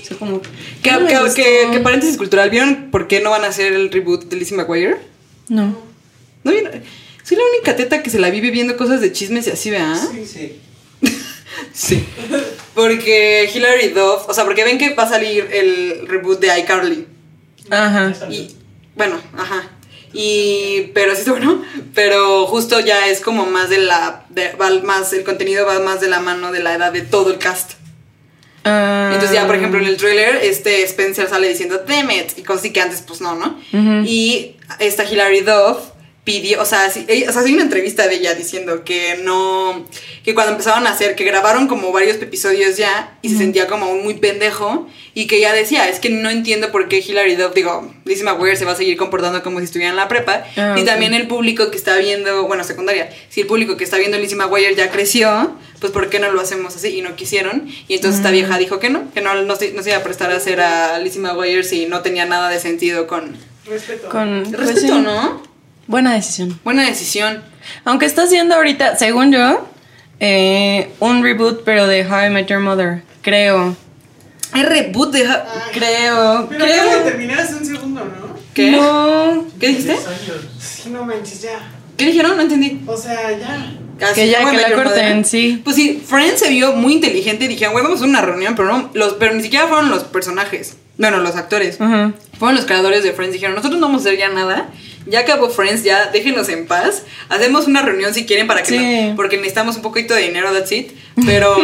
O 0.00 0.04
sea, 0.04 0.16
como. 0.16 0.40
¿Qué, 0.82 0.92
no 0.92 1.06
qué 1.34 1.80
paréntesis 1.82 2.16
cultural? 2.16 2.50
¿Vieron 2.50 2.90
por 2.90 3.08
qué 3.08 3.20
no 3.20 3.30
van 3.30 3.44
a 3.44 3.48
hacer 3.48 3.72
el 3.72 3.90
reboot 3.90 4.24
de 4.26 4.36
Lizzie 4.36 4.56
McGuire? 4.56 4.96
No. 5.48 5.76
¿No 6.44 6.52
vieron? 6.52 6.82
Soy 7.24 7.36
la 7.36 7.42
única 7.54 7.74
teta 7.74 8.04
que 8.04 8.10
se 8.10 8.20
la 8.20 8.30
vive 8.30 8.50
viendo 8.50 8.76
cosas 8.76 9.00
de 9.00 9.10
chismes 9.12 9.48
y 9.48 9.50
así, 9.50 9.70
¿verdad? 9.70 10.00
Sí. 10.24 10.60
Sí. 11.72 12.04
Porque 12.74 13.50
Hilary 13.54 13.88
Duff, 13.88 14.28
o 14.28 14.34
sea, 14.34 14.44
porque 14.44 14.62
ven 14.62 14.76
que 14.76 14.94
va 14.94 15.04
a 15.04 15.08
salir 15.08 15.48
el 15.50 16.06
reboot 16.06 16.38
de 16.38 16.58
iCarly. 16.60 17.06
Ajá. 17.70 18.12
Y 18.30 18.54
bueno, 18.94 19.18
ajá. 19.36 19.70
Y 20.12 20.90
pero 20.94 21.14
sí 21.14 21.28
bueno, 21.30 21.62
pero 21.94 22.46
justo 22.46 22.80
ya 22.80 23.08
es 23.08 23.20
como 23.20 23.46
más 23.46 23.70
de 23.70 23.78
la 23.78 24.24
de- 24.30 24.52
va 24.52 24.70
más 24.82 25.12
el 25.12 25.24
contenido 25.24 25.66
va 25.66 25.78
más 25.80 26.00
de 26.00 26.08
la 26.08 26.20
mano 26.20 26.52
de 26.52 26.60
la 26.62 26.74
edad 26.74 26.92
de 26.92 27.02
todo 27.02 27.30
el 27.30 27.38
cast. 27.38 27.72
Ah. 28.64 29.10
Entonces 29.12 29.36
ya, 29.36 29.46
por 29.46 29.54
ejemplo, 29.54 29.78
en 29.78 29.86
el 29.86 29.96
trailer, 29.96 30.36
este 30.42 30.82
Spencer 30.82 31.28
sale 31.28 31.48
diciendo 31.48 31.82
damn 31.86 32.10
it, 32.10 32.36
y 32.36 32.42
cosas 32.42 32.70
que 32.72 32.80
antes 32.80 33.00
pues 33.02 33.20
no, 33.20 33.36
¿no? 33.36 33.58
Y 34.04 34.56
esta 34.80 35.04
Hilary 35.04 35.40
Duff 35.40 35.78
pidió, 36.26 36.60
o 36.60 36.64
sea, 36.66 36.90
sí, 36.90 37.06
ella- 37.08 37.30
o 37.30 37.32
sea, 37.32 37.42
hay 37.42 37.54
una 37.54 37.62
entrevista 37.62 38.08
de 38.08 38.16
ella 38.16 38.34
diciendo 38.34 38.82
que 38.84 39.16
no, 39.22 39.86
que 40.24 40.34
cuando 40.34 40.50
empezaron 40.52 40.84
a 40.86 40.90
hacer, 40.90 41.14
que 41.14 41.22
grabaron 41.24 41.68
como 41.68 41.92
varios 41.92 42.16
episodios 42.16 42.76
ya 42.76 43.16
y 43.22 43.28
se 43.30 43.38
sentía 43.38 43.68
como 43.68 43.88
un 43.92 44.02
muy 44.02 44.14
pendejo 44.14 44.88
y 45.14 45.28
que 45.28 45.36
ella 45.36 45.52
decía, 45.52 45.88
es 45.88 46.00
que 46.00 46.10
no 46.10 46.28
entiendo 46.28 46.72
por 46.72 46.88
qué 46.88 46.98
Hilary 46.98 47.36
Duff, 47.36 47.54
digo, 47.54 47.90
Lizzie 48.04 48.24
McGuire 48.24 48.56
se 48.56 48.64
va 48.64 48.72
a 48.72 48.76
seguir 48.76 48.96
comportando 48.96 49.40
como 49.44 49.60
si 49.60 49.66
estuviera 49.66 49.90
en 49.90 49.96
la 49.96 50.08
prepa 50.08 50.44
Ah, 50.56 50.74
y 50.76 50.84
también 50.84 51.14
el 51.14 51.28
público 51.28 51.70
que 51.70 51.76
está 51.76 51.96
viendo, 51.96 52.44
bueno, 52.48 52.64
secundaria, 52.64 53.08
si 53.30 53.42
el 53.42 53.46
público 53.46 53.76
que 53.76 53.84
está 53.84 53.96
viendo 53.96 54.18
Lizzie 54.18 54.36
McGuire 54.36 54.74
ya 54.74 54.90
creció, 54.90 55.52
pues 55.80 55.92
¿por 55.92 56.10
qué 56.10 56.18
no 56.18 56.32
lo 56.32 56.40
hacemos 56.40 56.74
así? 56.74 56.88
Y 56.88 57.02
no 57.02 57.14
quisieron. 57.14 57.68
Y 57.86 57.94
entonces 57.94 58.18
Mm. 58.20 58.22
esta 58.24 58.30
vieja 58.32 58.58
dijo 58.58 58.80
que 58.80 58.90
no, 58.90 59.12
que 59.14 59.20
no, 59.20 59.32
no, 59.42 59.54
se, 59.54 59.70
no 59.74 59.82
se 59.84 59.90
iba 59.90 59.98
a 59.98 60.02
prestar 60.02 60.32
a 60.32 60.36
hacer 60.36 60.60
a 60.60 60.98
Lizzie 60.98 61.20
McGuire 61.20 61.62
si 61.62 61.86
no 61.86 62.00
tenía 62.02 62.26
nada 62.26 62.48
de 62.48 62.58
sentido 62.58 63.06
con... 63.06 63.36
Respeto. 63.64 64.08
Con. 64.08 64.42
pues 64.44 64.56
Respeto, 64.74 64.80
sí. 64.96 65.00
¿no? 65.02 65.55
Buena 65.86 66.14
decisión. 66.14 66.58
Buena 66.64 66.84
decisión. 66.86 67.42
Aunque 67.84 68.06
está 68.06 68.22
haciendo 68.24 68.54
ahorita, 68.54 68.96
según 68.96 69.32
yo, 69.32 69.66
eh, 70.20 70.90
un 71.00 71.22
reboot, 71.22 71.62
pero 71.64 71.86
de 71.86 72.06
How 72.06 72.26
I 72.26 72.30
Met 72.30 72.46
Your 72.48 72.60
Mother. 72.60 73.02
Creo. 73.22 73.76
Hay 74.52 74.62
reboot 74.62 75.12
de... 75.12 75.26
Ja- 75.26 75.44
Ay, 75.52 75.60
Creo. 75.78 76.46
Pero 76.48 76.64
Creo. 76.64 77.02
terminar 77.02 77.40
hace 77.40 77.54
un 77.56 77.64
segundo, 77.66 78.04
¿no? 78.04 78.36
¿Qué? 78.54 78.70
No. 78.70 79.44
¿Qué 79.60 79.68
dijiste? 79.68 79.96
Sí, 80.58 80.88
no 80.90 81.04
manches, 81.04 81.42
ya. 81.42 81.58
¿Qué 81.96 82.06
dijeron? 82.06 82.36
No 82.36 82.42
entendí. 82.42 82.80
O 82.86 82.96
sea, 82.96 83.36
ya. 83.38 83.72
Ah, 84.00 84.12
Que 84.14 84.28
ya, 84.28 84.44
How 84.44 84.50
que 84.50 84.56
la 84.58 84.72
corten, 84.72 85.24
sí. 85.24 85.60
Pues 85.64 85.76
sí, 85.76 86.02
Friends 86.06 86.38
se 86.40 86.50
vio 86.50 86.72
muy 86.74 86.92
inteligente 86.94 87.46
y 87.46 87.48
dijeron, 87.48 87.72
güey, 87.72 87.82
vamos 87.82 88.00
a 88.00 88.04
hacer 88.04 88.10
una 88.10 88.20
reunión, 88.22 88.54
pero 88.54 88.68
no, 88.68 88.90
los, 88.94 89.14
pero 89.14 89.34
ni 89.34 89.42
siquiera 89.42 89.66
fueron 89.66 89.88
los 89.90 90.04
personajes. 90.04 90.76
Bueno, 90.98 91.18
los 91.18 91.36
actores. 91.36 91.76
Fueron 91.78 92.54
los 92.54 92.64
creadores 92.66 93.02
de 93.02 93.12
Friends. 93.12 93.32
Dijeron, 93.34 93.54
nosotros 93.56 93.80
no 93.80 93.86
vamos 93.88 94.04
a 94.04 94.08
hacer 94.08 94.18
ya 94.18 94.28
nada. 94.30 94.68
Ya 95.06 95.20
acabó 95.20 95.48
Friends, 95.50 95.84
ya 95.84 96.06
déjenos 96.06 96.48
en 96.48 96.66
paz. 96.66 97.04
Hacemos 97.28 97.66
una 97.66 97.82
reunión 97.82 98.12
si 98.12 98.26
quieren 98.26 98.46
para 98.46 98.62
que 98.62 98.68
Sí. 98.68 98.78
no- 99.08 99.16
porque 99.16 99.36
necesitamos 99.36 99.76
un 99.76 99.82
poquito 99.82 100.14
de 100.14 100.22
dinero, 100.22 100.52
that's 100.52 100.72
it. 100.72 100.90
Pero 101.24 101.56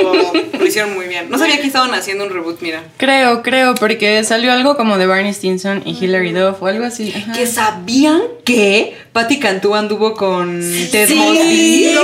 lo 0.58 0.66
hicieron 0.66 0.94
muy 0.94 1.06
bien. 1.06 1.28
No 1.28 1.38
sabía 1.38 1.60
que 1.60 1.66
estaban 1.66 1.92
haciendo 1.92 2.24
un 2.24 2.30
reboot, 2.30 2.60
mira. 2.62 2.84
Creo, 2.96 3.42
creo, 3.42 3.74
porque 3.74 4.24
salió 4.24 4.50
algo 4.52 4.76
como 4.76 4.96
de 4.96 5.06
Barney 5.06 5.32
Stinson 5.34 5.82
y 5.84 5.90
Hilary 5.92 6.32
Duff 6.32 6.62
o 6.62 6.66
algo 6.68 6.84
así. 6.86 7.12
Ajá. 7.14 7.32
Que 7.32 7.46
sabían 7.46 8.22
que 8.44 8.96
Patty 9.12 9.38
Cantú 9.38 9.74
anduvo 9.74 10.14
con 10.14 10.60
Ted 10.90 11.06
Sí. 11.08 11.14
Mosby. 11.16 11.96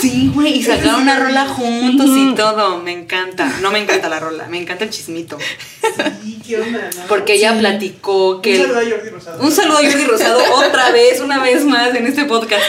Sí, 0.00 0.30
güey, 0.32 0.58
y 0.58 0.62
sacaron 0.62 1.02
una 1.02 1.18
rola 1.18 1.46
juntos 1.46 2.08
y 2.10 2.34
todo. 2.34 2.78
Me 2.78 2.92
encanta. 2.92 3.52
No 3.60 3.70
me 3.72 3.80
encanta 3.80 4.08
la 4.08 4.20
rola, 4.20 4.46
me 4.46 4.58
encanta 4.58 4.84
el 4.84 4.90
chismito. 4.90 5.36
Sí, 6.22 6.40
qué 6.46 6.60
onda, 6.60 6.90
¿no? 6.96 7.02
Porque 7.08 7.34
ella 7.34 7.58
platicó 7.58 8.40
que. 8.40 8.60
Un 8.60 8.62
saludo 8.62 8.78
a 8.78 8.82
Jordi 8.90 9.10
Rosado. 9.10 9.42
Un 9.42 9.52
saludo 9.52 9.78
a 9.78 9.82
Jordi 9.82 10.04
Rosado 10.04 10.40
otra 10.66 10.90
vez, 10.92 11.20
una 11.20 11.42
vez 11.42 11.64
más 11.64 11.94
en 11.94 12.06
este 12.06 12.24
podcast. 12.24 12.64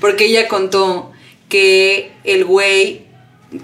Porque 0.00 0.26
ella 0.26 0.48
contó 0.48 1.12
que 1.48 2.12
el 2.24 2.44
güey 2.44 3.05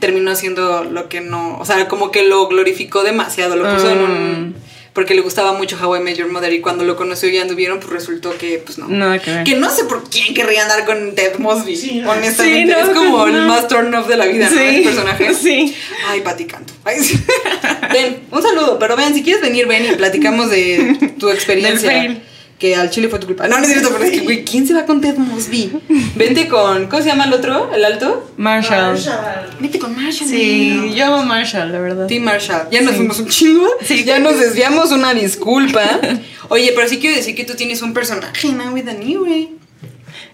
terminó 0.00 0.30
haciendo 0.30 0.84
lo 0.84 1.08
que 1.08 1.20
no. 1.20 1.58
O 1.58 1.64
sea, 1.64 1.88
como 1.88 2.10
que 2.10 2.22
lo 2.24 2.46
glorificó 2.48 3.02
demasiado. 3.02 3.56
Lo 3.56 3.72
puso 3.74 3.90
en 3.90 3.98
un. 3.98 4.54
Porque 4.92 5.14
le 5.14 5.22
gustaba 5.22 5.54
mucho 5.54 5.78
How 5.82 5.96
I 5.96 6.00
Met 6.00 6.16
Your 6.18 6.30
Mother 6.30 6.52
y 6.52 6.60
cuando 6.60 6.84
lo 6.84 6.96
conoció 6.96 7.30
y 7.30 7.38
anduvieron, 7.38 7.80
pues 7.80 7.90
resultó 7.90 8.36
que, 8.36 8.58
pues 8.62 8.76
no. 8.76 8.88
Nada 8.88 9.18
que 9.20 9.30
ver. 9.30 9.44
Que 9.44 9.56
no 9.56 9.70
sé 9.70 9.84
por 9.84 10.04
quién 10.10 10.34
querría 10.34 10.64
andar 10.64 10.84
con 10.84 11.14
Ted 11.14 11.38
Mosby. 11.38 11.76
Sí, 11.76 12.00
no. 12.00 12.10
honestamente, 12.10 12.74
Sí, 12.74 12.78
no, 12.78 12.90
es 12.90 12.94
como 12.94 13.26
el 13.26 13.32
no. 13.32 13.48
más 13.48 13.68
turn 13.68 13.94
off 13.94 14.06
de 14.06 14.18
la 14.18 14.26
vida, 14.26 14.50
¿no? 14.50 14.54
Sí, 14.54 14.62
Ese 14.62 14.82
personaje. 14.82 15.32
sí. 15.42 15.74
Ay, 16.08 16.20
Pati 16.20 16.44
Canto. 16.44 16.74
Ay, 16.84 16.98
ven, 17.92 18.18
un 18.30 18.42
saludo, 18.42 18.78
pero 18.78 18.94
ven, 18.94 19.14
si 19.14 19.22
quieres 19.22 19.40
venir, 19.40 19.66
ven 19.66 19.86
y 19.86 19.96
platicamos 19.96 20.50
de 20.50 21.14
tu 21.18 21.28
experiencia. 21.30 21.88
Del 21.88 22.00
fail. 22.08 22.22
Que 22.62 22.76
al 22.76 22.90
chile 22.90 23.08
fue 23.08 23.18
tu 23.18 23.26
culpa. 23.26 23.48
No, 23.48 23.58
no 23.58 23.64
es 23.64 23.70
cierto, 23.72 23.88
pero 23.90 24.04
es 24.04 24.12
que, 24.12 24.20
güey, 24.20 24.44
¿quién 24.44 24.64
se 24.68 24.72
va 24.72 24.86
con 24.86 25.00
Ted 25.00 25.16
Mosby? 25.16 25.72
Vente 26.14 26.46
con, 26.46 26.86
¿cómo 26.86 27.02
se 27.02 27.08
llama 27.08 27.24
el 27.24 27.32
otro? 27.32 27.72
¿El 27.74 27.84
alto? 27.84 28.30
Marshall. 28.36 28.92
Marshall. 28.92 29.56
Vete 29.58 29.80
con 29.80 29.96
Marshall. 29.96 30.28
Sí, 30.30 30.92
yo 30.94 31.06
amo 31.06 31.24
Marshall, 31.24 31.72
la 31.72 31.80
verdad. 31.80 32.06
Team 32.06 32.22
Marshall. 32.22 32.68
Ya 32.70 32.82
nos 32.82 32.94
fuimos 32.94 33.18
un 33.18 33.26
chingo. 33.26 33.66
Ya 34.06 34.20
nos 34.20 34.38
desviamos, 34.38 34.92
una 34.92 35.12
disculpa. 35.12 35.82
Oye, 36.50 36.70
pero 36.76 36.88
sí 36.88 36.98
quiero 37.00 37.16
decir 37.16 37.34
que 37.34 37.42
tú 37.42 37.54
tienes 37.56 37.82
un 37.82 37.92
personaje 37.94 38.46
en 38.46 38.58
Now 38.58 38.72
with 38.72 38.88
Annie, 38.88 39.16
güey. 39.16 39.48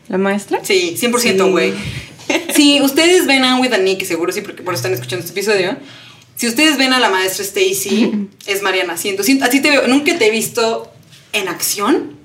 ¿La 0.09 0.19
maestra? 0.19 0.61
Sí, 0.63 0.97
100% 1.01 1.21
Sí. 1.21 1.51
güey. 1.51 1.73
Si 2.55 2.83
ustedes 2.83 3.27
ven 3.27 3.43
a 3.43 3.59
With 3.59 3.73
Annie, 3.73 3.97
que 3.97 4.05
seguro 4.05 4.33
sí, 4.33 4.43
porque 4.43 4.63
por 4.63 4.75
eso 4.75 4.81
están 4.81 4.93
escuchando 4.93 5.25
este 5.25 5.33
episodio. 5.41 5.79
Si 6.37 6.47
ustedes 6.47 6.77
ven 6.77 6.93
a 6.93 7.01
la 7.01 7.09
maestra 7.09 7.43
Stacy, 7.43 8.29
es 8.47 8.61
Mariana. 8.61 8.99
Siento, 8.99 9.23
siento, 9.23 9.47
así 9.47 9.61
te 9.61 9.71
veo. 9.71 9.89
Nunca 9.89 10.19
te 10.19 10.27
he 10.27 10.31
visto 10.31 10.93
en 11.33 11.49
acción, 11.49 12.18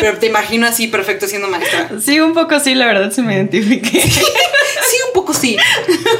pero 0.00 0.18
te 0.18 0.26
imagino 0.26 0.66
así 0.66 0.86
perfecto 0.88 1.26
siendo 1.26 1.48
maestra. 1.48 1.90
Sí, 2.00 2.18
un 2.20 2.34
poco 2.34 2.58
sí, 2.60 2.74
la 2.74 2.86
verdad 2.86 3.10
se 3.10 3.22
me 3.22 3.34
identifiqué. 3.34 4.00
Sí, 4.00 4.96
un 5.06 5.12
poco 5.14 5.32
sí. 5.34 5.56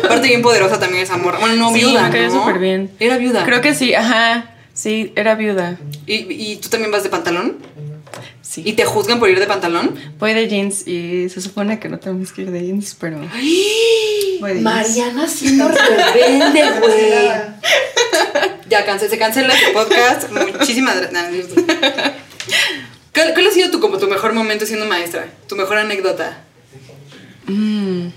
Aparte, 0.04 0.28
bien 0.28 0.42
poderosa 0.42 0.78
también 0.78 1.02
esa 1.02 1.16
morra. 1.16 1.38
Bueno, 1.38 1.56
no, 1.56 1.72
Sí, 1.72 1.80
viuda. 1.80 2.02
me 2.04 2.10
cae 2.10 2.28
¿no? 2.28 2.32
súper 2.40 2.58
bien. 2.58 2.90
Era 3.00 3.16
viuda. 3.18 3.44
Creo 3.44 3.60
que 3.60 3.74
sí, 3.74 3.94
ajá. 3.94 4.50
Sí, 4.74 5.12
era 5.16 5.34
viuda. 5.34 5.76
¿Y, 6.06 6.32
¿Y 6.32 6.56
tú 6.56 6.68
también 6.68 6.90
vas 6.90 7.02
de 7.02 7.08
pantalón? 7.10 7.58
Sí. 8.40 8.62
¿Y 8.64 8.72
te 8.74 8.84
juzgan 8.84 9.18
por 9.18 9.30
ir 9.30 9.38
de 9.40 9.46
pantalón? 9.46 9.94
Voy 10.18 10.34
de 10.34 10.48
jeans 10.48 10.86
y 10.86 11.28
se 11.30 11.40
supone 11.40 11.78
que 11.78 11.88
no 11.88 11.98
tenemos 11.98 12.32
que 12.32 12.42
ir 12.42 12.50
de 12.50 12.62
jeans, 12.66 12.96
pero. 13.00 13.18
Voy 13.18 13.28
de 13.30 14.60
jeans. 14.60 14.62
Mariana 14.62 15.26
siendo 15.28 15.68
rebelde, 15.68 16.70
güey. 16.80 17.12
Ya 18.68 18.84
cansé, 18.84 19.08
se 19.08 19.18
cancela 19.18 19.54
este 19.54 19.70
podcast. 19.72 20.30
Muchísimas 20.30 21.00
gracias. 21.00 21.46
¿Cuál, 23.14 23.34
cuál 23.34 23.46
ha 23.46 23.50
sido 23.50 23.70
tu, 23.70 23.80
como 23.80 23.98
tu 23.98 24.08
mejor 24.08 24.32
momento 24.32 24.64
siendo 24.66 24.86
maestra? 24.86 25.26
Tu 25.48 25.56
mejor 25.56 25.78
anécdota. 25.78 26.44
Mm, 27.46 28.08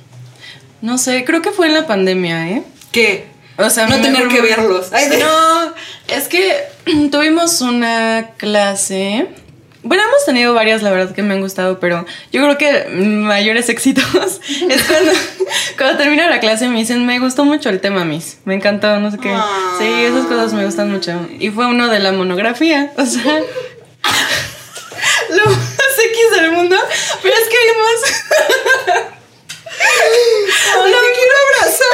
no 0.82 0.98
sé, 0.98 1.26
creo 1.26 1.42
que 1.42 1.52
fue 1.52 1.68
en 1.68 1.74
la 1.74 1.88
pandemia, 1.88 2.50
¿eh? 2.50 2.64
¿Qué? 2.92 3.26
O 3.58 3.70
sea, 3.70 3.88
no 3.88 4.02
tener 4.02 4.28
que 4.28 4.42
verlos. 4.42 4.92
Ay, 4.92 5.10
No, 5.20 5.74
es 6.08 6.28
que 6.28 6.64
tuvimos 7.12 7.62
una 7.62 8.32
clase. 8.38 9.28
Bueno, 9.84 10.04
hemos 10.04 10.26
tenido 10.26 10.54
varias, 10.54 10.82
la 10.82 10.92
verdad 10.92 11.14
que 11.14 11.22
me 11.22 11.36
han 11.36 11.42
gustado, 11.42 11.80
pero 11.80 12.06
yo 12.32 12.42
creo 12.42 12.58
que 12.58 12.90
mayores 12.90 13.70
éxitos 13.70 14.04
es 14.70 14.84
cuando, 14.84 15.12
cuando 15.78 15.98
termina 15.98 16.28
la 16.28 16.40
clase 16.40 16.68
me 16.68 16.80
dicen, 16.80 17.06
me 17.06 17.20
gustó 17.20 17.46
mucho 17.46 17.70
el 17.70 17.80
tema, 17.80 18.04
Miss. 18.04 18.40
Me 18.46 18.56
encantó, 18.56 19.00
no 19.00 19.12
sé 19.12 19.20
qué. 19.20 19.32
Sí, 19.78 19.86
esas 19.86 20.26
cosas 20.26 20.54
me 20.54 20.66
gustan 20.66 20.92
mucho. 20.92 21.28
Y 21.40 21.52
fue 21.52 21.68
uno 21.68 21.88
de 21.88 22.00
la 22.00 22.12
monografía, 22.12 22.94
o 22.98 23.06
sea. 23.06 23.42
Lo 25.30 25.46
más 25.46 26.00
X 26.04 26.32
del 26.36 26.52
mundo, 26.52 26.78
pero 27.22 27.36
es 27.36 27.48
que 27.50 27.58
vimos. 27.66 28.02
Ay, 30.84 30.92
te 30.92 31.12
quiero 31.16 31.34
abrazar, 31.60 31.88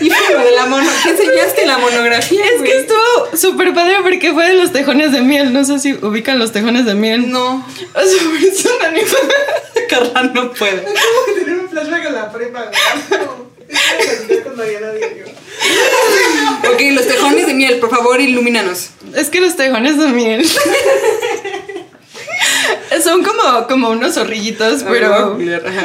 Y 0.00 0.10
fue 0.10 0.34
lo 0.34 0.44
de 0.44 0.50
la 0.52 0.66
mono. 0.66 0.90
¿Qué 1.02 1.10
enseñaste 1.10 1.62
en 1.62 1.68
la 1.68 1.78
monografía? 1.78 2.44
Es 2.44 2.62
que 2.62 2.80
estuvo 2.80 3.36
súper 3.36 3.72
padre 3.74 3.96
porque 4.02 4.32
fue 4.32 4.48
de 4.48 4.54
los 4.54 4.72
tejones 4.72 5.12
de 5.12 5.20
miel. 5.20 5.52
No 5.52 5.64
sé 5.64 5.78
si 5.78 5.92
ubican 5.94 6.38
los 6.38 6.52
tejones 6.52 6.84
de 6.86 6.94
miel. 6.94 7.30
No. 7.30 7.66
O 7.94 8.00
sea, 8.00 8.22
es 8.48 8.64
un 8.64 8.82
animal. 8.84 9.32
Carla 9.88 10.22
no 10.34 10.52
puede. 10.52 10.78
Tengo 10.78 11.26
que 11.26 11.32
tener 11.40 11.58
un 11.60 11.68
flashback 11.68 12.06
a 12.06 12.10
la 12.10 12.32
prepa. 12.32 12.70
¿no? 13.10 13.51
Ok, 16.72 16.80
los 16.92 17.06
tejones 17.06 17.46
de 17.46 17.54
miel, 17.54 17.78
por 17.78 17.90
favor, 17.90 18.20
ilumínanos. 18.20 18.90
Es 19.14 19.30
que 19.30 19.40
los 19.40 19.56
tejones 19.56 19.98
de 19.98 20.08
miel. 20.08 20.46
Son 23.02 23.22
como, 23.24 23.66
como 23.68 23.88
unos 23.90 24.14
zorrillitos, 24.14 24.84
pero. 24.88 25.38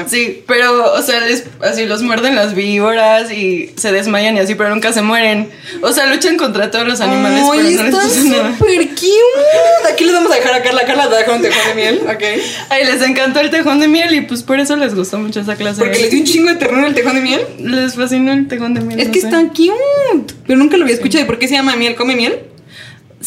Sí, 0.07 0.43
pero, 0.47 0.93
o 0.93 1.01
sea, 1.01 1.21
les- 1.21 1.45
así 1.61 1.85
los 1.85 2.01
muerden 2.03 2.35
las 2.35 2.53
víboras 2.53 3.31
y 3.31 3.73
se 3.77 3.91
desmayan 3.91 4.35
y 4.37 4.39
así, 4.39 4.55
pero 4.55 4.69
nunca 4.69 4.91
se 4.93 5.01
mueren. 5.01 5.49
O 5.81 5.91
sea, 5.93 6.05
luchan 6.07 6.37
contra 6.37 6.69
todos 6.69 6.87
los 6.87 7.01
animales, 7.01 7.43
Ay, 7.51 7.59
pero 7.59 7.83
no 7.83 7.83
les 7.83 7.95
pasa 7.95 8.23
nada. 8.25 8.57
súper 8.57 8.87
cute. 8.89 9.91
Aquí 9.91 10.03
les 10.03 10.13
vamos 10.13 10.31
a 10.31 10.35
dejar 10.35 10.53
a 10.53 10.63
Carla. 10.63 10.85
Carla 10.85 11.09
te 11.09 11.31
un 11.31 11.41
tejón 11.41 11.67
de 11.69 11.75
miel, 11.75 12.01
ok. 12.07 12.23
Ay, 12.69 12.85
les 12.85 13.01
encantó 13.01 13.39
el 13.39 13.49
tejón 13.49 13.79
de 13.79 13.87
miel 13.87 14.13
y 14.13 14.21
pues 14.21 14.43
por 14.43 14.59
eso 14.59 14.75
les 14.75 14.93
gustó 14.95 15.17
mucho 15.17 15.39
esa 15.39 15.55
clase. 15.55 15.79
Porque 15.81 15.99
les 15.99 16.11
dio 16.11 16.19
un 16.19 16.25
chingo 16.25 16.49
de 16.49 16.55
ternura 16.55 16.87
el 16.87 16.93
tejón 16.93 17.15
de 17.15 17.21
miel. 17.21 17.41
Les 17.59 17.95
fascinó 17.95 18.31
el 18.33 18.47
tejón 18.47 18.73
de 18.73 18.81
miel. 18.81 18.99
Es 18.99 19.07
no 19.07 19.13
que 19.13 19.21
sé. 19.21 19.27
está 19.27 19.41
cute. 19.47 20.33
Pero 20.45 20.59
nunca 20.59 20.77
lo 20.77 20.83
había 20.83 20.95
escuchado. 20.95 21.23
¿Y 21.23 21.27
por 21.27 21.39
qué 21.39 21.47
se 21.47 21.55
llama 21.55 21.75
miel? 21.75 21.95
¿Come 21.95 22.15
miel? 22.15 22.39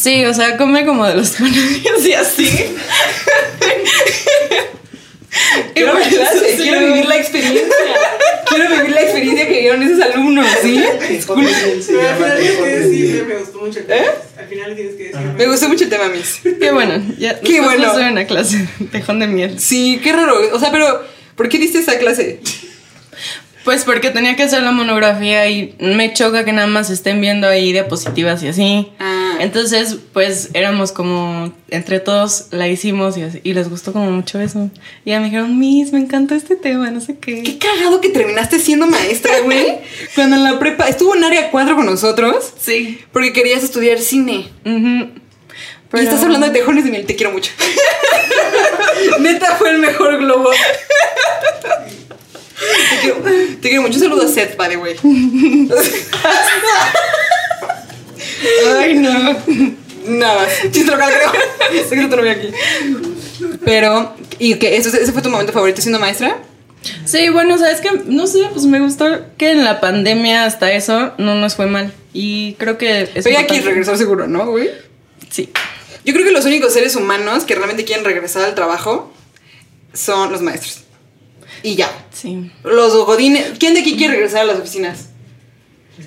Sí, 0.01 0.25
o 0.25 0.33
sea, 0.33 0.57
come 0.57 0.87
como 0.87 1.07
de 1.07 1.15
los 1.15 1.31
panadillos 1.39 2.07
y 2.07 2.13
así. 2.15 2.49
Quiero 5.75 5.93
pues, 5.93 6.13
la 6.13 6.19
clase, 6.19 6.57
sí. 6.57 6.63
quiero 6.63 6.87
vivir 6.87 7.07
la 7.07 7.17
experiencia. 7.17 7.65
quiero 8.49 8.71
vivir 8.71 8.91
la 8.91 9.01
experiencia 9.03 9.47
que 9.49 9.61
vieron 9.61 9.83
esos 9.83 10.01
alumnos, 10.01 10.47
¿sí? 10.61 10.83
Pero 11.07 11.23
al 11.23 12.17
final 12.17 12.39
tienes 12.39 12.57
que 12.57 12.67
de 12.67 12.81
decirle, 12.81 13.23
miel. 13.23 13.27
me 13.27 13.37
gustó 13.37 13.59
mucho 13.61 13.79
el 13.79 13.91
¿Eh? 13.91 14.07
Al 14.39 14.47
final 14.49 14.75
tienes 14.75 14.95
que 14.97 15.03
decirle. 15.05 15.33
Me 15.39 15.47
gustó 15.47 15.69
mucho 15.69 15.85
el 15.85 15.91
tema, 15.91 16.09
Miss. 16.09 16.41
Qué 16.43 16.73
bueno, 16.73 17.03
ya. 17.19 17.41
Qué 17.41 17.61
bueno. 17.61 17.87
estuve 17.87 18.09
en 18.09 18.15
la 18.17 18.27
clase 18.27 18.69
tejón 18.91 19.21
de 19.21 19.29
miel. 19.29 19.61
Sí, 19.61 20.01
qué 20.03 20.13
raro. 20.13 20.37
O 20.53 20.59
sea, 20.59 20.73
pero 20.73 21.05
¿por 21.37 21.49
qué 21.49 21.59
diste 21.59 21.79
esa 21.79 21.99
clase? 21.99 22.41
Pues 23.65 23.85
porque 23.85 24.11
tenía 24.11 24.35
que 24.37 24.43
hacer 24.43 24.63
la 24.63 24.73
monografía 24.73 25.49
y 25.49 25.77
me 25.79 26.13
choca 26.13 26.45
que 26.45 26.53
nada 26.53 26.67
más 26.67 26.91
estén 26.91 27.21
viendo 27.21 27.47
ahí 27.47 27.73
diapositivas 27.73 28.43
y 28.43 28.49
así. 28.49 28.93
Ah. 28.99 29.20
Entonces, 29.41 29.97
pues 30.13 30.51
éramos 30.53 30.93
como, 30.93 31.53
entre 31.71 31.99
todos 31.99 32.47
la 32.51 32.69
hicimos 32.69 33.17
y, 33.17 33.23
así, 33.23 33.41
y 33.43 33.55
les 33.55 33.71
gustó 33.71 33.93
como 33.93 34.11
mucho 34.11 34.39
eso. 34.39 34.71
Y 35.05 35.11
ya 35.11 35.19
me 35.19 35.27
dijeron, 35.27 35.59
Miss, 35.59 35.93
me 35.93 35.99
encantó 35.99 36.35
este 36.35 36.57
tema, 36.57 36.91
no 36.91 37.01
sé 37.01 37.17
qué. 37.19 37.43
Qué 37.43 37.59
cagado 37.59 38.01
que 38.01 38.11
terminaste 38.11 38.59
siendo 38.59 38.87
maestra, 38.87 39.41
güey. 39.41 39.79
Cuando 40.15 40.37
en 40.37 40.45
la 40.45 40.59
prepa 40.59 40.89
estuvo 40.89 41.17
en 41.17 41.25
área 41.25 41.51
4 41.51 41.75
con 41.75 41.87
nosotros 41.87 42.53
Sí. 42.61 43.01
porque 43.13 43.33
querías 43.33 43.65
estudiar 43.65 43.99
cine. 43.99 44.51
Ujú. 44.65 45.11
Y 45.93 46.05
estás 46.05 46.23
hablando 46.23 46.47
de 46.47 46.53
tejones 46.53 46.85
de 46.85 46.91
miel, 46.91 47.07
te 47.07 47.17
quiero 47.17 47.33
mucho. 47.33 47.51
Neta 49.21 49.57
fue 49.57 49.71
el 49.71 49.79
mejor 49.79 50.19
globo. 50.19 50.51
Te 52.61 53.01
quiero, 53.01 53.17
te 53.61 53.69
quiero 53.69 53.83
mucho. 53.83 53.95
Un 53.95 54.01
saludo 54.03 54.27
a 54.27 54.29
Seth, 54.29 54.57
by 54.57 54.69
the 54.69 54.77
way. 54.77 54.95
Ay, 58.79 58.95
no. 58.95 59.37
Nada, 60.07 60.49
chiste 60.71 60.91
local, 60.91 61.13
creo. 61.13 61.85
Sé 61.89 61.91
que 61.95 62.03
no 62.03 62.09
te 62.09 62.17
lo 62.17 62.23
vi 62.23 62.29
aquí. 62.31 62.49
Pero, 63.65 64.15
¿y 64.39 64.55
qué? 64.57 64.77
¿Eso- 64.77 64.89
¿Ese 64.97 65.13
fue 65.13 65.23
tu 65.23 65.29
momento 65.31 65.53
favorito 65.53 65.81
siendo 65.83 65.99
maestra? 66.01 66.39
Sí, 67.05 67.29
bueno, 67.29 67.59
sabes 67.59 67.81
que 67.83 67.91
no 68.07 68.27
sé, 68.27 68.39
pues 68.53 68.65
me 68.65 68.81
gustó 68.81 69.05
que 69.37 69.51
en 69.51 69.65
la 69.65 69.81
pandemia 69.81 70.45
hasta 70.47 70.73
eso 70.73 71.13
no 71.19 71.35
nos 71.35 71.55
fue 71.55 71.67
mal. 71.67 71.93
Y 72.15 72.55
creo 72.55 72.79
que 72.79 73.03
es. 73.03 73.11
Pero 73.25 73.31
importante. 73.31 73.61
regresar 73.61 73.99
seguro, 73.99 74.27
¿no, 74.27 74.47
güey? 74.47 74.71
Sí. 75.29 75.51
Yo 76.05 76.15
creo 76.15 76.25
que 76.25 76.33
los 76.33 76.47
únicos 76.47 76.73
seres 76.73 76.97
humanos 76.97 77.45
que 77.45 77.55
realmente 77.55 77.85
quieren 77.85 78.05
regresar 78.07 78.45
al 78.45 78.55
trabajo 78.55 79.13
son 79.93 80.33
los 80.33 80.41
maestros. 80.41 80.85
Y 81.63 81.75
ya. 81.75 81.91
Sí. 82.11 82.51
Los 82.65 82.95
godines. 83.05 83.59
¿Quién 83.59 83.75
de 83.75 83.81
aquí 83.81 83.97
quiere 83.99 84.15
regresar 84.15 84.41
a 84.41 84.45
las 84.45 84.59
oficinas? 84.59 85.11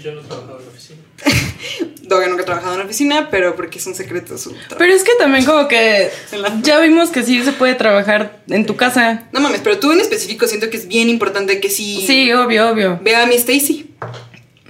Yo 0.02 0.14
no 0.14 0.22
trabajaba 0.22 0.58
en 0.60 0.66
la 0.66 0.72
oficina. 0.72 1.00
Doga 2.04 2.28
nunca 2.28 2.44
ha 2.44 2.46
trabajado 2.46 2.74
en 2.74 2.80
una 2.82 2.86
oficina, 2.86 3.30
pero 3.32 3.56
porque 3.56 3.80
es 3.80 3.88
un 3.88 3.96
secreto 3.96 4.38
su 4.38 4.50
trabajo. 4.52 4.76
Pero 4.78 4.94
es 4.94 5.04
que 5.04 5.12
también 5.18 5.46
como 5.46 5.68
que 5.70 6.12
ya 6.62 6.80
vimos 6.82 7.10
que 7.10 7.24
sí 7.24 7.42
se 7.44 7.54
puede 7.54 7.76
trabajar 7.76 8.44
en 8.50 8.66
tu 8.66 8.76
casa. 8.76 9.24
No 9.32 9.40
mames, 9.40 9.62
pero 9.64 9.80
tú 9.80 9.92
en 9.94 10.02
específico 10.02 10.46
siento 10.48 10.70
que 10.70 10.76
es 10.78 10.88
bien 10.88 11.08
importante 11.10 11.62
que 11.62 11.70
sí, 11.70 12.04
Sí, 12.06 12.32
obvio, 12.34 12.70
obvio. 12.70 13.00
vea 13.02 13.24
a 13.24 13.26
mi 13.26 13.36
Stacy. 13.36 13.90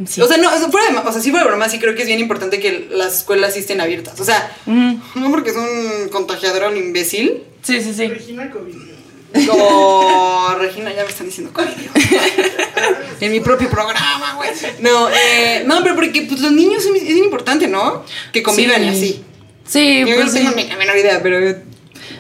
Sí. 0.08 0.22
O 0.22 0.28
sea, 0.28 0.38
no, 0.38 0.48
o 0.54 0.58
sea, 0.58 0.69
fuera 0.69 0.89
de, 0.91 0.98
o 0.98 1.12
sea, 1.12 1.22
sí 1.22 1.32
fuera 1.32 1.46
de 1.46 1.50
broma, 1.52 1.69
sí 1.69 1.80
creo 1.80 1.96
que 1.96 2.02
es 2.02 2.08
bien 2.08 2.19
importante 2.19 2.60
que 2.60 2.88
las 2.91 3.17
escuelas 3.19 3.54
sí 3.54 3.60
estén 3.62 3.82
abiertas. 3.82 4.19
O 4.19 4.26
sea, 4.26 4.56
no 4.67 5.32
porque 5.32 5.50
es 5.52 5.56
un 5.56 6.10
contagiador 6.10 6.63
o 6.63 6.69
un 6.69 6.78
imbécil. 6.78 7.43
Sí, 7.63 7.82
sí, 7.82 7.93
sí. 7.93 8.08
Regina 8.08 8.52
COVID. 8.52 8.76
Como 9.48 10.56
Regina, 10.60 10.93
ya 10.93 11.04
me 11.04 11.10
están 11.10 11.26
diciendo 11.26 11.52
COVID. 11.54 11.74
En 13.19 13.32
mi 13.32 13.39
propio 13.39 13.69
programa, 13.69 14.34
güey. 14.36 14.50
No, 14.80 15.10
eh, 15.10 15.63
no, 15.65 15.82
pero 15.82 15.96
porque 15.96 16.22
pues, 16.24 16.39
los 16.41 16.52
niños 16.52 16.84
es, 16.86 17.17
importante, 17.17 17.67
¿no? 17.67 18.04
Que 18.32 18.43
convivan 18.43 18.82
Sí. 18.82 18.88
así. 18.89 19.24
Sí, 19.65 20.00
Yo 20.02 20.15
pues 20.15 20.28
no 20.28 20.34
tengo 20.34 20.52
ni 20.52 20.67
la 20.67 20.76
menor 20.76 20.98
idea, 20.98 21.22
pero. 21.24 21.39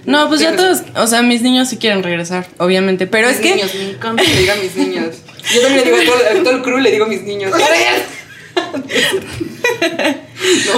No, 0.05 0.27
pues 0.27 0.41
ya 0.41 0.55
todos, 0.55 0.81
o 0.95 1.07
sea, 1.07 1.21
mis 1.21 1.41
niños 1.41 1.69
sí 1.69 1.77
quieren 1.77 2.03
regresar, 2.03 2.47
obviamente. 2.57 3.05
Pero 3.05 3.27
mis 3.27 3.37
es 3.37 3.43
que 3.43 3.55
niños, 3.55 3.75
me 3.75 3.91
encanta 3.91 4.23
que 4.23 4.29
le 4.29 4.39
digan 4.39 4.59
mis 4.61 4.75
niños. 4.75 5.15
Yo 5.53 5.61
también 5.61 5.85
le 5.85 5.91
digo 5.91 5.97
a 6.01 6.05
todo, 6.05 6.39
a 6.39 6.43
todo 6.43 6.55
el 6.55 6.61
crew, 6.61 6.77
le 6.79 6.91
digo 6.91 7.05
mis 7.05 7.21
niños. 7.23 7.51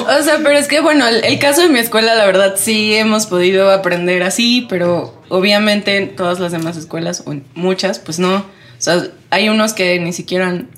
O 0.08 0.24
sea, 0.24 0.38
pero 0.44 0.58
es 0.58 0.68
que 0.68 0.80
bueno, 0.80 1.08
el, 1.08 1.24
el 1.24 1.40
caso 1.40 1.62
de 1.62 1.70
mi 1.70 1.80
escuela, 1.80 2.14
la 2.16 2.26
verdad, 2.26 2.56
sí 2.58 2.94
hemos 2.96 3.26
podido 3.26 3.72
aprender 3.72 4.22
así, 4.24 4.66
pero 4.70 5.22
obviamente 5.30 5.98
en 5.98 6.16
todas 6.16 6.40
las 6.40 6.52
demás 6.52 6.78
escuelas, 6.78 7.24
o 7.26 7.32
en 7.32 7.44
muchas, 7.56 8.00
pues 8.00 8.20
no. 8.20 8.36
O 8.38 8.46
sea, 8.82 9.04
hay 9.32 9.50
unos 9.50 9.74
que 9.74 10.00
ni 10.00 10.14
siquiera, 10.14 10.48
han- 10.50 10.70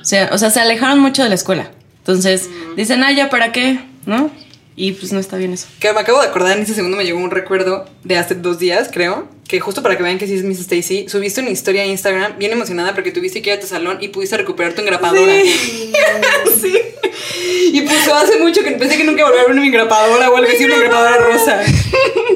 o 0.00 0.04
sea, 0.04 0.30
o 0.32 0.38
sea, 0.38 0.50
se 0.50 0.60
alejaron 0.60 1.00
mucho 1.00 1.22
de 1.22 1.28
la 1.28 1.34
escuela. 1.34 1.70
Entonces, 1.98 2.48
dicen, 2.76 3.02
ah, 3.02 3.12
ya, 3.12 3.28
¿para 3.30 3.52
qué? 3.52 3.80
¿No? 4.06 4.30
Y 4.76 4.92
pues 4.92 5.12
no 5.12 5.18
está 5.18 5.36
bien 5.36 5.52
eso. 5.52 5.66
Que 5.80 5.92
me 5.92 6.00
acabo 6.00 6.20
de 6.22 6.28
acordar, 6.28 6.56
en 6.56 6.62
ese 6.62 6.74
segundo 6.74 6.96
me 6.96 7.04
llegó 7.04 7.18
un 7.18 7.30
recuerdo 7.30 7.86
de 8.04 8.16
hace 8.16 8.34
dos 8.34 8.58
días, 8.58 8.88
creo, 8.92 9.28
que 9.50 9.58
justo 9.58 9.82
para 9.82 9.96
que 9.96 10.04
vean 10.04 10.16
que 10.16 10.28
sí 10.28 10.34
es 10.34 10.44
Miss 10.44 10.60
Stacy, 10.60 11.08
subiste 11.08 11.40
una 11.40 11.50
historia 11.50 11.82
a 11.82 11.86
Instagram 11.86 12.38
bien 12.38 12.52
emocionada 12.52 12.94
porque 12.94 13.10
tuviste 13.10 13.42
que 13.42 13.50
ir 13.50 13.56
a 13.56 13.60
tu 13.60 13.66
salón 13.66 13.98
y 14.00 14.06
pudiste 14.06 14.36
recuperar 14.36 14.74
tu 14.74 14.80
engrapadora. 14.82 15.32
Sí. 16.60 16.72
Y 17.72 17.80
puso 17.82 18.14
hace 18.14 18.38
mucho 18.38 18.62
que 18.62 18.72
pensé 18.72 18.96
que 18.96 19.04
nunca 19.04 19.24
volvería 19.24 19.42
a 19.44 19.48
ver 19.48 19.56
una 19.56 19.66
engrapadora 19.66 20.30
o 20.30 20.36
algo 20.36 20.50
así, 20.52 20.64
una 20.64 20.76
engrapadora 20.76 21.16
rosa. 21.18 21.62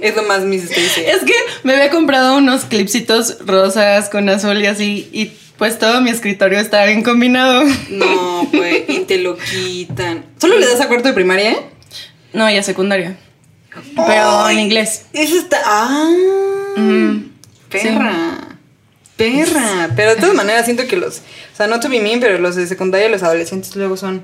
Es 0.02 0.16
lo 0.16 0.22
más 0.24 0.40
Miss 0.42 0.64
Stacy. 0.64 1.02
Es 1.06 1.22
que 1.24 1.34
me 1.62 1.74
había 1.74 1.90
comprado 1.90 2.36
unos 2.36 2.64
clipsitos 2.64 3.38
rosas 3.46 4.08
con 4.08 4.28
azul 4.28 4.60
y 4.60 4.66
así. 4.66 5.08
Y 5.12 5.32
pues 5.56 5.78
todo 5.78 6.00
mi 6.00 6.10
escritorio 6.10 6.58
estaba 6.58 6.86
bien 6.86 7.02
combinado. 7.02 7.64
No, 7.90 8.48
pues, 8.50 8.84
y 8.88 9.00
te 9.00 9.18
lo 9.18 9.36
quitan. 9.36 10.24
¿Solo 10.40 10.58
le 10.58 10.66
das 10.66 10.80
a 10.80 10.88
cuarto 10.88 11.08
de 11.08 11.14
primaria? 11.14 11.52
eh? 11.52 11.58
No, 12.32 12.50
ya 12.50 12.62
secundaria. 12.62 13.16
Pero 13.94 14.50
en 14.50 14.58
inglés. 14.58 15.06
Eso 15.12 15.38
está. 15.38 15.60
¡Ah! 15.64 16.53
Mm, 16.76 17.30
Perra. 17.70 18.38
Perra. 19.16 19.90
Pero 19.94 20.10
de 20.14 20.20
todas 20.20 20.34
maneras 20.34 20.64
siento 20.64 20.86
que 20.86 20.96
los. 20.96 21.18
O 21.18 21.56
sea, 21.56 21.66
no 21.66 21.80
to 21.80 21.88
be 21.88 22.00
mean, 22.00 22.20
pero 22.20 22.38
los 22.38 22.56
de 22.56 22.66
secundaria, 22.66 23.08
los 23.08 23.22
adolescentes 23.22 23.74
luego 23.76 23.96
son. 23.96 24.22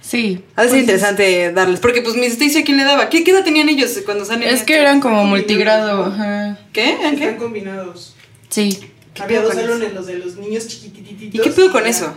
Sí. 0.00 0.42
Ha 0.56 0.62
de 0.64 0.68
ser 0.70 0.78
interesante 0.78 1.52
darles. 1.52 1.80
Porque, 1.80 2.00
pues, 2.02 2.14
Miss 2.16 2.32
Stacy, 2.32 2.58
¿a 2.58 2.64
quién 2.64 2.76
le 2.78 2.84
daba? 2.84 3.10
¿Qué, 3.10 3.24
qué 3.24 3.30
edad 3.32 3.44
tenían 3.44 3.68
ellos 3.68 3.98
cuando 4.06 4.24
salen? 4.24 4.48
Es 4.48 4.62
que 4.62 4.76
eran 4.76 5.00
como 5.00 5.24
multigrado. 5.24 6.06
Ajá. 6.06 6.58
¿Qué? 6.72 6.90
¿En 6.92 7.14
Están 7.14 7.34
qué? 7.34 7.36
combinados. 7.36 8.14
Sí. 8.48 8.78
Había 9.20 9.42
dos 9.42 9.54
salones, 9.54 9.92
los 9.94 10.06
de 10.06 10.18
los 10.18 10.36
niños 10.36 10.68
chiquitititos. 10.68 11.34
¿Y 11.34 11.42
qué 11.42 11.50
pedo 11.54 11.72
con 11.72 11.86
eso? 11.86 12.06
¿Cómo 12.06 12.16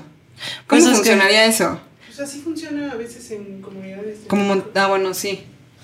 Pues 0.68 0.84
es 0.84 0.90
que- 0.90 0.96
funcionaría 0.96 1.46
eso? 1.46 1.80
Pues 2.06 2.20
así 2.20 2.40
funciona 2.40 2.92
a 2.92 2.96
veces 2.96 3.30
en 3.32 3.62
comunidades. 3.62 4.20
Como. 4.28 4.64
Ah, 4.76 4.88
bueno, 4.88 5.14
sí. 5.14 5.42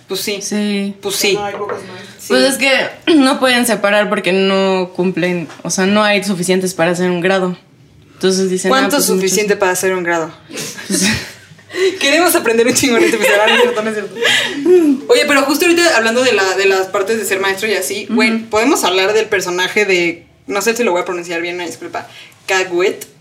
Pues 0.07 0.21
sí. 0.21 0.39
Sí. 0.41 0.95
Pues 1.01 1.15
sí. 1.15 1.33
No, 1.33 1.45
hay 1.45 1.55
pocos 1.55 1.79
más. 1.83 1.99
Sí. 2.19 2.27
Pues 2.29 2.43
es 2.43 2.57
que 2.57 2.71
no 3.15 3.39
pueden 3.39 3.65
separar 3.65 4.09
porque 4.09 4.31
no 4.33 4.91
cumplen, 4.95 5.47
o 5.63 5.69
sea, 5.69 5.85
no 5.85 6.03
hay 6.03 6.23
suficientes 6.23 6.73
para 6.73 6.91
hacer 6.91 7.09
un 7.09 7.21
grado. 7.21 7.57
Entonces 8.13 8.49
dicen. 8.49 8.69
ah, 8.69 8.71
¿Cuánto 8.71 8.97
es 8.97 9.05
pues 9.05 9.19
suficiente 9.19 9.55
para 9.57 9.73
hacer 9.73 9.93
un 9.93 10.03
grado? 10.03 10.31
Queremos 11.99 12.33
aprender 12.35 12.65
un 12.67 12.73
chingo 12.73 12.97
este 12.97 13.15
episodio, 13.17 13.37
¿no 13.47 13.53
es 13.55 13.61
cierto? 13.61 13.83
¿No 13.83 13.89
es 13.89 13.95
cierto? 13.95 14.15
Oye, 15.09 15.25
pero 15.27 15.41
justo 15.43 15.65
ahorita 15.65 15.97
hablando 15.97 16.23
de, 16.23 16.31
la, 16.33 16.55
de 16.55 16.65
las 16.65 16.87
partes 16.87 17.17
de 17.17 17.25
ser 17.25 17.39
maestro 17.39 17.67
y 17.67 17.73
así, 17.73 18.07
güey, 18.09 18.39
podemos 18.45 18.83
hablar 18.83 19.13
del 19.13 19.25
personaje 19.27 19.85
de. 19.85 20.25
No 20.47 20.61
sé 20.61 20.75
si 20.75 20.83
lo 20.83 20.91
voy 20.93 21.01
a 21.01 21.05
pronunciar 21.05 21.41
bien, 21.41 21.55
una 21.55 21.65
disculpa. 21.65 22.07
Kagwet, 22.45 22.95
muchos- 22.95 23.16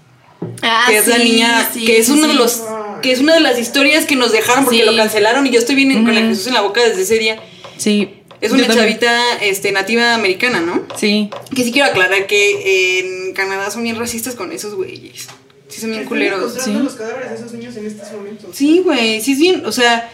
Ah, 0.63 0.87
que 0.89 0.99
es 0.99 1.07
la 1.07 1.19
niña, 1.19 1.71
sí, 1.73 1.85
que 1.85 1.99
es 1.99 2.07
sí, 2.07 2.13
uno 2.13 2.29
de 2.29 2.35
los. 2.35 2.63
que 3.03 3.13
es 3.13 3.21
una 3.21 3.35
de 3.35 3.41
las 3.41 3.59
historias 3.59 4.05
que 4.05 4.17
nos 4.17 4.33
dejaron 4.33 4.65
porque 4.65 4.81
Sí. 4.81 4.85
lo 4.85 4.97
cancelaron 4.97 5.47
y 5.47 5.51
yo 5.51 5.59
estoy 5.59 5.75
bien 5.75 5.91
en- 5.91 6.05
con 6.05 6.15
la. 6.15 6.21
Jesús 6.23 6.47
en 6.47 6.55
la 6.55 6.63
boca 6.63 6.83
desde 6.83 7.03
ese 7.03 7.19
día. 7.19 7.41
Sí. 7.79 8.11
Es 8.41 8.53
una 8.53 8.69
chavita 8.69 9.39
este, 9.41 9.73
nativa 9.73 10.15
americana, 10.15 10.61
¿no? 10.61 10.83
Sí. 10.99 11.31
Que 11.55 11.65
sí 11.65 11.73
quiero 11.73 11.89
aclarar 11.89 12.27
que 12.27 12.99
en 12.99 13.33
Canadá 13.33 13.71
son 13.71 13.83
bien 13.83 13.97
racistas 13.99 14.35
con 14.35 14.53
esos 14.53 14.75
güeyes. 14.75 15.27
Sí, 15.69 15.81
son 15.81 15.91
bien 15.91 16.03
Están 16.03 16.09
culeros. 16.09 16.55
sí. 16.63 16.73
los 16.73 16.95
cadáveres 16.95 17.31
de 17.31 17.37
esos 17.37 17.53
niños 17.53 17.77
en 17.77 17.87
estos 17.87 18.13
momentos. 18.13 18.51
Sí, 18.55 18.81
güey, 18.85 19.21
sí 19.23 19.33
es 19.33 19.39
bien, 19.39 19.65
o 19.67 19.73
sea, 19.73 20.11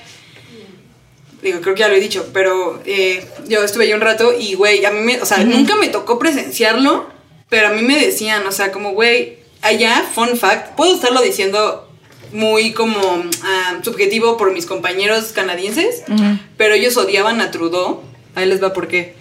digo, 1.42 1.60
creo 1.60 1.74
que 1.74 1.80
ya 1.80 1.88
lo 1.88 1.94
he 1.96 2.00
dicho, 2.00 2.30
pero 2.32 2.80
eh, 2.86 3.24
yo 3.48 3.62
estuve 3.64 3.84
ahí 3.84 3.92
un 3.92 4.00
rato 4.00 4.32
y, 4.38 4.54
güey, 4.54 4.84
a 4.84 4.90
mí 4.92 5.00
me, 5.00 5.20
o 5.20 5.26
sea, 5.26 5.38
nunca 5.38 5.74
me 5.76 5.88
tocó 5.88 6.18
presenciarlo, 6.18 7.06
pero 7.48 7.68
a 7.68 7.70
mí 7.72 7.82
me 7.82 7.98
decían, 7.98 8.46
o 8.46 8.52
sea, 8.52 8.70
como, 8.72 8.92
güey, 8.92 9.38
allá, 9.62 10.04
fun 10.14 10.36
fact, 10.36 10.76
puedo 10.76 10.94
estarlo 10.94 11.22
diciendo 11.22 11.88
muy 12.32 12.72
como 12.72 12.98
ah, 13.44 13.80
subjetivo 13.82 14.36
por 14.36 14.52
mis 14.52 14.66
compañeros 14.66 15.32
canadienses, 15.32 16.02
pero 16.56 16.74
ellos 16.74 16.96
odiaban 16.96 17.40
a 17.40 17.50
Trudeau, 17.50 18.02
ahí 18.34 18.46
les 18.46 18.62
va 18.62 18.72
por 18.72 18.88
qué. 18.88 19.14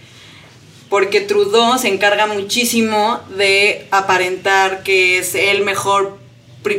Porque 0.89 1.21
Trudeau 1.21 1.77
se 1.77 1.87
encarga 1.87 2.27
muchísimo 2.27 3.19
de 3.37 3.87
aparentar 3.91 4.83
que 4.83 5.17
es 5.19 5.35
el 5.35 5.63
mejor 5.63 6.17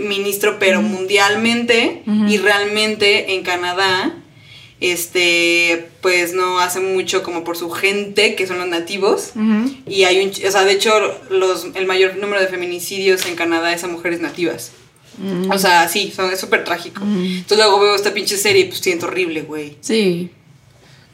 ministro, 0.00 0.58
pero 0.58 0.82
mundialmente, 0.82 2.02
y 2.28 2.38
realmente 2.38 3.34
en 3.34 3.42
Canadá, 3.42 4.14
este, 4.82 5.88
pues 6.00 6.34
no 6.34 6.58
hace 6.58 6.80
mucho 6.80 7.22
como 7.22 7.44
por 7.44 7.56
su 7.56 7.70
gente, 7.70 8.34
que 8.34 8.48
son 8.48 8.58
los 8.58 8.66
nativos. 8.66 9.30
Y 9.86 10.04
hay 10.04 10.24
un, 10.24 10.30
o 10.30 10.50
sea, 10.50 10.64
de 10.64 10.72
hecho, 10.72 10.92
los, 11.30 11.68
el 11.74 11.86
mayor 11.86 12.16
número 12.16 12.40
de 12.40 12.48
feminicidios 12.48 13.24
en 13.26 13.36
Canadá 13.36 13.72
es 13.72 13.84
a 13.84 13.88
mujeres 13.88 14.20
nativas. 14.20 14.72
O 15.50 15.58
sea, 15.58 15.88
sí, 15.88 16.12
son, 16.14 16.32
es 16.32 16.40
súper 16.40 16.64
trágico. 16.64 17.02
Entonces 17.04 17.58
luego 17.58 17.78
veo 17.78 17.94
esta 17.94 18.12
pinche 18.12 18.36
serie 18.36 18.62
y 18.62 18.64
pues 18.64 18.80
siento 18.80 19.06
horrible, 19.06 19.42
güey. 19.42 19.76
Sí. 19.80 20.30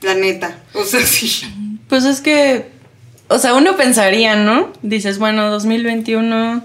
La 0.00 0.14
neta. 0.14 0.62
O 0.72 0.84
sea, 0.84 1.04
sí. 1.04 1.44
Pues 1.88 2.04
es 2.04 2.20
que, 2.22 2.66
o 3.28 3.38
sea, 3.38 3.54
uno 3.54 3.76
pensaría, 3.76 4.34
¿no? 4.36 4.72
Dices, 4.82 5.18
bueno, 5.18 5.50
2021, 5.50 6.64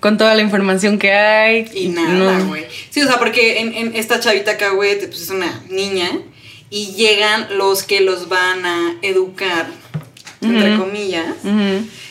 con 0.00 0.16
toda 0.16 0.34
la 0.34 0.40
información 0.40 0.98
que 0.98 1.12
hay. 1.12 1.66
Y 1.74 1.88
nada, 1.88 2.38
no. 2.38 2.46
güey. 2.46 2.64
Sí, 2.88 3.02
o 3.02 3.06
sea, 3.06 3.18
porque 3.18 3.60
en, 3.60 3.74
en 3.74 3.94
esta 3.94 4.20
chavita 4.20 4.56
Cahuete, 4.56 5.08
pues 5.08 5.20
es 5.20 5.30
una 5.30 5.62
niña. 5.68 6.10
Y 6.70 6.92
llegan 6.94 7.58
los 7.58 7.82
que 7.82 8.00
los 8.00 8.28
van 8.28 8.64
a 8.64 8.94
educar, 9.02 9.68
entre 10.40 10.76
comillas. 10.76 11.34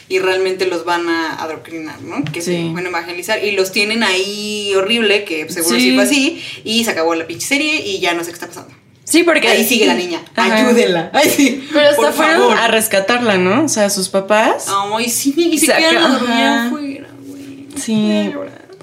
Y 0.09 0.19
realmente 0.19 0.65
los 0.65 0.85
van 0.85 1.07
a 1.07 1.35
adoctrinar, 1.35 2.01
¿no? 2.01 2.23
Que 2.25 2.41
Sí. 2.41 2.51
se 2.67 2.73
van 2.73 2.85
a 2.85 2.89
evangelizar. 2.89 3.43
Y 3.43 3.51
los 3.51 3.71
tienen 3.71 4.03
ahí 4.03 4.73
horrible, 4.75 5.23
que 5.23 5.47
seguro 5.49 5.75
sí. 5.77 5.81
Sí. 5.89 5.95
fue 5.95 6.03
así. 6.03 6.43
Y 6.63 6.83
se 6.83 6.91
acabó 6.91 7.13
la 7.15 7.27
pinche 7.27 7.45
serie 7.47 7.85
y 7.85 7.99
ya 7.99 8.13
no 8.15 8.23
sé 8.23 8.31
qué 8.31 8.33
está 8.33 8.47
pasando. 8.47 8.73
Sí, 9.03 9.23
porque 9.23 9.47
Ahí 9.47 9.63
sigue 9.63 9.85
la 9.87 9.95
niña. 9.95 10.21
Ajá. 10.35 10.67
Ayúdenla. 10.67 11.09
Ay, 11.13 11.29
sí. 11.29 11.67
Pero 11.71 11.89
hasta 11.89 12.01
Por 12.01 12.13
fueron 12.13 12.37
favor. 12.41 12.57
a 12.57 12.67
rescatarla, 12.67 13.37
¿no? 13.37 13.65
O 13.65 13.69
sea, 13.69 13.89
sus 13.89 14.09
papás. 14.09 14.65
Ay, 14.67 15.09
sí, 15.09 15.33
y 15.37 15.57
se 15.57 15.67
dormir 15.73 15.97
ajá. 15.97 16.67
afuera, 16.67 17.09
güey. 17.25 17.67
Sí, 17.75 18.31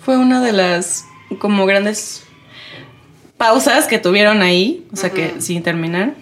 fue 0.04 0.16
una 0.16 0.40
de 0.42 0.52
las 0.52 1.04
como 1.38 1.66
grandes 1.66 2.22
pausas 3.36 3.86
que 3.86 3.98
tuvieron 3.98 4.42
ahí, 4.42 4.84
o 4.92 4.96
sea 4.96 5.10
que 5.10 5.34
sin 5.40 5.62
terminar, 5.62 6.14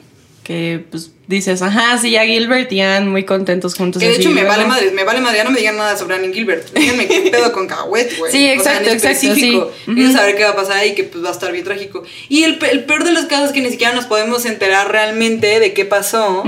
que 0.42 0.84
pues 0.90 1.10
dices, 1.26 1.62
ajá, 1.62 1.96
sí, 1.96 2.10
ya 2.10 2.26
Gilbert 2.26 2.70
y 2.70 2.80
Ann 2.82 3.08
muy 3.08 3.24
contentos 3.24 3.74
juntos. 3.76 4.02
Que 4.02 4.08
de 4.08 4.16
hecho 4.16 4.28
me 4.28 4.42
luego- 4.42 4.48
vale 4.50 4.66
madre, 4.66 4.90
me 4.90 5.02
vale 5.04 5.20
madre, 5.22 5.38
ya 5.38 5.44
no 5.44 5.50
me 5.50 5.58
digan 5.58 5.76
nada 5.78 5.96
sobre 5.96 6.16
Annie 6.16 6.34
Gilbert. 6.34 6.70
Díganme 6.74 7.06
qué 7.08 7.30
pedo 7.30 7.50
con 7.52 7.66
Cahuet, 7.66 8.18
güey. 8.18 8.30
Sí, 8.30 8.38
O 8.44 8.46
sea, 8.46 8.54
exacto, 8.54 8.90
en 8.90 8.96
exacto, 8.96 9.26
específico. 9.26 9.72
sí. 9.86 9.94
Quiero 9.94 10.12
saber 10.12 10.36
qué 10.36 10.44
va 10.44 10.50
a 10.50 10.56
pasar 10.56 10.76
ahí, 10.76 10.94
que 10.94 11.04
pues 11.04 11.24
va 11.24 11.30
a 11.30 11.32
estar 11.32 11.50
bien 11.50 11.64
trágico. 11.64 12.02
Y 12.28 12.42
el, 12.42 12.58
pe- 12.58 12.72
el 12.72 12.84
peor 12.84 13.04
de 13.04 13.12
los 13.12 13.24
casos 13.24 13.46
es 13.46 13.52
que 13.52 13.62
ni 13.62 13.70
siquiera 13.70 13.94
nos 13.94 14.04
podemos 14.04 14.44
enterar 14.44 14.92
realmente 14.92 15.60
de 15.60 15.72
qué 15.72 15.86
pasó, 15.86 16.42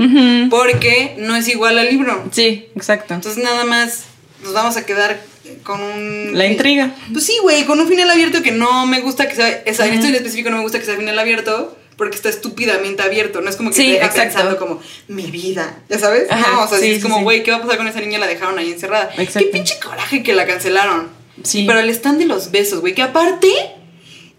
porque 0.51 1.15
no 1.17 1.35
es 1.35 1.47
igual 1.47 1.79
al 1.79 1.89
libro. 1.89 2.23
Sí, 2.31 2.67
exacto. 2.75 3.15
Entonces 3.15 3.43
nada 3.43 3.63
más 3.65 4.03
nos 4.43 4.53
vamos 4.53 4.77
a 4.77 4.85
quedar 4.85 5.19
con 5.63 5.81
un... 5.81 6.37
La 6.37 6.45
intriga. 6.45 6.95
Pues 7.11 7.25
sí, 7.25 7.37
güey, 7.41 7.65
con 7.65 7.79
un 7.79 7.87
final 7.87 8.09
abierto 8.09 8.41
que 8.41 8.51
no 8.51 8.85
me 8.85 8.99
gusta 9.01 9.27
que 9.27 9.35
sea... 9.35 9.63
O 9.69 9.73
sea, 9.73 9.87
en 9.87 9.93
esto 9.93 10.07
en 10.07 10.15
específico 10.15 10.49
no 10.49 10.57
me 10.57 10.63
gusta 10.63 10.79
que 10.79 10.85
sea 10.85 10.95
final 10.95 11.17
abierto. 11.17 11.77
Porque 11.97 12.15
está 12.15 12.29
estúpidamente 12.29 13.01
abierto, 13.01 13.41
no 13.41 13.49
es 13.49 13.55
como 13.55 13.71
que 13.71 13.75
Sí, 13.75 13.95
exacto. 13.95 14.21
pensando 14.21 14.57
como, 14.57 14.79
mi 15.07 15.31
vida, 15.31 15.79
¿ya 15.89 15.97
sabes? 15.97 16.29
Ajá, 16.29 16.51
no, 16.51 16.63
o 16.65 16.67
sea, 16.67 16.77
sí, 16.77 16.91
es 16.91 16.97
sí, 16.97 17.01
como, 17.01 17.23
güey, 17.23 17.41
¿qué 17.41 17.49
va 17.49 17.57
a 17.57 17.61
pasar 17.61 17.77
con 17.77 17.87
esa 17.87 17.99
niña? 18.01 18.19
La 18.19 18.27
dejaron 18.27 18.59
ahí 18.59 18.71
encerrada. 18.71 19.09
Exacto. 19.17 19.39
Qué 19.39 19.45
pinche 19.45 19.79
coraje 19.83 20.21
que 20.21 20.33
la 20.33 20.45
cancelaron. 20.45 21.07
Sí. 21.41 21.63
Pero 21.65 21.79
el 21.79 21.89
stand 21.89 22.19
de 22.19 22.25
los 22.25 22.51
besos, 22.51 22.81
güey, 22.81 22.93
que 22.93 23.01
aparte, 23.01 23.49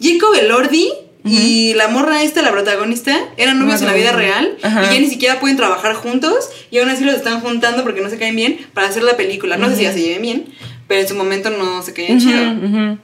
Jacob 0.01 0.35
Elordi 0.35 0.93
y 1.25 1.75
la 1.75 1.89
morra 1.89 2.23
esta, 2.23 2.43
la 2.43 2.53
protagonista, 2.53 3.19
eran 3.37 3.59
novios 3.59 3.81
en 3.81 3.89
la 3.89 3.93
vida 3.93 4.13
real 4.13 4.57
Ajá. 4.63 4.85
y 4.85 4.95
ya 4.95 5.01
ni 5.01 5.09
siquiera 5.09 5.41
pueden 5.41 5.57
trabajar 5.57 5.95
juntos 5.95 6.49
y 6.71 6.79
aún 6.79 6.89
así 6.89 7.05
los 7.05 7.15
están 7.17 7.41
juntando 7.41 7.83
porque 7.83 8.01
no 8.01 8.09
se 8.09 8.19
caen 8.19 8.37
bien 8.37 8.67
para 8.73 8.89
hacer 8.89 9.03
la 9.03 9.17
película. 9.17 9.57
No 9.57 9.69
sé 9.69 9.77
si 9.77 9.83
ya 9.83 9.93
se 9.93 10.01
lleven 10.01 10.23
bien, 10.23 10.47
pero 10.89 11.01
en 11.03 11.09
su 11.09 11.15
momento 11.15 11.51
no 11.51 11.83
se 11.83 11.93
caían 11.93 12.19
chido. 12.19 12.43
Ujú, 12.53 12.67
ujú. 12.67 12.99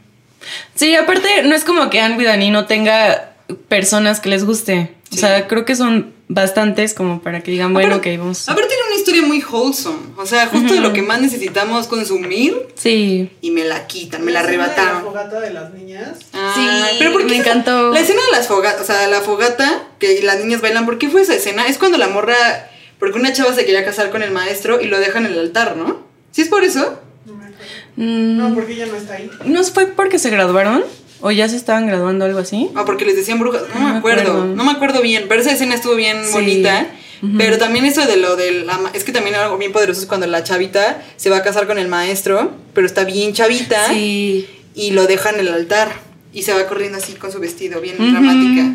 Sí, 0.74 0.94
aparte, 0.96 1.42
no 1.44 1.54
es 1.54 1.64
como 1.64 1.88
que 1.90 2.00
Anne 2.00 2.16
Widani 2.18 2.50
no 2.50 2.66
tenga 2.66 3.34
personas 3.68 4.20
que 4.20 4.28
les 4.30 4.44
guste. 4.44 4.94
O 5.12 5.14
Sí. 5.14 5.20
sea, 5.20 5.46
creo 5.46 5.64
que 5.64 5.76
son 5.76 6.12
bastantes 6.28 6.94
como 6.94 7.20
para 7.22 7.42
que 7.42 7.50
digan, 7.50 7.72
bueno, 7.72 7.96
Aparte- 7.96 8.14
ok, 8.14 8.18
vamos. 8.20 8.48
Aparte 8.48 8.72
era 8.74 8.82
una 8.88 8.96
historia 8.96 9.22
muy 9.22 9.42
wholesome, 9.44 9.98
o 10.16 10.26
sea, 10.26 10.46
justo 10.48 10.72
de 10.74 10.80
lo 10.80 10.92
que 10.92 11.02
más 11.02 11.20
necesitamos 11.20 11.86
consumir 11.86 12.56
Sí. 12.74 13.30
y 13.42 13.50
me 13.50 13.64
la 13.64 13.86
quitan, 13.86 14.24
me 14.24 14.32
la 14.32 14.40
escena 14.40 14.52
de 14.52 14.66
La 14.68 14.72
arrebataron. 14.74 15.02
fogata 15.04 15.40
de 15.40 15.50
las 15.52 15.72
niñas. 15.74 16.16
Ay, 16.32 16.96
Sí, 16.98 17.04
¿por 17.12 17.20
qué 17.26 17.30
me 17.30 17.36
encantó. 17.36 17.92
La 17.92 18.00
escena 18.00 18.22
de 18.24 18.32
las 18.36 18.48
fogatas, 18.48 18.80
o 18.80 18.84
sea, 18.84 19.06
la 19.06 19.20
fogata, 19.20 19.84
que 19.98 20.20
las 20.22 20.40
niñas 20.40 20.60
bailan, 20.62 20.86
¿por 20.86 20.98
qué 20.98 21.08
fue 21.10 21.20
esa 21.22 21.34
escena? 21.34 21.66
Es 21.68 21.78
cuando 21.78 21.98
la 21.98 22.08
morra, 22.08 22.34
porque 22.98 23.18
una 23.18 23.32
chava 23.32 23.54
se 23.54 23.64
quería 23.66 23.84
casar 23.84 24.10
con 24.10 24.22
el 24.22 24.30
maestro 24.32 24.80
y 24.80 24.86
lo 24.86 24.98
dejan 24.98 25.26
en 25.26 25.32
el 25.32 25.38
altar, 25.38 25.76
¿no? 25.76 26.02
¿Sí 26.32 26.40
es 26.42 26.48
por 26.48 26.64
eso? 26.64 26.98
No. 27.96 28.04
Mm, 28.04 28.36
No, 28.38 28.54
porque 28.54 28.72
ella 28.74 28.86
no 28.86 28.96
está 28.96 29.14
ahí. 29.14 29.30
¿No 29.44 29.62
fue 29.64 29.86
porque 29.86 30.18
se 30.18 30.30
graduaron? 30.30 30.84
¿O 31.20 31.30
ya 31.30 31.48
se 31.48 31.56
estaban 31.56 31.86
graduando 31.86 32.24
algo 32.26 32.38
así? 32.40 32.68
Ah, 32.74 32.84
porque 32.84 33.04
les 33.06 33.16
decían 33.16 33.38
brujas. 33.38 33.62
No, 33.72 33.80
No 33.80 33.86
me 33.86 33.92
me 33.92 33.98
acuerdo. 33.98 34.20
acuerdo. 34.32 34.46
No 34.56 34.64
me 34.64 34.72
acuerdo 34.72 35.00
bien. 35.02 35.24
Pero 35.28 35.40
esa 35.40 35.52
escena 35.52 35.74
estuvo 35.74 35.94
bien 35.94 36.18
Sí. 36.24 36.32
bonita. 36.32 36.86
Pero 37.38 37.56
también 37.56 37.86
eso 37.86 38.04
de 38.06 38.18
lo 38.18 38.36
del. 38.36 38.66
Es 38.92 39.02
que 39.04 39.10
también 39.12 39.34
algo 39.36 39.56
bien 39.56 39.72
poderoso 39.72 39.98
es 40.02 40.06
cuando 40.06 40.26
la 40.26 40.44
chavita 40.44 41.02
se 41.16 41.30
va 41.30 41.38
a 41.38 41.42
casar 41.42 41.66
con 41.66 41.78
el 41.78 41.88
maestro, 41.88 42.52
pero 42.74 42.86
está 42.86 43.04
bien 43.04 43.32
chavita 43.32 43.88
Sí. 43.88 44.46
y 44.74 44.90
lo 44.90 45.06
dejan 45.06 45.36
en 45.36 45.40
el 45.46 45.48
altar. 45.54 45.88
y 46.36 46.42
se 46.42 46.52
va 46.52 46.66
corriendo 46.66 46.98
así 46.98 47.12
con 47.12 47.30
su 47.30 47.38
vestido, 47.38 47.80
bien 47.80 47.94
dramática. 47.96 48.74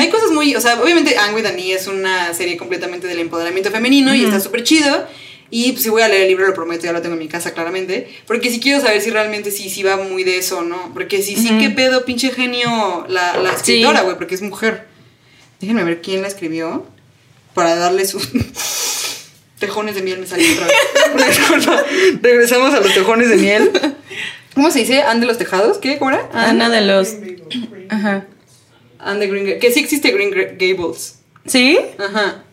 Hay 0.00 0.08
cosas 0.08 0.30
muy, 0.32 0.56
o 0.56 0.60
sea, 0.62 0.80
obviamente 0.82 1.18
Anne 1.18 1.34
with 1.34 1.44
es 1.44 1.86
una 1.86 2.32
serie 2.32 2.56
completamente 2.56 3.06
del 3.06 3.18
empoderamiento 3.18 3.70
femenino 3.70 4.14
y 4.14 4.24
está 4.24 4.40
súper 4.40 4.62
chido. 4.62 5.06
Y 5.50 5.72
pues, 5.72 5.84
si 5.84 5.88
voy 5.88 6.02
a 6.02 6.08
leer 6.08 6.22
el 6.22 6.28
libro, 6.28 6.46
lo 6.46 6.54
prometo, 6.54 6.84
ya 6.84 6.92
lo 6.92 7.02
tengo 7.02 7.14
en 7.14 7.20
mi 7.20 7.28
casa 7.28 7.52
claramente. 7.52 8.08
Porque 8.26 8.50
sí 8.50 8.60
quiero 8.60 8.80
saber 8.80 9.00
si 9.00 9.10
realmente 9.10 9.50
sí, 9.50 9.70
sí 9.70 9.82
va 9.82 9.96
muy 9.96 10.24
de 10.24 10.38
eso, 10.38 10.62
¿no? 10.62 10.90
Porque 10.92 11.22
sí, 11.22 11.36
sí, 11.36 11.50
qué 11.58 11.70
pedo, 11.70 12.04
pinche 12.04 12.30
genio 12.30 13.06
la, 13.08 13.36
la 13.36 13.52
escritora, 13.52 14.02
güey, 14.02 14.16
porque 14.16 14.34
es 14.34 14.42
mujer. 14.42 14.86
Déjenme 15.60 15.84
ver 15.84 16.02
quién 16.02 16.22
la 16.22 16.28
escribió 16.28 16.86
para 17.54 17.76
darle 17.76 18.04
sus 18.04 18.28
tejones 19.58 19.94
de 19.94 20.02
miel. 20.02 20.18
Me 20.18 20.26
salió 20.26 20.46
otra 20.52 20.66
vez. 20.66 22.20
Regresamos 22.22 22.74
a 22.74 22.80
los 22.80 22.92
tejones 22.92 23.28
de 23.28 23.36
miel. 23.36 23.70
¿Cómo 24.54 24.70
se 24.70 24.80
dice? 24.80 25.02
¿Anne 25.02 25.20
de 25.20 25.26
los 25.26 25.38
tejados? 25.38 25.78
¿Qué? 25.78 25.98
¿Cómo 25.98 26.10
era? 26.10 26.28
Ana 26.32 26.68
de 26.68 26.80
los. 26.82 27.14
Ajá. 27.88 28.26
Anne 28.98 29.20
de 29.20 29.26
Green 29.26 29.60
Que 29.60 29.72
sí 29.72 29.80
existe 29.80 30.10
Green 30.10 30.30
Gables. 30.30 31.20
¿Sí? 31.46 31.78
Ajá. 31.98 32.43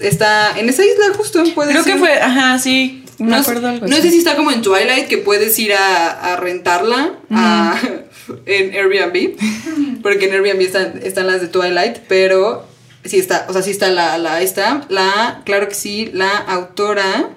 Está 0.00 0.58
en 0.58 0.68
esa 0.68 0.84
isla 0.84 1.06
justo, 1.16 1.42
puede 1.54 1.70
Creo 1.72 1.82
ser. 1.84 1.94
que 1.94 1.98
fue, 1.98 2.20
ajá, 2.20 2.58
sí. 2.58 3.04
Me 3.18 3.30
No, 3.30 3.36
acuerdo 3.38 3.66
algo 3.68 3.86
no 3.88 3.96
sé 3.96 4.10
si 4.12 4.18
está 4.18 4.36
como 4.36 4.52
en 4.52 4.62
Twilight 4.62 5.08
que 5.08 5.18
puedes 5.18 5.58
ir 5.58 5.72
a, 5.74 6.10
a 6.34 6.36
rentarla 6.36 7.14
a- 7.30 7.76
en 8.46 8.72
Airbnb. 8.74 9.36
Porque 10.02 10.26
en 10.26 10.34
Airbnb 10.34 10.60
están, 10.62 11.00
están 11.02 11.26
las 11.26 11.40
de 11.40 11.48
Twilight, 11.48 11.98
pero 12.08 12.64
sí 13.04 13.18
está, 13.18 13.46
o 13.48 13.52
sea, 13.52 13.62
sí 13.62 13.70
está 13.72 13.88
la, 13.90 14.18
la 14.18 14.40
esta, 14.42 14.82
la, 14.88 15.42
claro 15.44 15.68
que 15.68 15.74
sí, 15.74 16.10
la 16.12 16.30
autora. 16.36 17.30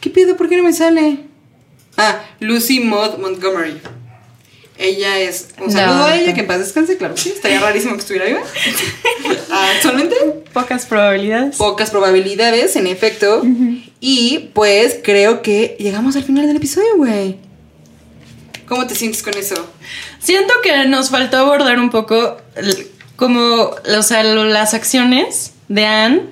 ¿Qué 0.00 0.10
pedo? 0.10 0.36
¿Por 0.36 0.48
qué 0.48 0.56
no 0.56 0.64
me 0.64 0.72
sale? 0.72 1.18
Ah, 1.96 2.20
Lucy 2.40 2.80
Maud 2.80 3.18
Montgomery. 3.18 3.80
Ella 4.76 5.18
es. 5.20 5.48
Un 5.58 5.66
No, 5.66 5.72
saludo 5.72 6.04
a 6.04 6.16
ella, 6.16 6.34
que 6.34 6.40
en 6.40 6.46
paz 6.46 6.58
descanse, 6.58 6.96
claro 6.96 7.14
que 7.14 7.20
sí. 7.20 7.28
Estaría 7.30 7.60
rarísimo 7.60 7.94
que 7.94 8.00
estuviera 8.00 8.26
viva. 8.26 8.40
Ah, 9.50 9.70
Actualmente, 9.76 10.16
Pocas 10.52 10.84
probabilidades. 10.86 11.56
pocas 11.56 11.90
probabilidades, 11.90 12.74
en 12.76 12.86
efecto. 12.88 13.42
Y 14.00 14.50
pues 14.52 14.98
creo 15.02 15.42
que 15.42 15.76
llegamos 15.78 16.16
al 16.16 16.24
final 16.24 16.46
del 16.48 16.56
episodio, 16.56 16.96
güey. 16.96 17.36
¿Cómo 18.66 18.86
te 18.86 18.94
sientes 18.96 19.22
con 19.22 19.34
eso? 19.36 19.54
Siento 20.18 20.52
que 20.62 20.86
nos 20.88 21.10
faltó 21.10 21.36
abordar 21.38 21.78
un 21.78 21.90
poco 21.90 22.38
como, 23.16 23.70
o 23.96 24.02
sea, 24.02 24.24
las 24.24 24.74
acciones 24.74 25.52
de 25.68 25.86
Anne 25.86 26.22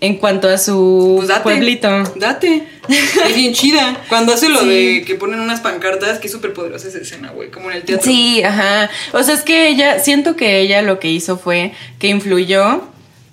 en 0.00 0.16
cuanto 0.18 0.48
a 0.48 0.58
su 0.58 1.14
Pues 1.16 1.28
date. 1.28 1.42
pueblito. 1.42 1.88
Date. 2.16 2.66
Es 2.88 3.34
bien 3.34 3.52
chida. 3.52 3.96
Cuando 4.08 4.32
hace 4.32 4.48
lo 4.48 4.60
Sí. 4.60 4.68
de 4.96 5.04
que 5.04 5.14
ponen 5.16 5.40
unas 5.40 5.60
pancartas, 5.60 6.18
que 6.20 6.26
es 6.28 6.32
súper 6.32 6.52
poderosa 6.52 6.88
esa 6.88 6.98
escena, 6.98 7.30
güey. 7.32 7.50
Como 7.50 7.70
en 7.70 7.78
el 7.78 7.82
teatro. 7.82 8.04
Sí, 8.08 8.42
ajá. 8.42 8.88
O 9.12 9.22
sea, 9.22 9.34
es 9.34 9.42
que 9.42 9.68
ella, 9.68 9.98
siento 9.98 10.36
que 10.36 10.60
ella 10.60 10.82
lo 10.82 11.00
que 11.00 11.10
hizo 11.10 11.36
fue 11.36 11.72
que 11.98 12.08
influyó, 12.08 12.82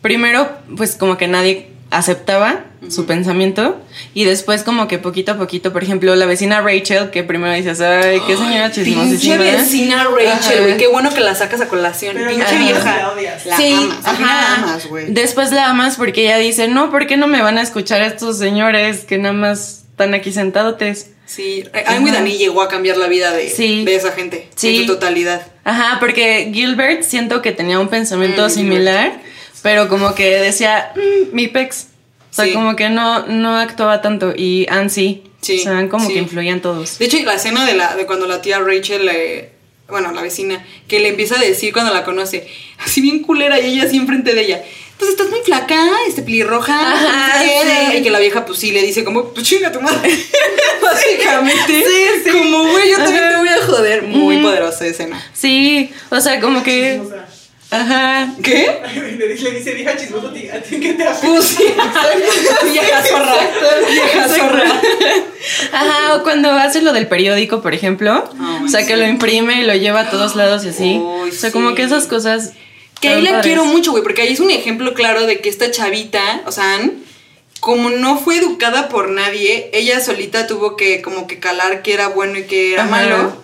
primero, 0.01 0.49
pues 0.75 0.95
como 0.95 1.17
que 1.17 1.27
nadie 1.27 1.67
aceptaba 1.91 2.65
su 2.89 3.05
pensamiento 3.05 3.79
y 4.13 4.25
después 4.25 4.63
como 4.63 4.87
que 4.87 4.97
poquito 4.99 5.31
a 5.33 5.37
poquito, 5.37 5.73
por 5.73 5.83
ejemplo, 5.83 6.15
la 6.15 6.25
vecina 6.25 6.61
Rachel, 6.61 7.09
que 7.09 7.23
primero 7.23 7.53
dices, 7.53 7.81
ay, 7.81 8.21
qué 8.27 8.35
señora 8.37 8.65
Pinche 8.71 8.83
chismosísima. 8.83 9.37
vecina 9.37 10.03
Rachel, 10.03 10.61
güey. 10.63 10.77
Qué 10.77 10.87
bueno 10.87 11.09
que 11.13 11.21
la 11.21 11.33
sacas 11.35 11.61
a 11.61 11.67
colación. 11.67 12.15
Pero 12.15 12.29
Pinche 12.29 12.57
vieja. 12.57 12.97
La 12.97 13.11
odias. 13.11 13.45
La 13.45 13.57
sí, 13.57 13.73
amas. 13.73 14.05
Al 14.05 14.15
final 14.17 14.29
ajá. 14.31 14.57
la 14.57 14.63
amas, 14.71 14.87
güey. 14.87 15.05
Después 15.09 15.51
la 15.51 15.69
amas 15.69 15.95
porque 15.95 16.25
ella 16.25 16.37
dice, 16.37 16.67
no, 16.67 16.91
¿por 16.91 17.07
qué 17.07 17.17
no 17.17 17.27
me 17.27 17.41
van 17.41 17.57
a 17.57 17.61
escuchar 17.61 18.01
estos 18.01 18.37
señores 18.37 19.05
que 19.05 19.17
nada 19.17 19.33
más 19.33 19.83
están 19.91 20.13
aquí 20.13 20.31
sentadotes? 20.31 21.11
Sí. 21.25 21.63
Anne 21.87 22.05
with 22.05 22.15
an 22.15 22.27
E 22.27 22.37
llegó 22.37 22.61
a 22.61 22.67
cambiar 22.67 22.97
la 22.97 23.07
vida 23.07 23.31
de, 23.31 23.49
Sí. 23.49 23.83
de 23.83 23.95
esa 23.95 24.11
gente. 24.11 24.47
Sí. 24.55 24.81
En 24.81 24.87
su 24.87 24.93
totalidad. 24.93 25.41
Ajá, 25.63 25.97
porque 25.99 26.51
Gilbert 26.53 27.01
siento 27.01 27.41
que 27.41 27.51
tenía 27.51 27.79
un 27.79 27.87
pensamiento 27.87 28.45
Mm, 28.45 28.49
similar, 28.51 29.13
pero 29.65 29.87
como 29.89 30.13
que 30.13 30.29
decía, 30.37 30.91
"Mm, 30.95 31.35
mi 31.35 31.47
pex. 31.47 31.87
O 32.31 32.35
sea, 32.35 32.45
Sí. 32.45 32.53
como 32.53 32.75
que 32.75 32.87
no, 32.89 33.25
no 33.25 33.57
actuaba 33.57 33.99
tanto. 34.03 34.31
Y 34.35 34.67
Anne 34.69 34.91
sí. 34.91 35.23
Sí, 35.41 35.59
O 35.61 35.63
sea, 35.63 35.89
como 35.89 36.05
sí. 36.07 36.13
que 36.13 36.19
influían 36.19 36.61
todos. 36.61 36.99
De 36.99 37.05
hecho, 37.05 37.17
la 37.25 37.33
escena 37.33 37.65
de, 37.65 37.73
la, 37.73 37.95
de 37.95 38.05
cuando 38.05 38.27
la 38.27 38.43
tía 38.43 38.59
Rachel, 38.59 39.07
le- 39.07 39.49
bueno, 39.87 40.11
la 40.11 40.21
vecina, 40.21 40.63
que 40.87 40.99
le 40.99 41.09
empieza 41.09 41.35
a 41.35 41.39
decir 41.39 41.73
cuando 41.73 41.91
la 41.93 42.03
conoce, 42.03 42.47
así 42.77 43.01
bien 43.01 43.23
culera 43.23 43.59
y 43.59 43.65
ella 43.73 43.85
así 43.85 43.97
enfrente 43.97 44.35
de 44.35 44.41
ella. 44.41 44.63
Pues 44.99 45.09
estás 45.11 45.29
muy 45.29 45.39
flaca, 45.43 45.83
este 46.07 46.21
pelirroja. 46.21 46.73
Ajá, 46.93 47.37
no 47.37 47.43
sé 47.43 47.49
qué". 47.49 47.91
sí. 47.91 47.97
Y 47.97 48.03
que 48.03 48.11
la 48.11 48.19
vieja, 48.19 48.45
pues 48.45 48.59
sí, 48.59 48.71
le 48.71 48.83
dice 48.83 49.03
como, 49.03 49.29
pues 49.33 49.47
chinga 49.47 49.71
tu 49.71 49.81
madre. 49.81 50.09
Básicamente. 50.81 51.83
Sí, 51.87 52.21
sí. 52.23 52.29
Como, 52.31 52.69
güey, 52.71 52.89
yo 52.91 52.97
también 52.97 53.23
Ajá. 53.23 53.31
te 53.33 53.37
voy 53.39 53.49
a 53.49 53.65
joder. 53.65 54.03
Muy 54.03 54.35
Ujú. 54.35 54.45
poderosa 54.45 54.85
escena. 54.85 55.23
Sí, 55.33 55.91
o 56.11 56.19
sea, 56.21 56.39
como 56.39 56.61
que... 56.63 56.99
O 57.03 57.09
sea, 57.09 57.27
Ajá. 57.71 58.33
¿Qué? 58.43 58.67
le, 59.17 59.27
dice- 59.27 59.73
vieja 59.73 59.97
chismosa, 59.97 60.27
¿a 60.29 60.33
ti- 60.33 60.47
¿a 60.49 60.61
ti 60.61 60.79
qué 60.79 60.93
te 60.93 61.03
afecta? 61.03 61.27
Pues 61.27 61.45
sí. 61.45 61.63
Vieja 62.71 63.03
zorra. 63.03 63.35
Vieja 63.89 64.29
zorra. 64.29 64.63
Ajá, 65.73 66.15
o 66.15 66.23
cuando 66.23 66.51
hace 66.51 66.81
lo 66.81 66.93
del 66.93 67.07
periódico, 67.07 67.61
por 67.61 67.73
ejemplo. 67.73 68.29
O 68.63 68.67
sea, 68.67 68.85
que 68.85 68.95
lo 68.95 69.05
imprime 69.07 69.61
y 69.61 69.65
lo 69.65 69.75
lleva 69.75 70.01
a 70.01 70.09
todos 70.09 70.35
lados 70.35 70.63
y 70.65 70.69
así. 70.69 70.99
Uy, 71.01 71.29
o 71.29 71.33
sea, 71.33 71.49
sí. 71.49 71.53
como 71.53 71.75
que 71.75 71.83
esas 71.83 72.05
cosas... 72.07 72.53
Que 73.01 73.09
ahí 73.09 73.21
la 73.21 73.31
padres. 73.31 73.45
quiero 73.45 73.65
mucho, 73.65 73.91
güey, 73.91 74.03
porque 74.03 74.21
ahí 74.21 74.33
es 74.33 74.39
un 74.39 74.51
ejemplo 74.51 74.93
claro 74.93 75.25
de 75.27 75.41
que 75.41 75.49
esta 75.49 75.69
chavita, 75.69 76.41
o 76.45 76.51
sea, 76.51 76.75
Ann, 76.75 77.03
como 77.59 77.89
no 77.89 78.17
fue 78.17 78.37
educada 78.37 78.87
por 78.87 79.09
nadie, 79.09 79.69
ella 79.73 79.99
solita 79.99 80.47
tuvo 80.47 80.77
que 80.77 81.01
como 81.01 81.27
que 81.27 81.39
calar 81.39 81.81
que 81.81 81.93
era 81.93 82.07
bueno 82.07 82.37
y 82.39 82.43
que 82.43 82.73
era 82.73 82.83
Ajá. 82.83 82.91
malo. 82.91 83.43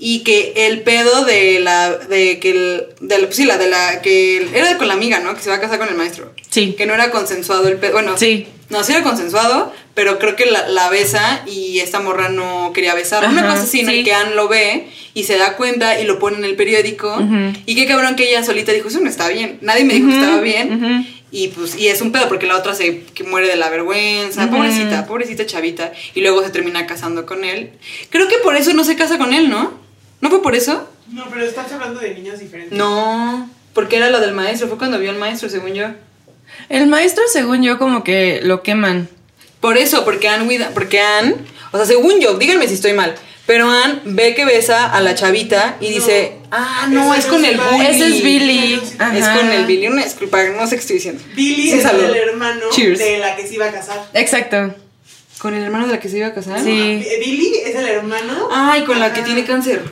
Y 0.00 0.20
que 0.20 0.52
el 0.68 0.82
pedo 0.82 1.24
de 1.24 1.58
la, 1.60 1.90
de 1.90 2.38
que 2.38 2.50
el, 2.50 2.86
de 3.00 3.18
la, 3.18 3.24
pues 3.26 3.36
sí, 3.36 3.44
la 3.44 3.58
de 3.58 3.68
la, 3.68 4.00
que 4.00 4.48
era 4.54 4.78
con 4.78 4.86
la 4.86 4.94
amiga, 4.94 5.18
¿no? 5.18 5.34
Que 5.34 5.40
se 5.42 5.50
va 5.50 5.56
a 5.56 5.60
casar 5.60 5.78
con 5.78 5.88
el 5.88 5.96
maestro. 5.96 6.32
Sí. 6.50 6.74
Que 6.78 6.86
no 6.86 6.94
era 6.94 7.10
consensuado 7.10 7.66
el 7.68 7.78
pedo, 7.78 7.94
bueno. 7.94 8.16
Sí. 8.16 8.46
No, 8.70 8.84
sí 8.84 8.92
era 8.92 9.02
consensuado, 9.02 9.72
pero 9.94 10.18
creo 10.18 10.36
que 10.36 10.46
la, 10.46 10.68
la 10.68 10.88
besa 10.90 11.42
y 11.46 11.80
esta 11.80 12.00
morra 12.00 12.28
no 12.28 12.70
quería 12.74 12.94
besar. 12.94 13.26
Una 13.26 13.40
Ajá, 13.40 13.50
cosa 13.52 13.62
así, 13.64 13.82
¿no? 13.82 13.90
sí. 13.90 14.04
Que 14.04 14.12
Ann 14.12 14.36
lo 14.36 14.46
ve 14.46 14.88
y 15.14 15.24
se 15.24 15.36
da 15.36 15.56
cuenta 15.56 15.98
y 16.00 16.04
lo 16.04 16.18
pone 16.18 16.36
en 16.36 16.44
el 16.44 16.54
periódico. 16.54 17.18
Y 17.66 17.74
qué 17.74 17.86
cabrón 17.86 18.14
que 18.14 18.28
ella 18.28 18.44
solita 18.44 18.72
dijo, 18.72 18.88
eso 18.88 19.00
no 19.00 19.08
está 19.08 19.26
bien. 19.28 19.58
Nadie 19.62 19.84
me 19.84 19.94
dijo 19.94 20.08
que 20.08 20.14
estaba 20.14 20.40
bien. 20.40 21.06
Y 21.30 21.48
pues, 21.48 21.76
y 21.76 21.88
es 21.88 22.00
un 22.02 22.12
pedo 22.12 22.28
porque 22.28 22.46
la 22.46 22.56
otra 22.56 22.74
se 22.74 23.00
que 23.02 23.24
muere 23.24 23.48
de 23.48 23.56
la 23.56 23.68
vergüenza. 23.70 24.48
Pobrecita, 24.50 25.06
pobrecita 25.06 25.44
chavita. 25.46 25.92
Y 26.14 26.20
luego 26.20 26.44
se 26.44 26.50
termina 26.50 26.86
casando 26.86 27.26
con 27.26 27.44
él. 27.44 27.70
Creo 28.10 28.28
que 28.28 28.36
por 28.38 28.54
eso 28.54 28.72
no 28.74 28.84
se 28.84 28.96
casa 28.96 29.18
con 29.18 29.32
él, 29.32 29.48
¿no? 29.50 29.87
¿No 30.20 30.30
fue 30.30 30.42
por 30.42 30.54
eso? 30.54 30.88
No, 31.12 31.26
pero 31.30 31.44
estás 31.44 31.70
hablando 31.72 32.00
de 32.00 32.14
niños 32.14 32.38
diferentes. 32.38 32.76
No, 32.76 33.48
porque 33.72 33.96
era 33.96 34.10
lo 34.10 34.20
del 34.20 34.32
maestro. 34.32 34.68
Fue 34.68 34.78
cuando 34.78 34.98
vio 34.98 35.10
al 35.10 35.18
maestro, 35.18 35.48
según 35.48 35.72
yo. 35.74 35.86
El 36.68 36.86
maestro, 36.86 37.22
según 37.32 37.62
yo, 37.62 37.78
como 37.78 38.04
que 38.04 38.40
lo 38.42 38.62
queman. 38.62 39.08
Por 39.60 39.76
eso, 39.76 40.04
porque 40.04 40.28
Anne, 40.28 40.66
porque 40.74 41.00
Anne, 41.00 41.34
o 41.72 41.76
sea, 41.76 41.86
según 41.86 42.20
yo, 42.20 42.34
díganme 42.38 42.68
si 42.68 42.74
estoy 42.74 42.92
mal, 42.92 43.14
pero 43.46 43.68
Anne 43.70 44.00
ve 44.04 44.34
que 44.34 44.44
besa 44.44 44.86
a 44.86 45.00
la 45.00 45.14
chavita 45.14 45.76
y 45.80 45.88
No. 45.88 45.94
dice, 45.94 46.32
ah, 46.50 46.86
no, 46.90 47.14
es 47.14 47.26
no 47.26 47.32
con 47.32 47.44
es 47.44 47.50
el 47.52 47.58
Billy. 47.58 47.86
Ese 47.86 48.06
es 48.06 48.22
Billy. 48.22 48.74
Es 49.14 49.28
con 49.28 49.50
el 49.50 49.66
Billy. 49.66 49.88
Una 49.88 50.04
disculpa, 50.04 50.42
no 50.44 50.66
sé 50.66 50.76
qué 50.76 50.80
estoy 50.80 50.96
diciendo. 50.96 51.22
Billy 51.34 51.72
es 51.72 51.82
saludo. 51.82 52.06
el 52.14 52.16
hermano 52.28 52.66
Cheers. 52.70 52.98
de 52.98 53.18
la 53.18 53.34
que 53.36 53.46
se 53.46 53.54
iba 53.54 53.66
a 53.66 53.72
casar. 53.72 54.04
Exacto. 54.14 54.74
¿Con 55.38 55.54
el 55.54 55.62
hermano 55.64 55.86
de 55.86 55.92
la 55.94 56.00
que 56.00 56.08
se 56.08 56.18
iba 56.18 56.26
a 56.28 56.34
casar? 56.34 56.58
Sí. 56.62 56.70
Bi- 56.70 57.06
Billy 57.24 57.52
es 57.64 57.74
el 57.76 57.86
hermano. 57.88 58.48
Ay, 58.52 58.82
con 58.84 58.98
la 59.00 59.12
que 59.12 59.22
tiene 59.22 59.44
cáncer. 59.44 59.82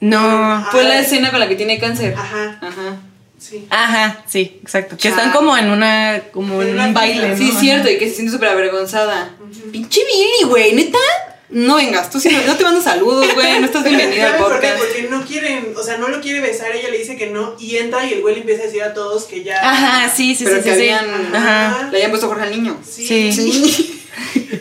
No. 0.00 0.66
Fue 0.70 0.84
la 0.84 0.94
Ah. 0.94 1.00
escena 1.00 1.30
con 1.30 1.40
la 1.40 1.48
que 1.48 1.56
tiene 1.56 1.78
cáncer. 1.78 2.14
Ajá, 2.16 2.58
Ajá. 2.60 2.96
sí. 3.38 3.66
Ajá, 3.70 4.24
sí, 4.26 4.58
exacto. 4.62 4.96
Que 4.96 5.08
están 5.08 5.30
como 5.32 5.56
en 5.56 5.70
una, 5.70 6.22
como 6.32 6.62
En 6.62 6.68
en 6.68 6.74
una 6.74 6.86
un 6.86 6.94
baile. 6.94 7.36
Sí, 7.36 7.52
cierto, 7.58 7.88
y 7.90 7.98
que 7.98 8.08
se 8.08 8.14
siente 8.16 8.32
súper 8.32 8.48
avergonzada. 8.48 9.30
Pinche 9.72 10.00
Billy, 10.04 10.48
güey, 10.48 10.72
neta. 10.74 10.98
No 11.52 11.74
vengas, 11.76 12.08
tú 12.10 12.20
sí 12.20 12.28
no, 12.30 12.40
no 12.46 12.54
te 12.54 12.62
mando 12.62 12.80
saludos, 12.80 13.26
güey, 13.34 13.58
no 13.58 13.66
estás 13.66 13.82
bienvenida 13.82 14.26
al 14.26 14.38
¿Sabes 14.38 14.42
por 14.46 14.60
qué? 14.60 14.68
podcast. 14.68 14.84
Porque 14.84 15.08
no 15.10 15.24
quieren, 15.26 15.74
o 15.76 15.82
sea, 15.82 15.96
no 15.98 16.06
lo 16.06 16.20
quiere 16.20 16.38
besar, 16.40 16.70
ella 16.76 16.88
le 16.90 16.98
dice 16.98 17.16
que 17.16 17.26
no, 17.26 17.56
y 17.58 17.76
entra 17.76 18.06
y 18.06 18.12
el 18.12 18.20
güey 18.20 18.36
le 18.36 18.40
empieza 18.42 18.62
a 18.62 18.66
decir 18.66 18.82
a 18.84 18.94
todos 18.94 19.24
que 19.24 19.42
ya. 19.42 19.58
Ajá, 19.68 20.08
sí, 20.14 20.36
sí, 20.36 20.44
Pero 20.44 20.58
sí, 20.58 20.62
que 20.62 20.74
sí, 20.76 20.80
sí. 20.82 20.88
habían- 20.90 21.34
Ajá. 21.34 21.88
Le 21.90 21.96
habían 21.96 22.10
puesto 22.12 22.28
Jorge 22.28 22.44
al 22.44 22.52
niño. 22.52 22.78
Sí. 22.88 23.32
Sí. 23.32 24.02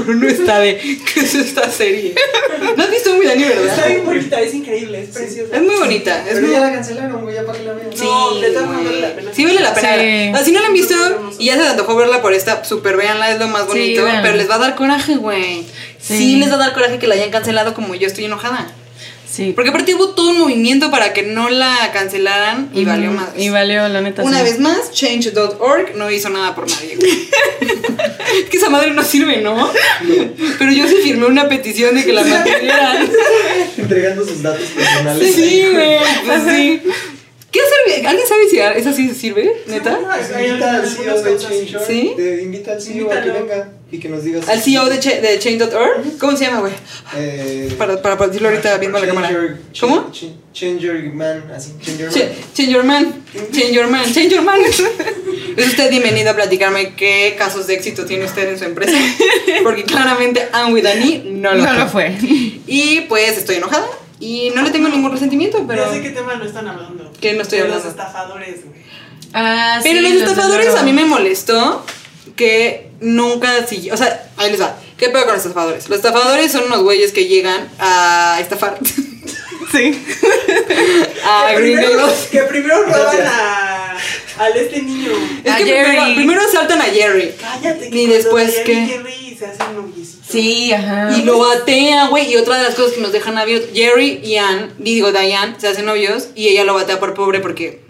Bruno 0.00 0.28
está 0.28 0.60
de. 0.60 0.76
¿Qué 0.78 1.20
es 1.20 1.34
esta 1.34 1.70
serie? 1.70 2.14
¿No 2.76 2.82
has 2.82 2.90
visto 2.90 3.14
muy 3.14 3.26
Dani, 3.26 3.42
Está 3.44 3.60
verdad? 3.60 3.86
bien 3.88 4.04
bonita, 4.04 4.40
es 4.40 4.54
increíble, 4.54 5.02
es 5.02 5.08
preciosa. 5.10 5.56
Es 5.56 5.62
muy 5.62 5.74
bonita. 5.76 6.18
Es 6.26 6.34
Pero 6.34 6.40
muy... 6.46 6.50
ya 6.52 6.60
la 6.60 6.72
cancelaron, 6.72 7.22
güey, 7.22 7.34
ya 7.34 7.44
para 7.44 7.58
que 7.58 7.64
la 7.64 7.72
vean. 7.74 7.90
Sí, 7.94 8.04
No, 8.04 8.34
de 8.34 8.50
todas 8.50 8.68
vale 8.68 9.00
la 9.00 9.14
pena. 9.14 9.30
Sí, 9.34 9.44
vale 9.44 9.60
la 9.60 9.74
pena. 9.74 9.88
Sí. 9.94 10.28
O 10.32 10.36
sea, 10.36 10.44
si 10.44 10.52
no 10.52 10.60
la 10.60 10.66
han 10.66 10.72
visto 10.72 10.94
y 11.38 11.44
ya 11.46 11.54
se 11.54 11.60
les 11.60 11.68
antojó 11.70 11.96
verla 11.96 12.22
por 12.22 12.32
esta, 12.32 12.64
super 12.64 12.96
véanla, 12.96 13.30
es 13.32 13.38
lo 13.38 13.48
más 13.48 13.66
bonito. 13.66 14.02
pero 14.22 14.36
les 14.36 14.48
va 14.50 14.56
a 14.56 14.58
dar 14.58 14.74
coraje, 14.74 15.16
güey. 15.16 15.64
Sí. 16.00 16.18
Sí. 16.18 16.36
les 16.36 16.50
va 16.50 16.54
a 16.56 16.58
dar 16.58 16.72
coraje 16.74 16.98
que 16.98 17.06
la 17.06 17.14
hayan 17.14 17.30
cancelado 17.30 17.74
como 17.74 17.94
yo 17.94 18.06
estoy 18.06 18.24
enojada. 18.26 18.70
Sí. 19.34 19.52
Porque 19.52 19.70
aparte 19.70 19.92
hubo 19.96 20.10
todo 20.10 20.30
un 20.30 20.38
movimiento 20.38 20.92
para 20.92 21.12
que 21.12 21.24
no 21.24 21.50
la 21.50 21.90
cancelaran 21.92 22.70
y 22.72 22.84
valió 22.84 23.10
más. 23.10 23.30
Y 23.36 23.48
valió, 23.48 23.88
la 23.88 24.00
neta. 24.00 24.22
Una 24.22 24.38
sí. 24.38 24.44
vez 24.44 24.60
más, 24.60 24.92
change.org 24.92 25.96
no 25.96 26.08
hizo 26.08 26.28
nada 26.28 26.54
por 26.54 26.70
nadie. 26.70 26.94
güey. 26.94 27.10
es 28.44 28.48
que 28.48 28.56
esa 28.56 28.70
madre 28.70 28.92
no 28.92 29.02
sirve, 29.02 29.40
¿no? 29.40 29.72
Pero 30.60 30.70
yo 30.70 30.86
sí 30.86 30.98
firmé 31.02 31.26
una 31.26 31.48
petición 31.48 31.96
de 31.96 32.04
que 32.04 32.12
la 32.12 32.22
mantuvieran. 32.22 33.10
Entregando 33.76 34.24
sus 34.24 34.40
datos 34.40 34.68
personales. 34.68 35.34
Sí, 35.34 35.66
güey. 35.72 35.98
Pues 36.26 36.42
sí. 36.46 36.82
¿Qué 37.50 37.60
sirve? 37.60 38.06
¿Alguien 38.06 38.28
sabe 38.28 38.48
si 38.48 38.58
esa 38.60 38.92
sí 38.92 39.12
sirve? 39.14 39.50
¿Neta? 39.66 39.98
Pues 39.98 40.46
invita 40.46 40.76
al 40.76 40.88
CEO 40.88 41.22
de 41.22 41.36
Change.org. 41.36 41.86
¿Sí? 41.88 42.12
Te 42.16 42.42
invita 42.42 42.72
al 42.74 42.80
CEO 42.80 43.10
a 43.10 43.20
que 43.20 43.30
venga 43.30 43.68
y 43.94 43.98
que 44.00 44.08
nos 44.08 44.24
digas. 44.24 44.48
Al 44.48 44.60
CEO 44.60 44.86
de, 44.88 44.98
de 44.98 45.38
Chain.org. 45.38 46.18
¿Cómo 46.18 46.36
se 46.36 46.44
llama, 46.46 46.60
güey? 46.60 46.72
Eh, 47.16 47.74
Para, 47.78 48.00
para, 48.02 48.16
para 48.18 48.28
decirlo 48.28 48.48
ahorita 48.48 48.76
viendo 48.78 48.98
la 48.98 49.06
cámara. 49.06 49.30
your- 49.30 49.56
¿Cómo? 49.80 50.10
Change, 50.10 50.34
change 50.52 50.80
your 50.80 50.94
man, 51.12 51.44
así. 51.54 51.72
Change 51.80 51.98
your 51.98 52.10
Ch- 52.10 52.16
man. 52.16 52.32
Change 52.54 52.70
your 52.72 52.84
man. 52.84 53.22
Change 53.52 53.72
your 53.72 53.86
man. 53.88 54.12
Change 54.12 54.30
your 54.30 54.42
man. 54.42 54.60
Es 55.56 55.66
usted 55.68 55.90
bienvenido 55.90 56.30
a 56.30 56.34
platicarme 56.34 56.94
qué 56.94 57.34
casos 57.38 57.66
de 57.66 57.74
éxito 57.74 58.04
tiene 58.04 58.24
usted 58.24 58.48
en 58.48 58.58
su 58.58 58.64
empresa. 58.64 58.96
Porque 59.62 59.84
claramente 59.84 60.48
Anne 60.52 60.72
with 60.74 60.86
Annie 60.86 61.22
no 61.26 61.54
lo 61.54 61.62
No 61.64 61.72
lo 61.74 61.86
fue. 61.88 62.16
Y 62.66 63.02
pues 63.08 63.38
estoy 63.38 63.56
enojada. 63.56 63.86
Y 64.20 64.50
no 64.54 64.62
le 64.62 64.70
tengo 64.70 64.88
ningún 64.88 65.10
resentimiento, 65.12 65.64
pero. 65.66 65.84
Ya 65.86 65.92
sé 65.92 66.00
qué 66.02 66.10
tema 66.10 66.34
no 66.36 66.44
están 66.44 66.66
hablando. 66.66 67.12
¿Qué 67.20 67.34
no 67.34 67.42
estoy 67.42 67.58
De 67.58 67.64
hablando? 67.64 67.84
Los 67.84 67.92
estafadores, 67.92 68.64
güey. 68.64 68.80
Ah, 69.32 69.80
Pero 69.82 69.98
sí, 70.00 70.04
los 70.08 70.22
estafadores 70.22 70.74
a 70.74 70.82
mí 70.84 70.92
me 70.92 71.04
molestó 71.04 71.84
que 72.36 72.90
nunca 73.04 73.66
siguió. 73.66 73.94
O 73.94 73.96
sea, 73.96 74.28
ahí 74.36 74.50
les 74.50 74.60
va. 74.60 74.76
¿Qué 74.96 75.08
pedo 75.10 75.24
con 75.24 75.34
los 75.34 75.42
estafadores? 75.44 75.88
Los 75.88 75.98
estafadores 75.98 76.50
son 76.52 76.64
unos 76.64 76.82
güeyes 76.82 77.12
que 77.12 77.26
llegan 77.26 77.68
a 77.78 78.38
estafar. 78.40 78.78
Sí. 79.72 79.90
a 81.26 81.48
que, 81.50 81.56
primero, 81.56 82.06
que 82.30 82.42
primero 82.42 82.84
roban 82.84 83.26
a, 83.26 83.96
al 84.38 84.56
este 84.56 84.82
niño. 84.82 85.10
Es 85.42 85.52
A 85.52 85.56
que 85.56 85.64
primero, 85.64 85.90
Jerry. 86.02 86.14
primero 86.14 86.40
asaltan 86.42 86.80
a 86.80 86.84
Jerry. 86.84 87.34
Cállate. 87.40 87.90
que 87.90 88.02
Y 88.02 88.06
después, 88.06 88.52
Diane 88.52 88.64
¿qué? 88.64 88.72
y 88.72 88.86
Jerry 88.86 89.36
se 89.36 89.46
hacen 89.46 89.74
noviecitos. 89.74 90.26
Sí, 90.28 90.72
ajá. 90.72 91.16
Y 91.16 91.22
lo 91.22 91.40
batea, 91.40 92.06
güey. 92.06 92.30
Y 92.32 92.36
otra 92.36 92.58
de 92.58 92.62
las 92.62 92.76
cosas 92.76 92.92
que 92.92 93.00
nos 93.00 93.10
dejan 93.10 93.36
abiertos. 93.36 93.70
Jerry 93.74 94.20
y 94.22 94.36
Ann, 94.36 94.72
digo 94.78 95.10
Diane, 95.10 95.56
se 95.58 95.66
hacen 95.66 95.86
novios. 95.86 96.28
Y 96.36 96.48
ella 96.48 96.62
lo 96.62 96.74
batea 96.74 97.00
por 97.00 97.14
pobre 97.14 97.40
porque. 97.40 97.80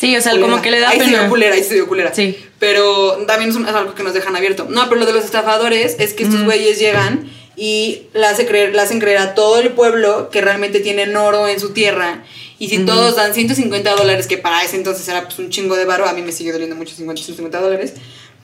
Sí, 0.00 0.16
o 0.16 0.20
sea, 0.20 0.32
culera. 0.32 0.48
como 0.50 0.62
que 0.62 0.70
le 0.70 0.80
da 0.80 0.90
ahí 0.90 0.98
se 1.00 1.06
dio 1.06 1.28
culera, 1.28 1.54
ahí 1.54 1.64
se 1.64 1.74
dio 1.74 1.88
culera. 1.88 2.14
Sí. 2.14 2.36
Pero 2.58 3.24
también 3.26 3.50
es, 3.50 3.56
un- 3.56 3.66
es 3.68 3.74
algo 3.74 3.94
que 3.94 4.02
nos 4.02 4.14
dejan 4.14 4.34
abierto. 4.36 4.66
No, 4.68 4.88
pero 4.88 5.00
lo 5.00 5.06
de 5.06 5.12
los 5.12 5.24
estafadores 5.24 5.96
es 5.98 6.14
que 6.14 6.24
estos 6.24 6.44
güeyes 6.44 6.78
llegan 6.78 7.30
y 7.56 8.02
le, 8.14 8.26
hace 8.26 8.46
creer, 8.46 8.78
hacen 8.78 9.00
creer 9.00 9.18
a 9.18 9.34
todo 9.34 9.58
el 9.58 9.70
pueblo 9.70 10.30
que 10.30 10.40
realmente 10.40 10.80
tienen 10.80 11.16
oro 11.16 11.48
en 11.48 11.58
su 11.60 11.70
tierra. 11.72 12.22
Y 12.60 12.68
si 12.68 12.78
todos 12.80 13.16
dan 13.16 13.34
150 13.34 13.94
dólares, 13.94 14.26
que 14.26 14.38
para 14.38 14.62
ese 14.64 14.76
entonces 14.76 15.06
era 15.08 15.24
pues 15.24 15.38
un 15.38 15.50
chingo 15.50 15.76
de 15.76 15.84
varo, 15.84 16.06
a 16.08 16.12
mí 16.12 16.22
me 16.22 16.32
sigue 16.32 16.52
doliendo 16.52 16.74
mucho 16.76 16.94
50, 16.94 17.20
150 17.22 17.60
dólares. 17.60 17.94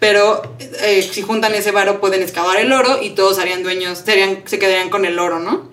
Pero 0.01 0.43
eh, 0.83 1.09
si 1.09 1.23
juntan 1.23 1.55
ese 1.55 1.71
varo 1.71 2.01
pueden 2.01 2.23
excavar 2.23 2.59
el 2.59 2.73
oro 2.73 3.01
y 3.03 3.11
todos 3.11 3.39
harían 3.39 3.63
dueños, 3.63 4.03
serían, 4.05 4.43
se 4.45 4.59
quedarían 4.59 4.91
con 4.91 5.05
el 5.05 5.19
oro, 5.19 5.39
¿no? 5.39 5.71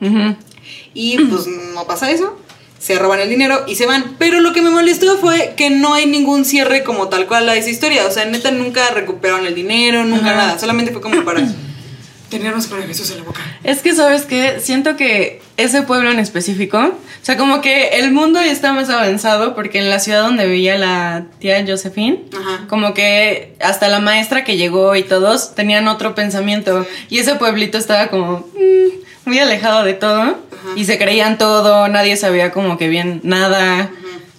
Y 0.94 1.18
pues 1.26 1.48
no 1.48 1.86
pasa 1.88 2.12
eso. 2.12 2.38
Se 2.82 2.98
roban 2.98 3.20
el 3.20 3.30
dinero 3.30 3.64
y 3.68 3.76
se 3.76 3.86
van. 3.86 4.16
Pero 4.18 4.42
lo 4.42 4.54
que 4.54 4.62
me 4.64 4.72
molestó 4.72 5.18
fue 5.18 5.54
que 5.56 5.70
no 5.70 5.94
hay 5.94 6.08
ningún 6.08 6.46
cierre 6.46 6.84
como 6.84 7.10
tal 7.10 7.28
cual 7.28 7.48
a 7.48 7.56
esa 7.56 7.70
historia. 7.70 8.08
O 8.08 8.12
sea, 8.12 8.26
neta 8.26 8.50
nunca 8.50 8.90
recuperaron 8.90 9.46
el 9.46 9.54
dinero, 9.54 10.04
nunca 10.04 10.32
Ajá. 10.32 10.36
nada. 10.36 10.60
Solamente 10.60 10.92
fue 10.92 11.00
como 11.00 11.24
para 11.24 11.42
tenernos 12.30 12.66
con 12.68 12.82
Jesús 12.82 13.12
en 13.12 13.18
la 13.20 13.24
boca. 13.24 13.42
Es 13.64 13.82
que, 13.82 13.94
¿sabes 13.94 14.24
qué? 14.24 14.60
Siento 14.62 14.96
que 14.96 15.42
ese 15.58 15.84
pueblo 15.84 16.10
en 16.10 16.18
específico, 16.18 16.80
o 16.80 17.26
sea, 17.26 17.38
como 17.38 17.62
que 17.62 18.00
el 18.00 18.12
mundo 18.12 18.40
ya 18.40 18.52
está 18.52 18.74
más 18.74 18.90
avanzado 18.90 19.54
porque 19.54 19.78
en 19.78 19.90
la 19.90 20.00
ciudad 20.00 20.24
donde 20.24 20.48
vivía 20.48 20.76
la 20.78 21.26
tía 21.40 21.64
Josephine, 21.68 22.24
Ajá. 22.36 22.66
como 22.68 22.96
que 22.96 23.56
hasta 23.60 23.90
la 23.90 24.00
maestra 24.00 24.44
que 24.44 24.58
llegó 24.58 24.96
y 24.96 25.04
todos 25.04 25.54
tenían 25.54 25.88
otro 25.88 26.16
pensamiento 26.16 26.88
y 27.10 27.20
ese 27.20 27.36
pueblito 27.36 27.78
estaba 27.78 28.08
como 28.08 28.40
mm, 28.56 29.11
muy 29.26 29.40
alejado 29.40 29.84
de 29.84 29.94
todo 29.94 30.38
y 30.76 30.86
se 30.86 30.98
creían 30.98 31.38
todo, 31.38 31.88
nadie 31.88 32.18
sabía 32.18 32.52
como 32.52 32.78
que 32.78 32.88
bien 32.88 33.22
nada. 33.24 33.92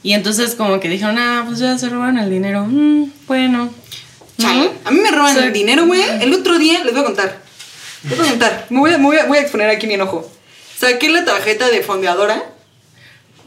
Y 0.02 0.14
entonces 0.14 0.54
como 0.54 0.80
que 0.80 0.88
dijeron, 0.88 1.16
ah, 1.18 1.44
pues 1.46 1.58
ya 1.60 1.78
se 1.78 1.88
robaron 1.88 2.18
el 2.18 2.28
dinero. 2.30 2.64
Mm, 2.68 3.10
bueno. 3.26 3.72
Chale. 4.38 4.70
A 4.84 4.90
mí 4.90 5.00
me 5.00 5.10
roban 5.10 5.36
Sí. 5.36 5.42
el 5.44 5.52
dinero, 5.52 5.86
güey. 5.86 6.02
El 6.20 6.34
otro 6.34 6.58
día, 6.58 6.82
les 6.84 6.92
voy 6.92 7.02
a 7.02 7.04
contar. 7.04 7.38
Les 8.08 8.18
voy 8.18 8.26
a 8.26 8.30
contar. 8.30 8.66
Me 8.70 8.80
voy 8.80 8.92
a, 8.92 8.98
me 8.98 9.04
voy 9.04 9.16
a, 9.18 9.26
voy 9.26 9.38
a 9.38 9.40
exponer 9.42 9.68
aquí 9.70 9.86
mi 9.86 9.94
enojo. 9.94 10.28
Saqué 10.76 11.08
la 11.10 11.24
tarjeta 11.24 11.68
de 11.68 11.82
fondeadora. 11.82 12.42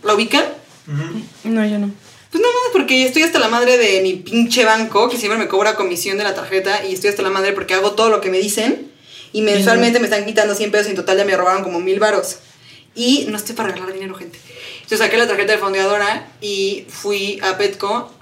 ¿La 0.03 0.13
ubican? 0.13 0.45
No, 1.43 1.65
yo 1.65 1.79
no. 1.79 1.89
Pues 2.31 2.41
nada 2.41 2.53
más 2.53 2.71
porque 2.71 3.05
estoy 3.05 3.23
hasta 3.23 3.39
la 3.39 3.47
madre 3.49 3.77
de 3.77 4.01
mi 4.01 4.13
pinche 4.13 4.63
banco, 4.63 5.09
que 5.09 5.17
siempre 5.17 5.37
me 5.37 5.47
cobra 5.47 5.75
comisión 5.75 6.17
de 6.17 6.23
la 6.23 6.35
tarjeta, 6.35 6.85
y 6.85 6.93
estoy 6.93 7.09
hasta 7.09 7.23
la 7.23 7.29
madre 7.29 7.51
porque 7.53 7.73
hago 7.73 7.91
todo 7.91 8.09
lo 8.09 8.21
que 8.21 8.29
me 8.29 8.37
dicen, 8.37 8.91
y 9.35 9.41
mensualmente 9.41 9.99
me 9.99 10.05
están 10.05 10.25
quitando 10.25 10.55
100 10.55 10.71
pesos, 10.71 10.87
y 10.87 10.89
en 10.91 10.95
total 10.95 11.17
ya 11.17 11.25
me 11.25 11.35
robaron 11.35 11.61
como 11.61 11.81
mil 11.81 11.99
varos. 11.99 12.37
Y 12.95 13.25
no 13.29 13.35
estoy 13.35 13.53
para 13.53 13.69
regalar 13.69 13.93
dinero, 13.93 14.15
gente. 14.15 14.39
Entonces 14.75 14.99
saqué 14.99 15.17
la 15.17 15.27
tarjeta 15.27 15.51
de 15.51 15.57
fondeadora 15.57 16.27
y 16.39 16.85
fui 16.87 17.39
a 17.43 17.57
Petco, 17.57 18.13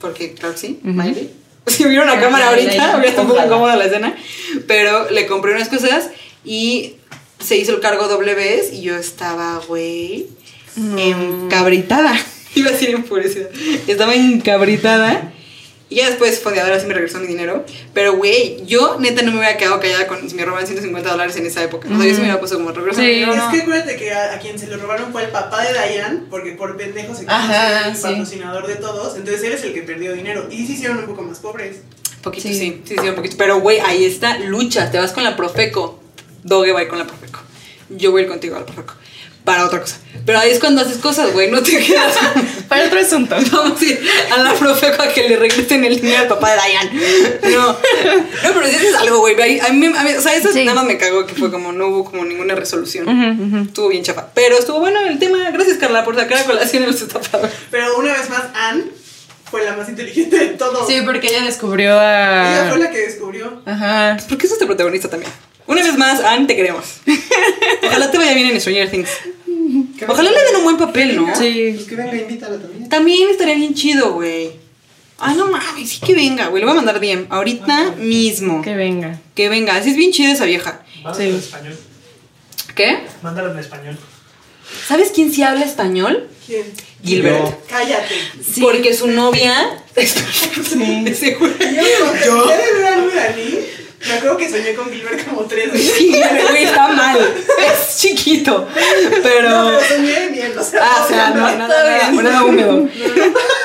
porque 0.00 0.32
claro 0.32 0.54
que 0.54 0.60
sí, 0.60 0.80
Miley. 0.82 1.30
Si 1.66 1.84
la 1.84 2.12
Ah, 2.12 2.20
cámara 2.20 2.48
ahorita, 2.48 2.96
hubiera 2.96 3.08
estado 3.10 3.22
un 3.26 3.28
poco 3.34 3.44
incómoda 3.44 3.76
la 3.76 3.84
escena, 3.84 4.16
pero 4.66 5.10
le 5.10 5.26
compré 5.26 5.52
unas 5.54 5.68
cosas 5.68 6.08
y 6.46 6.94
se 7.40 7.56
hizo 7.56 7.72
el 7.72 7.80
cargo 7.80 8.08
doble 8.08 8.34
vez 8.34 8.72
y 8.72 8.80
yo 8.80 8.96
estaba, 8.96 9.60
güey, 9.68 10.26
encabritada. 10.96 12.18
Iba 12.54 12.70
a 12.70 12.72
decir 12.72 12.90
enfurecida. 12.90 13.48
Estaba 13.86 14.14
encabritada. 14.14 15.32
Y 15.94 15.98
ya 15.98 16.08
después 16.08 16.40
Fondeadora 16.40 16.80
sí 16.80 16.86
me 16.86 16.94
regresó 16.94 17.20
mi 17.20 17.28
dinero. 17.28 17.64
Pero, 17.92 18.16
güey, 18.16 18.64
yo 18.66 18.96
neta 18.98 19.22
no 19.22 19.30
me 19.30 19.38
hubiera 19.38 19.56
quedado 19.56 19.78
callada 19.78 20.08
con 20.08 20.28
si 20.28 20.34
me 20.34 20.44
roban 20.44 20.66
150 20.66 21.08
dólares 21.08 21.36
en 21.36 21.46
esa 21.46 21.62
época. 21.62 21.86
O 21.86 21.96
sea, 21.96 21.98
yo 22.04 22.10
sí 22.10 22.16
me 22.16 22.22
hubiera 22.22 22.40
puesto 22.40 22.56
como 22.56 22.72
regreso 22.72 22.98
mi 23.00 23.06
Sí. 23.06 23.12
dinero. 23.12 23.32
Es 23.34 23.38
no. 23.38 23.50
que 23.52 23.60
acuérdate 23.62 23.96
que 23.96 24.12
a, 24.12 24.34
a 24.34 24.38
quien 24.40 24.58
se 24.58 24.66
lo 24.66 24.76
robaron 24.78 25.12
fue 25.12 25.22
el 25.22 25.30
papá 25.30 25.62
de 25.62 25.72
Diane, 25.72 26.22
porque 26.30 26.50
por 26.52 26.76
pendejo 26.76 27.14
se 27.14 27.24
Ajá, 27.28 27.88
el 27.88 27.94
sí. 27.96 28.02
patrocinador 28.02 28.66
de 28.66 28.74
todos. 28.74 29.16
Entonces 29.16 29.44
él 29.44 29.52
es 29.52 29.62
el 29.62 29.72
que 29.72 29.82
perdió 29.82 30.12
dinero. 30.14 30.48
Y 30.50 30.66
se 30.66 30.72
hicieron 30.72 30.98
un 30.98 31.06
poco 31.06 31.22
más 31.22 31.38
pobres. 31.38 31.76
Poquito, 32.22 32.48
Sí. 32.48 32.54
sí. 32.54 32.82
Sí, 32.84 32.96
sí, 33.00 33.08
un 33.08 33.14
poquito. 33.14 33.36
Pero, 33.38 33.60
güey, 33.60 33.78
ahí 33.78 34.04
está, 34.04 34.38
lucha. 34.38 34.90
Te 34.90 34.98
vas 34.98 35.12
con 35.12 35.22
la 35.22 35.36
Profeco. 35.36 36.00
Doge 36.42 36.72
va 36.72 36.80
a 36.80 36.82
ir 36.82 36.88
con 36.88 36.98
la 36.98 37.06
Profeco. 37.06 37.38
Yo 37.90 38.10
voy 38.10 38.22
a 38.22 38.24
ir 38.24 38.30
contigo 38.30 38.56
a 38.56 38.60
la 38.60 38.66
Profeco. 38.66 38.94
Para 39.44 39.64
otra 39.64 39.80
cosa. 39.80 39.98
Pero 40.26 40.38
ahí 40.38 40.50
es 40.52 40.58
cuando 40.58 40.80
haces 40.80 40.96
cosas, 40.98 41.32
güey. 41.32 41.50
No 41.50 41.62
te 41.62 41.76
quedas. 41.84 42.14
Para 42.68 42.86
otro 42.86 42.98
asunto. 43.00 43.36
Vamos 43.52 43.80
a 43.80 43.84
ir 43.84 44.00
a 44.32 44.38
la 44.42 44.54
Profeco 44.54 45.02
a 45.02 45.08
que 45.08 45.28
le 45.28 45.36
regresen 45.36 45.84
el 45.84 45.96
dinero 46.00 46.22
al 46.22 46.28
papá 46.28 46.52
de 46.52 46.60
Diane. 46.66 47.38
No. 47.54 47.66
No, 47.68 47.76
pero 48.42 48.66
si 48.66 48.74
haces 48.76 48.94
algo, 48.94 49.18
güey. 49.20 49.34
A 49.60 49.68
mí, 49.70 49.86
a 49.86 50.02
mí- 50.02 50.14
o 50.16 50.20
sea, 50.22 50.34
eso 50.34 50.50
Sí. 50.52 50.64
nada 50.64 50.76
más 50.76 50.84
me 50.86 50.96
cagó 50.96 51.26
que 51.26 51.34
fue 51.34 51.50
como 51.50 51.72
no 51.72 51.88
hubo 51.88 52.04
como 52.10 52.24
ninguna 52.24 52.54
resolución. 52.54 53.06
Ujú, 53.06 53.44
ujú. 53.56 53.64
Estuvo 53.68 53.88
bien 53.88 54.02
chafa. 54.02 54.28
Pero 54.34 54.56
estuvo 54.56 54.80
bueno 54.80 55.00
el 55.06 55.18
tema. 55.18 55.50
Gracias, 55.50 55.76
Carla, 55.78 56.04
por 56.04 56.16
sacar 56.16 56.38
a 56.38 56.44
colación 56.44 56.84
en 56.84 56.90
los 56.92 57.02
estafadores. 57.02 57.52
Pero 57.70 57.96
una 57.98 58.12
vez 58.14 58.30
más, 58.30 58.44
Anne 58.54 58.84
fue 59.50 59.62
la 59.64 59.76
más 59.76 59.88
inteligente 59.90 60.38
de 60.38 60.46
todos. 60.48 60.86
Sí, 60.88 61.00
porque 61.04 61.26
ella 61.28 61.42
descubrió 61.44 61.92
Ella 61.96 62.66
fue 62.70 62.76
a. 62.76 62.78
la 62.78 62.90
que 62.90 62.98
descubrió. 62.98 63.62
Ajá. 63.66 64.16
¿Por 64.26 64.38
qué 64.38 64.46
sos 64.46 64.54
este 64.54 64.64
protagonista 64.66 65.08
también? 65.10 65.30
Una 65.66 65.82
vez 65.82 65.96
más, 65.96 66.20
Anne, 66.20 66.46
te 66.46 66.56
queremos. 66.56 66.84
Ojalá 67.86 68.10
te 68.10 68.18
vaya 68.18 68.34
bien 68.34 68.48
en 68.48 68.60
Stranger 68.60 68.90
Things. 68.90 69.08
Que 69.98 70.04
Ojalá 70.06 70.30
le 70.30 70.42
den 70.44 70.56
un 70.56 70.64
buen 70.64 70.76
papel, 70.76 71.16
¿no? 71.16 71.34
Sí. 71.36 71.72
Pues 71.74 71.86
que 71.88 71.96
venga, 71.96 72.16
invítala 72.16 72.58
también. 72.58 72.88
También 72.88 73.28
estaría 73.30 73.54
bien 73.54 73.74
chido, 73.74 74.12
güey. 74.14 74.52
Ah, 75.18 75.32
no 75.34 75.46
mames, 75.48 75.88
sí 75.88 76.00
que 76.04 76.14
venga, 76.14 76.48
güey. 76.48 76.60
Le 76.60 76.66
voy 76.66 76.72
a 76.72 76.76
mandar 76.76 76.98
bien. 77.00 77.26
Ahorita 77.30 77.92
mismo. 77.98 78.60
Que 78.62 78.74
venga. 78.74 79.20
Que 79.34 79.48
venga. 79.48 79.76
Así 79.76 79.90
es 79.90 79.96
bien 79.96 80.10
chida 80.12 80.32
esa 80.32 80.44
vieja. 80.44 80.82
Mándala 81.02 81.24
Sí. 81.24 81.30
en 81.30 81.36
español. 81.36 81.76
¿Qué? 82.74 82.98
Mándala 83.22 83.52
en 83.52 83.58
español. 83.58 83.96
¿Sabes 84.88 85.12
quién 85.14 85.32
sí 85.32 85.42
habla 85.42 85.64
español? 85.64 86.28
¿Quién? 86.46 86.64
Gilbert. 87.04 87.44
Yo. 87.44 87.58
Cállate. 87.68 88.14
Porque 88.60 88.92
su 88.92 89.06
novia. 89.06 89.54
Sí. 89.96 90.06
Seguro. 91.14 91.52
Yo, 91.60 92.26
yo. 92.26 92.46
Me 94.06 94.14
acuerdo 94.14 94.36
que 94.36 94.50
soñé 94.50 94.74
con 94.74 94.90
Gilbert 94.92 95.24
como 95.28 95.42
tres 95.46 95.72
veces. 95.72 95.92
Sí, 95.96 96.08
güey, 96.50 96.64
está 96.64 96.88
mal. 96.88 97.18
Es 97.18 97.98
chiquito. 98.00 98.68
Pero. 99.22 99.50
No, 99.50 99.78
pero 99.78 99.88
soñé 99.88 100.28
bien, 100.28 100.58
o 100.58 100.62
sea. 100.62 100.80
Ah, 100.82 101.02
o 101.04 101.08
sea, 101.08 101.30
no, 101.30 101.40
nada, 101.40 101.56
nada, 101.56 102.10
nada 102.12 102.44
húmedo. 102.44 102.88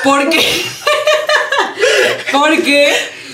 Porque. 0.04 0.40
Porque 2.32 2.92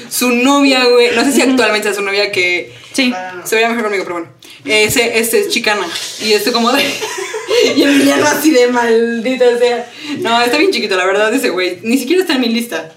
su 0.09 0.31
novia, 0.31 0.85
güey. 0.85 1.15
No 1.15 1.25
sé 1.25 1.33
si 1.33 1.43
actualmente 1.43 1.89
es 1.91 1.97
su 1.97 2.03
novia 2.03 2.33
que. 2.33 2.73
Sí. 2.93 3.13
Se 3.45 3.55
vería 3.55 3.69
mejor 3.69 3.85
conmigo, 3.85 4.05
pero 4.05 4.15
bueno. 4.17 4.33
Ese, 4.65 5.19
este 5.19 5.41
es 5.41 5.49
chicana. 5.49 5.87
Y 6.21 6.33
este 6.33 6.51
como 6.53 6.73
de. 6.73 6.83
y 7.77 7.83
Emiliano 7.83 8.27
así 8.27 8.51
de 8.51 8.67
maldito 8.69 9.45
sea. 9.59 9.89
No, 10.19 10.41
está 10.43 10.59
bien 10.59 10.73
chiquito, 10.73 10.97
la 10.97 11.05
verdad, 11.05 11.33
ese 11.33 11.51
güey. 11.51 11.79
Ni 11.83 11.99
siquiera 11.99 12.23
está 12.23 12.35
en 12.35 12.41
mi 12.41 12.49
lista. 12.49 12.93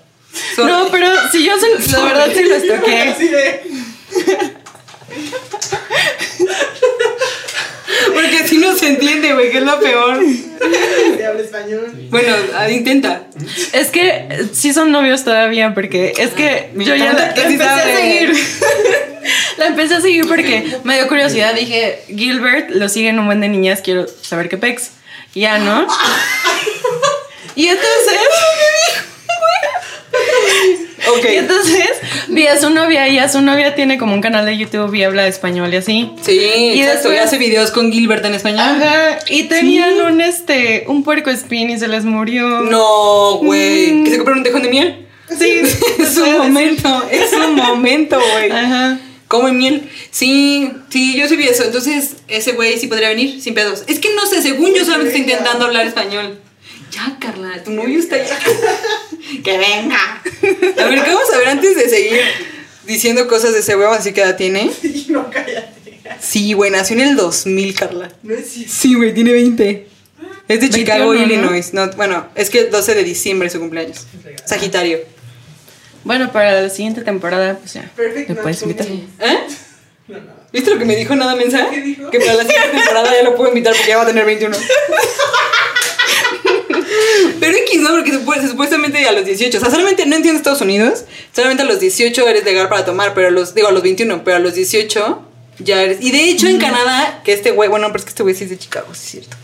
Sorry. 0.55 0.71
No, 0.71 0.87
pero 0.89 1.07
si 1.31 1.43
yo 1.43 1.53
se- 1.59 1.91
la 1.91 2.03
verdad 2.03 2.29
sí 2.33 2.43
lo 2.43 2.55
estoqué. 2.55 3.13
Porque 8.13 8.47
si 8.47 8.57
no 8.57 8.75
se 8.75 8.87
entiende, 8.87 9.33
güey, 9.33 9.51
que 9.51 9.57
es 9.57 9.63
lo 9.63 9.79
peor. 9.79 10.19
Se 11.17 11.25
habla 11.25 11.41
español. 11.41 11.91
Bueno, 12.09 12.35
ah, 12.55 12.69
intenta. 12.69 13.23
Es 13.73 13.87
que 13.89 14.47
sí 14.53 14.73
son 14.73 14.91
novios 14.91 15.23
todavía, 15.23 15.73
porque 15.73 16.13
es 16.17 16.31
que 16.31 16.69
me 16.73 16.85
yo 16.85 16.95
ya 16.95 17.13
la, 17.13 17.33
la 17.35 17.43
empecé 17.43 17.63
a 17.63 17.83
seguir. 17.83 18.33
la 19.57 19.67
empecé 19.67 19.95
a 19.95 20.01
seguir 20.01 20.27
porque 20.27 20.77
me 20.83 20.95
dio 20.95 21.07
curiosidad. 21.07 21.53
Dije, 21.53 22.03
Gilbert 22.07 22.69
lo 22.71 22.89
siguen 22.89 23.19
un 23.19 23.25
buen 23.25 23.41
de 23.41 23.49
niñas, 23.49 23.81
quiero 23.81 24.07
saber 24.07 24.49
qué 24.49 24.57
pex. 24.57 24.91
Ya, 25.33 25.59
¿no? 25.59 25.87
Y 27.55 27.67
entonces. 27.67 28.19
Y 31.17 31.35
entonces 31.35 31.89
vi 32.27 32.47
a 32.47 32.59
su 32.59 32.69
novia 32.69 33.07
y 33.07 33.17
a 33.19 33.27
su 33.29 33.41
novia 33.41 33.75
tiene 33.75 33.97
como 33.97 34.13
un 34.13 34.21
canal 34.21 34.45
de 34.45 34.57
YouTube 34.57 34.93
y 34.95 35.03
habla 35.03 35.27
español 35.27 35.73
y 35.73 35.77
así. 35.77 36.11
Sí, 36.21 36.33
Y 36.33 36.81
exacto. 36.81 37.09
Y 37.09 37.11
después- 37.11 37.19
hace 37.21 37.37
videos 37.37 37.71
con 37.71 37.91
Gilbert 37.91 38.23
en 38.25 38.35
español. 38.35 38.59
Ajá. 38.61 39.19
Y 39.29 39.43
tenían 39.43 39.99
un 40.01 40.21
este 40.21 40.85
un 40.87 41.03
puerco 41.03 41.29
espín 41.29 41.69
y 41.69 41.77
se 41.79 41.87
les 41.87 42.05
murió. 42.05 42.47
No, 42.61 43.35
güey. 43.37 43.91
Mm. 43.93 44.03
¿Que 44.03 44.11
se 44.11 44.17
compraron 44.17 44.39
un 44.39 44.43
tejón 44.43 44.63
de 44.63 44.69
miel? 44.69 45.07
Sí. 45.37 45.61
es 45.99 46.17
un 46.17 46.37
momento, 46.37 47.03
es 47.11 47.33
un 47.33 47.55
momento, 47.55 48.19
güey. 48.33 48.51
Ajá. 48.51 48.99
Come 49.27 49.51
miel. 49.51 49.87
Sí, 50.09 50.71
sí, 50.89 51.15
yo 51.15 51.27
sí 51.27 51.35
vi 51.37 51.43
eso. 51.47 51.63
Entonces, 51.63 52.15
ese 52.27 52.53
güey 52.53 52.79
sí 52.79 52.87
podría 52.87 53.09
venir 53.09 53.39
sin 53.41 53.53
pedos. 53.53 53.83
Es 53.87 53.99
que 53.99 54.09
no 54.15 54.25
sé, 54.25 54.41
según 54.41 54.73
yo 54.73 54.83
solamente 54.83 55.15
está 55.15 55.19
intentando 55.31 55.65
hablar 55.65 55.85
español. 55.85 56.39
Ya, 56.91 57.17
Carla, 57.19 57.63
tu 57.63 57.71
novio 57.71 57.99
está 57.99 58.15
allá. 58.15 58.37
que 59.43 59.57
venga. 59.57 60.21
A 60.81 60.85
ver, 60.87 61.03
¿qué 61.03 61.13
vamos 61.13 61.33
a 61.33 61.37
ver 61.37 61.49
antes 61.49 61.75
de 61.75 61.89
seguir 61.89 62.19
diciendo 62.85 63.27
cosas 63.27 63.53
de 63.53 63.59
ese 63.59 63.75
huevo? 63.75 63.93
Así 63.93 64.11
que 64.13 64.21
edad 64.21 64.35
tiene. 64.35 64.71
Y 64.83 65.07
no, 65.09 65.29
cállate. 65.29 65.99
Sí, 66.19 66.53
güey, 66.53 66.71
nació 66.71 66.95
en 66.95 67.01
el 67.09 67.15
2000, 67.15 67.75
Carla. 67.75 68.11
No 68.23 68.33
es 68.33 68.49
cierto. 68.49 68.73
Sí, 68.73 68.95
güey, 68.95 69.13
tiene 69.13 69.31
20. 69.31 69.87
Es 70.47 70.61
de 70.61 70.69
Chicago, 70.69 71.11
21, 71.11 71.41
¿no? 71.41 71.47
Illinois. 71.47 71.73
No, 71.73 71.91
bueno, 71.91 72.27
es 72.33 72.49
que 72.49 72.59
el 72.61 72.71
12 72.71 72.95
de 72.95 73.03
diciembre 73.03 73.47
es 73.47 73.53
su 73.53 73.59
cumpleaños. 73.59 74.07
Sagitario. 74.45 74.99
Bueno, 76.03 76.31
para 76.31 76.61
la 76.61 76.69
siguiente 76.69 77.01
temporada, 77.01 77.57
pues 77.59 77.73
ya. 77.73 77.83
Perfecto. 77.95 78.33
¿Me 78.33 78.41
puedes 78.41 78.61
invitar? 78.63 78.87
¿Eh? 78.87 79.47
No, 80.07 80.17
no. 80.17 80.39
¿Viste 80.51 80.71
lo 80.71 80.79
que 80.79 80.85
me 80.85 80.95
dijo 80.95 81.15
nada 81.15 81.35
mensa? 81.35 81.67
¿Qué 81.69 81.81
dijo? 81.81 82.09
Que 82.09 82.19
para 82.19 82.33
la 82.33 82.43
siguiente 82.43 82.69
temporada 82.69 83.11
ya 83.13 83.23
lo 83.23 83.35
puedo 83.35 83.49
invitar 83.49 83.73
porque 83.73 83.89
ya 83.89 83.97
va 83.97 84.03
a 84.03 84.07
tener 84.07 84.25
21. 84.25 84.57
Pero 87.39 87.57
X 87.57 87.79
no, 87.81 87.89
porque 87.91 88.11
supu- 88.13 88.47
supuestamente 88.47 89.05
a 89.07 89.11
los 89.11 89.25
18, 89.25 89.57
o 89.57 89.61
sea, 89.61 89.69
solamente, 89.69 90.05
no 90.05 90.15
entiendo 90.15 90.37
Estados 90.37 90.61
Unidos, 90.61 91.05
solamente 91.33 91.63
a 91.63 91.65
los 91.65 91.79
18 91.79 92.27
eres 92.27 92.43
legal 92.43 92.67
para 92.69 92.85
tomar, 92.85 93.13
pero 93.13 93.27
a 93.27 93.31
los, 93.31 93.53
digo, 93.55 93.67
a 93.67 93.71
los 93.71 93.83
21, 93.83 94.23
pero 94.23 94.37
a 94.37 94.39
los 94.39 94.53
18 94.55 95.21
ya 95.59 95.81
eres. 95.81 95.97
Y 96.01 96.11
de 96.11 96.29
hecho 96.29 96.47
en 96.47 96.57
Canadá, 96.59 97.21
que 97.23 97.33
este 97.33 97.51
güey, 97.51 97.69
bueno, 97.69 97.87
pero 97.87 97.99
es 97.99 98.03
que 98.05 98.09
este 98.09 98.23
güey 98.23 98.35
sí 98.35 98.43
es 98.45 98.49
de 98.49 98.57
Chicago, 98.57 98.87
sí 98.93 98.99
es 99.03 99.09
cierto. 99.11 99.37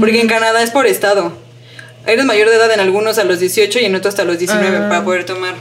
Porque 0.00 0.20
en 0.20 0.28
Canadá 0.28 0.62
es 0.62 0.70
por 0.70 0.86
estado. 0.86 1.32
Eres 2.06 2.24
mayor 2.24 2.48
de 2.50 2.56
edad 2.56 2.72
en 2.72 2.80
algunos 2.80 3.18
a 3.18 3.24
los 3.24 3.38
18 3.40 3.78
y 3.80 3.84
en 3.84 3.94
otros 3.94 4.12
hasta 4.14 4.24
los 4.24 4.38
19 4.38 4.76
Ah. 4.76 4.88
para 4.88 5.04
poder 5.04 5.24
tomar. 5.24 5.54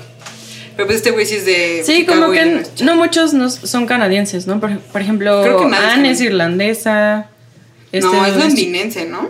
Pero 0.75 0.87
pues 0.87 0.97
este 0.97 1.11
güey 1.11 1.25
sí 1.25 1.35
es 1.35 1.45
de. 1.45 1.83
Sí, 1.85 1.97
Chicago, 1.97 2.21
como 2.21 2.33
que 2.33 2.41
Illinois. 2.41 2.67
no 2.81 2.95
muchos 2.95 3.33
no 3.33 3.49
son 3.49 3.85
canadienses, 3.85 4.47
¿no? 4.47 4.59
Por, 4.59 4.79
por 4.79 5.01
ejemplo, 5.01 5.41
Creo 5.43 5.59
que 5.59 5.65
nadie 5.65 5.85
es 5.87 5.93
Anne 5.93 6.11
es 6.11 6.21
irlandesa. 6.21 7.29
No, 7.93 8.25
este, 8.25 8.29
es 8.31 8.37
londinense, 8.37 9.05
¿no? 9.05 9.29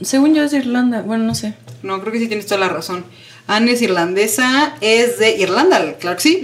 Según 0.00 0.34
yo 0.34 0.42
es 0.44 0.50
de 0.50 0.58
Irlanda, 0.58 1.02
bueno, 1.02 1.24
no 1.24 1.34
sé. 1.34 1.54
No, 1.82 2.00
creo 2.00 2.12
que 2.12 2.18
sí 2.18 2.26
tienes 2.28 2.46
toda 2.46 2.60
la 2.60 2.68
razón. 2.68 3.04
Anne 3.46 3.72
es 3.72 3.82
irlandesa, 3.82 4.74
es 4.80 5.18
de 5.18 5.36
Irlanda, 5.36 5.94
claro 5.98 6.16
que 6.16 6.22
sí. 6.22 6.42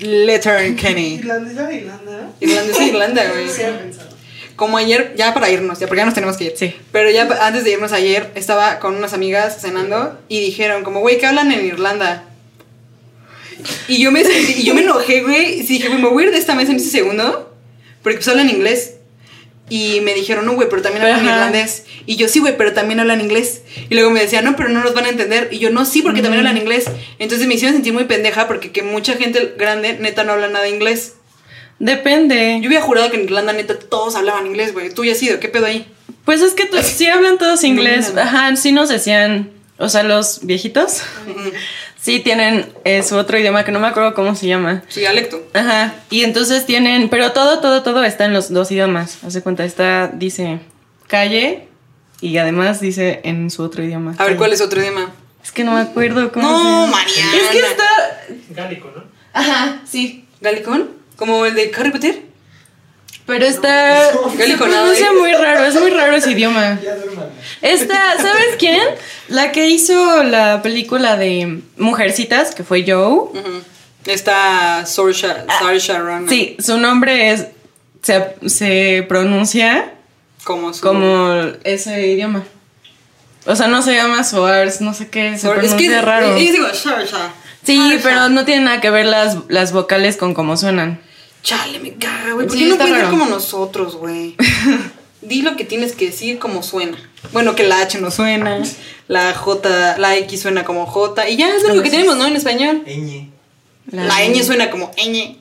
Letter 0.00 0.74
Kenny. 0.76 1.14
¿Irlandesa 1.16 1.66
de 1.66 1.76
Irlanda? 1.76 2.30
Irlandesa 2.40 2.78
de 2.80 2.86
Irlanda, 2.86 3.28
güey. 3.32 3.48
Sí, 3.48 3.62
había 3.62 3.78
pensado. 3.80 4.10
Como 4.56 4.76
ayer, 4.76 5.14
ya 5.16 5.32
para 5.32 5.48
irnos, 5.50 5.78
ya 5.78 5.86
porque 5.86 6.00
ya 6.00 6.04
nos 6.04 6.14
tenemos 6.14 6.36
que 6.36 6.44
ir. 6.44 6.52
Sí. 6.56 6.74
Pero 6.92 7.10
ya 7.10 7.22
antes 7.46 7.64
de 7.64 7.70
irnos 7.70 7.92
ayer, 7.92 8.30
estaba 8.34 8.78
con 8.78 8.94
unas 8.96 9.12
amigas 9.14 9.58
cenando 9.60 10.18
y 10.28 10.40
dijeron 10.40 10.82
como, 10.84 11.00
güey, 11.00 11.18
¿qué 11.18 11.26
hablan 11.26 11.50
en 11.52 11.64
Irlanda? 11.64 12.24
Y 13.88 13.98
yo 14.02 14.10
me 14.10 14.22
sentí- 14.24 14.56
y 14.58 14.64
yo 14.64 14.74
me 14.74 14.82
enojé, 14.82 15.22
güey. 15.22 15.60
Y 15.60 15.62
dije, 15.62 15.88
güey, 15.88 16.00
me 16.02 16.08
voy 16.08 16.24
a 16.24 16.26
ir 16.26 16.32
de 16.32 16.38
esta 16.38 16.54
mesa 16.54 16.70
en 16.72 16.76
ese 16.78 16.90
segundo. 16.90 17.54
Porque 18.02 18.18
pues 18.18 18.28
hablan 18.28 18.48
inglés. 18.50 18.96
Y 19.70 20.00
me 20.02 20.12
dijeron, 20.12 20.44
no, 20.44 20.52
güey, 20.54 20.68
pero 20.68 20.82
también 20.82 21.02
hablan 21.04 21.20
Ajá. 21.20 21.30
irlandés. 21.36 21.84
Y 22.04 22.16
yo, 22.16 22.28
sí, 22.28 22.40
güey, 22.40 22.56
pero 22.58 22.74
también 22.74 23.00
hablan 23.00 23.20
inglés. 23.20 23.62
Y 23.88 23.94
luego 23.94 24.10
me 24.10 24.20
decían, 24.20 24.44
no, 24.44 24.56
pero 24.56 24.68
no 24.68 24.82
nos 24.82 24.92
van 24.92 25.06
a 25.06 25.08
entender. 25.08 25.48
Y 25.50 25.58
yo, 25.58 25.70
no, 25.70 25.86
sí, 25.86 26.02
porque 26.02 26.20
también 26.20 26.40
hablan 26.40 26.58
inglés. 26.58 26.84
Entonces 27.18 27.46
me 27.46 27.54
hicieron 27.54 27.74
sentir 27.74 27.92
muy 27.92 28.04
pendeja 28.04 28.48
porque 28.48 28.72
que 28.72 28.82
mucha 28.82 29.14
gente 29.14 29.54
grande, 29.56 29.94
neta, 29.94 30.24
no 30.24 30.32
habla 30.32 30.48
nada 30.48 30.64
de 30.64 30.70
inglés. 30.70 31.14
Depende. 31.78 32.58
Yo 32.60 32.66
había 32.66 32.82
jurado 32.82 33.10
que 33.10 33.16
en 33.16 33.24
Irlanda, 33.24 33.52
neta, 33.52 33.78
todos 33.78 34.14
hablaban 34.14 34.46
inglés, 34.46 34.74
güey. 34.74 34.92
Tú 34.92 35.04
ya 35.04 35.12
has 35.12 35.22
ido, 35.22 35.40
¿qué 35.40 35.48
pedo 35.48 35.66
ahí? 35.66 35.86
Pues 36.24 36.42
es 36.42 36.52
que 36.54 36.68
sí 36.82 37.06
hablan 37.06 37.38
todos 37.38 37.64
inglés. 37.64 38.12
Ajá, 38.16 38.54
sí 38.56 38.72
nos 38.72 38.88
decían, 38.90 39.50
o 39.78 39.88
sea, 39.88 40.02
los 40.02 40.40
viejitos, 40.42 41.02
sí 42.00 42.20
tienen 42.20 42.72
eh, 42.84 43.02
su 43.02 43.16
otro 43.16 43.38
idioma 43.38 43.64
que 43.64 43.72
no 43.72 43.80
me 43.80 43.88
acuerdo 43.88 44.14
cómo 44.14 44.34
se 44.34 44.46
llama. 44.46 44.82
Su 44.88 45.00
dialecto. 45.00 45.42
Ajá, 45.54 45.94
y 46.10 46.22
entonces 46.24 46.66
tienen, 46.66 47.08
pero 47.08 47.32
todo, 47.32 47.60
todo, 47.60 47.82
todo 47.82 48.04
está 48.04 48.24
en 48.24 48.32
los 48.32 48.52
dos 48.52 48.70
idiomas. 48.70 49.22
Hace 49.24 49.42
cuenta, 49.42 49.64
está, 49.64 50.08
dice 50.12 50.60
calle 51.06 51.66
y 52.20 52.36
además 52.38 52.80
dice 52.80 53.20
en 53.24 53.50
su 53.50 53.62
otro 53.62 53.82
idioma. 53.82 54.14
A 54.18 54.24
ver, 54.24 54.36
¿cuál 54.36 54.52
es 54.52 54.60
otro 54.60 54.80
idioma? 54.80 55.10
Es 55.42 55.52
que 55.52 55.64
no 55.64 55.72
me 55.72 55.80
acuerdo 55.80 56.30
cómo 56.32 56.46
se 56.58 56.64
No, 56.64 56.86
llama. 56.86 56.98
Mariana. 56.98 57.32
Es 57.36 57.48
que 57.48 57.58
está, 57.58 57.86
Gálico, 58.50 58.92
¿no? 58.94 59.04
ajá, 59.32 59.80
sí. 59.88 60.24
¿Galicón? 60.40 60.90
¿Como 61.16 61.44
el 61.46 61.54
de 61.54 61.70
Harry 61.76 61.90
Potter? 61.90 62.22
Pero 63.26 63.44
está, 63.46 64.10
se 64.10 64.36
Galiconado, 64.38 64.82
pronuncia 64.84 65.06
¿eh? 65.06 65.18
muy 65.18 65.32
raro, 65.32 65.64
es 65.64 65.78
muy 65.80 65.90
raro 65.90 66.16
ese 66.16 66.32
idioma. 66.32 66.78
Esta, 67.62 68.16
¿sabes 68.16 68.56
quién? 68.58 68.80
La 69.28 69.52
que 69.52 69.68
hizo 69.68 70.22
la 70.22 70.62
película 70.62 71.16
de 71.16 71.60
Mujercitas, 71.76 72.54
que 72.54 72.64
fue 72.64 72.84
Joe. 72.86 73.04
Ujú. 73.40 73.62
Está 74.06 74.86
Saoirse 74.86 75.28
Saoirse 75.58 75.98
Ronan. 75.98 76.28
Sí, 76.28 76.56
su 76.58 76.78
nombre 76.78 77.30
es, 77.32 77.46
se, 78.02 78.34
se 78.46 79.04
pronuncia 79.08 79.92
Como 80.44 80.72
su... 80.72 80.80
como 80.80 81.34
ese 81.64 82.06
idioma. 82.08 82.42
O 83.46 83.56
sea, 83.56 83.68
no 83.68 83.82
se 83.82 83.94
llama 83.94 84.24
Soars, 84.24 84.80
no 84.80 84.94
sé 84.94 85.08
qué, 85.08 85.36
se 85.36 85.46
Saoir- 85.46 85.60
pronuncia 85.60 85.76
es 85.76 85.96
que 85.96 86.00
raro. 86.02 86.28
Yo 86.28 86.34
digo. 86.52 86.66
Sí, 87.62 87.98
pero 88.02 88.28
no 88.30 88.44
tiene 88.46 88.64
nada 88.64 88.80
que 88.80 88.88
ver 88.90 89.04
las, 89.06 89.36
las 89.48 89.72
vocales 89.72 90.16
con 90.16 90.32
cómo 90.34 90.56
suenan. 90.56 91.00
Chale, 91.42 91.78
me 91.78 91.94
caga, 91.94 92.32
güey. 92.32 92.46
¿Por 92.46 92.56
Sí, 92.56 92.62
qué 92.62 92.68
no 92.68 92.72
está 92.74 92.84
puedes 92.86 93.00
ser 93.00 93.10
como 93.10 93.26
nosotros, 93.26 93.96
güey? 93.96 94.34
Di 95.22 95.42
lo 95.42 95.56
que 95.56 95.64
tienes 95.64 95.92
que 95.92 96.06
decir 96.06 96.38
como 96.38 96.62
suena. 96.62 96.96
Bueno, 97.32 97.54
que 97.54 97.64
la 97.64 97.80
H 97.82 97.98
no 98.00 98.10
suena, 98.10 98.62
la 99.08 99.34
J, 99.34 99.98
la 99.98 100.16
X 100.16 100.40
suena 100.40 100.64
como 100.64 100.86
J. 100.86 101.28
Y 101.28 101.36
ya 101.36 101.54
es 101.54 101.62
lo 101.62 101.82
que 101.82 101.90
tenemos, 101.90 102.16
¿no? 102.16 102.26
En 102.26 102.36
español. 102.36 102.82
Ñ. 102.86 103.28
La, 103.92 104.20
ñ 104.24 104.42
suena 104.42 104.70
como 104.70 104.90
ñ. 104.96 105.36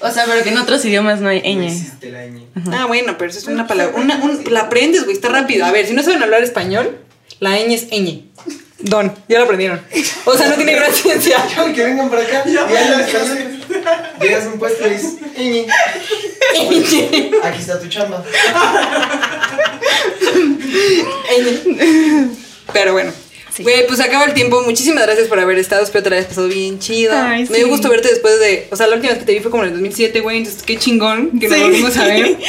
O 0.00 0.10
sea, 0.10 0.24
pero 0.26 0.42
que 0.42 0.50
en 0.50 0.58
otros 0.58 0.84
idiomas 0.84 1.20
no 1.20 1.28
hay 1.28 1.40
No 1.54 1.62
ñ. 1.62 1.66
existe 1.68 2.10
la 2.10 2.26
ñ. 2.26 2.42
Ah, 2.72 2.86
bueno, 2.86 3.16
pero 3.16 3.30
eso 3.30 3.38
es 3.38 3.46
una 3.46 3.66
palabra. 3.66 3.94
Una, 3.98 4.16
un- 4.16 4.42
la 4.52 4.62
aprendes, 4.62 5.04
güey, 5.04 5.14
está 5.16 5.28
rápido. 5.28 5.64
A 5.64 5.70
ver, 5.72 5.86
si 5.86 5.94
no 5.94 6.02
saben 6.02 6.22
hablar 6.22 6.42
español, 6.42 6.98
la 7.40 7.56
ñ 7.56 7.72
es 7.72 7.88
ñ. 7.90 8.24
Don, 8.80 9.14
ya 9.28 9.38
lo 9.38 9.44
aprendieron. 9.44 9.80
O 10.24 10.36
sea, 10.36 10.48
no 10.48 10.56
tiene 10.56 10.72
gran 10.76 10.92
ciencia. 10.92 11.36
Que 11.74 11.84
vengan 11.84 12.10
para 12.10 12.22
acá. 12.22 12.42
Y 12.46 12.56
hablan 12.56 13.00
español. 13.00 13.51
Llegas 14.20 14.44
a 14.44 14.48
un 14.48 14.58
puesto 14.58 14.86
y 14.86 14.90
dices, 14.90 15.14
ñ. 15.36 15.66
Aquí 17.42 17.58
está 17.60 17.80
tu 17.80 17.88
chamba. 17.88 18.24
Pero 22.72 22.92
bueno. 22.92 23.12
Güey, 23.58 23.86
pues 23.86 24.00
acaba 24.00 24.24
el 24.24 24.32
tiempo. 24.34 24.62
Muchísimas 24.62 25.04
gracias 25.04 25.28
por 25.28 25.38
haber 25.38 25.58
estado. 25.58 25.82
Espero 25.84 26.02
te 26.04 26.10
la 26.10 26.16
hayas 26.16 26.28
pasado 26.28 26.48
bien 26.48 26.78
chido. 26.78 27.12
Ay, 27.14 27.46
Me 27.50 27.56
dio 27.58 27.66
sí. 27.66 27.70
gusto 27.70 27.90
verte 27.90 28.08
después 28.08 28.40
de. 28.40 28.66
O 28.70 28.76
sea, 28.76 28.86
la 28.86 28.94
última 28.96 29.10
vez 29.12 29.18
que 29.20 29.26
te 29.26 29.32
vi 29.34 29.40
fue 29.40 29.50
como 29.50 29.64
en 29.64 29.68
el 29.70 29.74
2007, 29.74 30.20
güey. 30.20 30.38
Entonces, 30.38 30.62
qué 30.62 30.78
chingón 30.78 31.38
que 31.38 31.48
nos 31.48 31.58
Sí. 31.58 31.62
volvimos 31.64 31.96
a 31.98 32.06
ver. 32.06 32.36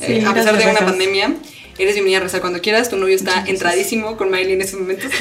Sí, 0.00 0.14
Eh, 0.14 0.24
a 0.26 0.32
pesar 0.32 0.56
de 0.56 0.64
una 0.64 0.80
pandemia. 0.80 1.34
Eres 1.78 1.92
bienvenida 1.94 2.20
a 2.20 2.22
rezar 2.22 2.40
cuando 2.40 2.60
quieras. 2.62 2.88
Tu 2.88 2.96
novio 2.96 3.14
está 3.14 3.44
entradísimo 3.46 4.16
con 4.16 4.30
Miley 4.30 4.54
en 4.54 4.62
ese 4.62 4.76
momento. 4.76 5.06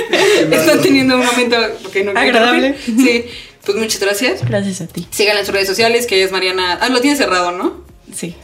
Están 0.50 0.80
teniendo 0.80 1.16
un 1.16 1.26
momento 1.26 1.56
que 1.92 2.04
no 2.04 2.12
Agradable. 2.12 2.76
Sí. 2.84 3.24
Pues 3.64 3.78
muchas 3.78 4.00
gracias. 4.00 4.44
Gracias 4.48 4.80
a 4.80 4.86
ti. 4.86 5.06
Síganla 5.10 5.40
en 5.40 5.46
sus 5.46 5.54
redes 5.54 5.68
sociales, 5.68 6.06
que 6.06 6.16
ella 6.16 6.24
es 6.24 6.32
Mariana. 6.32 6.78
Ah, 6.80 6.88
lo 6.88 7.00
tiene 7.00 7.16
cerrado, 7.16 7.52
¿no? 7.52 7.84
Sí. 8.12 8.34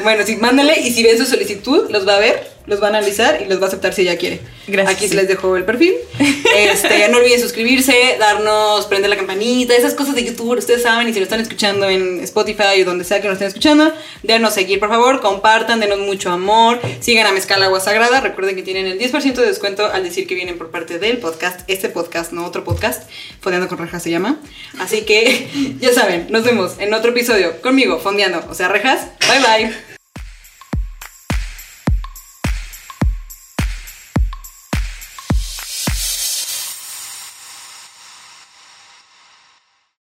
Bueno, 0.00 0.24
sí, 0.24 0.36
mándale 0.36 0.80
y 0.80 0.92
si 0.92 1.02
ven 1.02 1.18
su 1.18 1.26
solicitud, 1.26 1.90
los 1.90 2.06
va 2.06 2.16
a 2.16 2.20
ver, 2.20 2.50
los 2.66 2.82
va 2.82 2.86
a 2.86 2.90
analizar 2.90 3.40
y 3.42 3.48
los 3.48 3.60
va 3.60 3.64
a 3.64 3.68
aceptar 3.68 3.94
si 3.94 4.02
ella 4.02 4.16
quiere. 4.16 4.40
Gracias, 4.66 4.96
Aquí 4.96 5.08
sí. 5.08 5.14
les 5.14 5.28
dejo 5.28 5.56
el 5.56 5.64
perfil. 5.64 5.94
Este, 6.56 7.06
no 7.08 7.18
olviden 7.18 7.38
suscribirse, 7.38 8.16
darnos, 8.18 8.86
prender 8.86 9.10
la 9.10 9.16
campanita, 9.16 9.76
esas 9.76 9.92
cosas 9.92 10.14
de 10.14 10.24
YouTube, 10.24 10.56
ustedes 10.56 10.82
saben, 10.82 11.06
y 11.06 11.12
si 11.12 11.18
lo 11.18 11.24
están 11.24 11.40
escuchando 11.40 11.86
en 11.86 12.20
Spotify 12.20 12.80
o 12.80 12.84
donde 12.86 13.04
sea 13.04 13.20
que 13.20 13.28
nos 13.28 13.34
estén 13.34 13.48
escuchando, 13.48 13.92
denos 14.22 14.54
seguir, 14.54 14.80
por 14.80 14.88
favor, 14.88 15.20
compartan, 15.20 15.80
denos 15.80 15.98
mucho 15.98 16.30
amor, 16.30 16.80
sigan 17.00 17.26
a 17.26 17.32
Mezcal 17.32 17.62
Agua 17.62 17.78
Sagrada, 17.80 18.20
recuerden 18.20 18.56
que 18.56 18.62
tienen 18.62 18.86
el 18.86 18.98
10% 18.98 19.34
de 19.34 19.46
descuento 19.46 19.84
al 19.84 20.02
decir 20.02 20.26
que 20.26 20.34
vienen 20.34 20.56
por 20.56 20.70
parte 20.70 20.98
del 20.98 21.18
podcast, 21.18 21.60
este 21.68 21.90
podcast, 21.90 22.32
no 22.32 22.46
otro 22.46 22.64
podcast, 22.64 23.08
Fondeando 23.40 23.68
con 23.68 23.76
Rejas 23.76 24.02
se 24.02 24.10
llama. 24.10 24.38
Así 24.78 25.02
que, 25.02 25.76
ya 25.80 25.92
saben, 25.92 26.28
nos 26.30 26.44
vemos 26.44 26.76
en 26.78 26.94
otro 26.94 27.10
episodio 27.10 27.60
conmigo, 27.60 27.98
Fondeando, 27.98 28.42
o 28.48 28.54
sea, 28.54 28.68
Rejas. 28.68 29.08
Bye 29.28 29.40
bye. 29.40 29.95